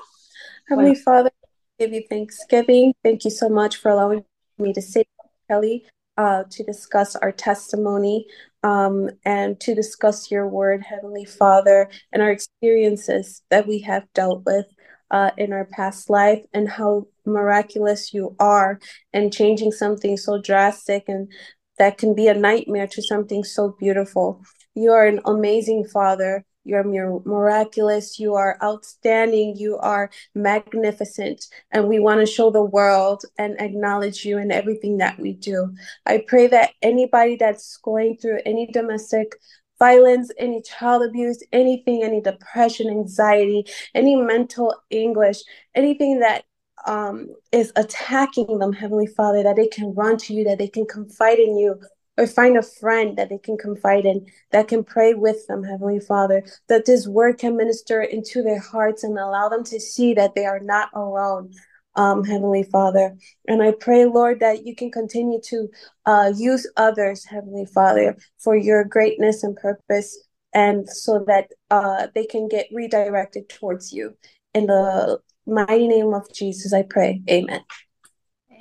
Heavenly 0.69 0.95
Father, 0.95 1.31
give 1.79 1.93
you 1.93 2.05
thanksgiving. 2.09 2.95
Thank 3.03 3.25
you 3.25 3.31
so 3.31 3.49
much 3.49 3.77
for 3.77 3.91
allowing 3.91 4.25
me 4.63 4.73
to 4.73 4.83
say, 4.83 5.05
Kelly, 5.49 5.85
uh, 6.17 6.45
to 6.51 6.63
discuss 6.65 7.17
our 7.17 7.33
testimony 7.33 8.27
um, 8.63 9.11
and 9.25 9.59
to 9.61 9.75
discuss 9.75 10.31
your 10.31 10.47
word, 10.47 10.83
Heavenly 10.83 11.25
Father, 11.25 11.91
and 12.13 12.23
our 12.23 12.31
experiences 12.31 13.43
that 13.51 13.67
we 13.67 13.81
have 13.81 14.05
dealt 14.15 14.45
with 14.45 14.67
uh, 15.11 15.31
in 15.37 15.53
our 15.53 15.67
past 15.67 16.09
life 16.09 16.45
and 16.53 16.69
how 16.69 17.07
miraculous 17.27 18.15
you 18.15 18.35
are 18.39 18.81
and 19.13 19.33
changing 19.33 19.73
something 19.73 20.17
so 20.17 20.41
drastic 20.41 21.05
and 21.09 21.31
that 21.79 21.99
can 21.99 22.15
be 22.15 22.29
a 22.29 22.35
nightmare 22.35 22.87
to 22.87 23.03
something 23.03 23.45
so 23.45 23.77
beautiful. 23.79 24.43
You 24.75 24.93
are 24.93 25.07
an 25.07 25.21
amazing 25.25 25.87
father. 25.87 26.45
You're 26.65 26.85
miraculous. 27.25 28.19
You 28.19 28.35
are 28.35 28.57
outstanding. 28.63 29.57
You 29.57 29.79
are 29.79 30.11
magnificent. 30.35 31.47
And 31.73 31.89
we 31.89 31.99
want 31.99 32.21
to 32.21 32.27
show 32.27 32.51
the 32.51 32.63
world 32.63 33.25
and 33.39 33.61
acknowledge 33.61 34.25
you 34.25 34.39
in 34.39 34.53
everything 34.53 34.99
that 34.99 35.19
we 35.19 35.33
do. 35.33 35.75
I 36.07 36.25
pray 36.27 36.47
that 36.49 36.71
anybody 36.81 37.37
that's 37.37 37.79
going 37.79 38.17
through 38.19 38.41
any 38.47 38.69
domestic 38.69 39.35
violence, 39.79 40.31
any 40.39 40.63
child 40.63 41.03
abuse, 41.03 41.43
anything, 41.53 42.05
any 42.05 42.21
depression, 42.21 42.89
anxiety, 42.89 43.65
any 43.95 44.15
mental 44.15 44.77
anguish, 44.93 45.39
anything 45.75 46.21
that 46.21 46.45
um, 46.87 47.29
is 47.51 47.73
attacking 47.75 48.59
them, 48.59 48.73
Heavenly 48.73 49.09
Father, 49.09 49.43
that 49.43 49.57
they 49.57 49.67
can 49.67 49.93
run 49.95 50.17
to 50.19 50.35
you, 50.35 50.45
that 50.45 50.59
they 50.59 50.69
can 50.69 50.87
confide 50.87 51.39
in 51.39 51.57
you, 51.57 51.81
or 52.19 52.27
find 52.27 52.57
a 52.57 52.63
friend 52.63 53.17
that 53.17 53.29
they 53.31 53.39
can 53.39 53.57
confide 53.57 54.05
in, 54.05 54.27
that 54.51 54.69
can 54.69 54.85
pray 54.85 55.15
with 55.15 55.47
them, 55.47 55.65
Heavenly 55.65 56.01
Father, 56.01 56.45
that 56.69 56.85
this 56.85 57.07
word 57.07 57.39
can 57.39 57.57
minister 57.57 58.03
into 58.03 58.43
their 58.43 58.61
hearts 58.61 59.03
and 59.03 59.19
allow 59.19 59.49
them 59.49 59.65
to 59.65 59.81
see 59.81 60.15
that 60.15 60.35
they 60.35 60.45
are 60.45 60.61
not 60.61 60.91
alone. 60.95 61.53
Um, 61.95 62.25
Heavenly 62.25 62.63
Father. 62.63 63.15
And 63.47 63.63
I 63.63 63.73
pray, 63.73 64.07
Lord, 64.07 64.41
that 64.41 64.65
you 64.65 64.75
can 64.75 64.91
continue 64.91 65.39
to 65.45 65.69
uh, 66.07 66.33
use 66.35 66.67
others, 66.79 67.23
Heavenly 67.27 67.67
Father, 67.67 68.17
for 68.39 68.57
your 68.57 68.83
greatness 68.83 69.43
and 69.45 69.55
purpose, 69.55 70.19
and 70.55 70.89
so 70.89 71.23
that 71.27 71.49
uh, 71.71 72.07
they 72.15 72.25
can 72.25 72.49
get 72.49 72.69
redirected 72.73 73.51
towards 73.51 73.93
you. 73.93 74.17
In 74.55 74.69
the 74.69 75.21
mighty 75.47 75.87
name 75.87 76.15
of 76.15 76.33
Jesus, 76.33 76.73
I 76.73 76.83
pray. 76.83 77.21
Amen. 77.29 77.61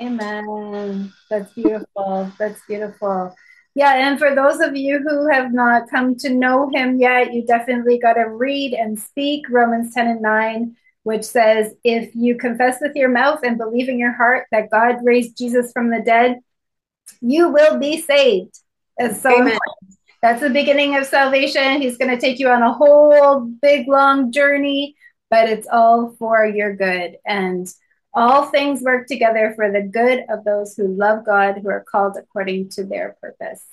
Amen. 0.01 1.13
That's 1.29 1.53
beautiful. 1.53 2.31
That's 2.39 2.59
beautiful. 2.67 3.35
Yeah, 3.75 4.09
and 4.09 4.19
for 4.19 4.35
those 4.35 4.59
of 4.59 4.75
you 4.75 4.99
who 4.99 5.27
have 5.29 5.53
not 5.53 5.89
come 5.89 6.15
to 6.17 6.29
know 6.29 6.69
him 6.73 6.99
yet, 6.99 7.33
you 7.33 7.45
definitely 7.45 7.99
got 7.99 8.13
to 8.13 8.27
read 8.27 8.73
and 8.73 8.99
speak 8.99 9.45
Romans 9.49 9.93
10 9.93 10.07
and 10.07 10.21
9, 10.21 10.75
which 11.03 11.23
says, 11.23 11.73
If 11.83 12.13
you 12.15 12.35
confess 12.35 12.79
with 12.81 12.95
your 12.95 13.09
mouth 13.09 13.39
and 13.43 13.57
believe 13.57 13.87
in 13.87 13.99
your 13.99 14.11
heart 14.11 14.47
that 14.51 14.71
God 14.71 14.97
raised 15.03 15.37
Jesus 15.37 15.71
from 15.71 15.89
the 15.89 16.01
dead, 16.01 16.39
you 17.21 17.49
will 17.49 17.79
be 17.79 18.01
saved. 18.01 18.57
It's 18.97 19.21
so 19.21 19.39
Amen. 19.39 19.57
That's 20.21 20.41
the 20.41 20.49
beginning 20.49 20.97
of 20.97 21.05
salvation. 21.05 21.81
He's 21.81 21.97
going 21.97 22.11
to 22.11 22.19
take 22.19 22.39
you 22.39 22.49
on 22.49 22.61
a 22.61 22.73
whole 22.73 23.39
big, 23.39 23.87
long 23.87 24.31
journey, 24.31 24.95
but 25.29 25.49
it's 25.49 25.67
all 25.71 26.15
for 26.19 26.45
your 26.45 26.75
good. 26.75 27.17
And 27.25 27.67
all 28.13 28.47
things 28.47 28.81
work 28.81 29.07
together 29.07 29.53
for 29.55 29.71
the 29.71 29.81
good 29.81 30.25
of 30.29 30.43
those 30.43 30.75
who 30.75 30.87
love 30.87 31.25
God, 31.25 31.59
who 31.61 31.69
are 31.69 31.85
called 31.89 32.17
according 32.17 32.69
to 32.69 32.83
their 32.83 33.15
purpose. 33.21 33.63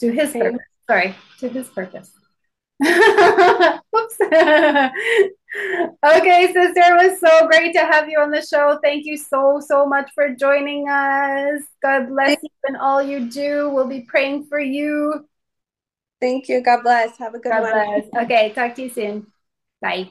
To 0.00 0.10
his 0.10 0.32
purpose. 0.32 0.60
Sorry, 0.88 1.14
to 1.38 1.48
his 1.48 1.68
purpose. 1.68 2.12
Oops. 2.82 4.16
okay, 4.20 4.90
sister, 6.52 6.72
it 6.74 7.10
was 7.10 7.20
so 7.20 7.46
great 7.46 7.72
to 7.74 7.80
have 7.80 8.08
you 8.08 8.18
on 8.18 8.30
the 8.30 8.42
show. 8.42 8.78
Thank 8.82 9.04
you 9.04 9.16
so, 9.16 9.60
so 9.64 9.86
much 9.86 10.10
for 10.14 10.34
joining 10.34 10.88
us. 10.88 11.62
God 11.82 12.08
bless 12.08 12.38
you 12.42 12.48
and 12.64 12.76
all 12.76 13.02
you 13.02 13.28
do. 13.28 13.70
We'll 13.70 13.86
be 13.86 14.02
praying 14.02 14.46
for 14.46 14.58
you. 14.58 15.26
Thank 16.20 16.48
you. 16.48 16.62
God 16.62 16.82
bless. 16.82 17.16
Have 17.18 17.34
a 17.34 17.38
good 17.38 17.50
God 17.50 17.62
one. 17.62 17.72
bless. 17.72 18.24
Okay, 18.24 18.52
talk 18.52 18.74
to 18.76 18.82
you 18.82 18.90
soon. 18.90 19.26
Bye. 19.80 20.10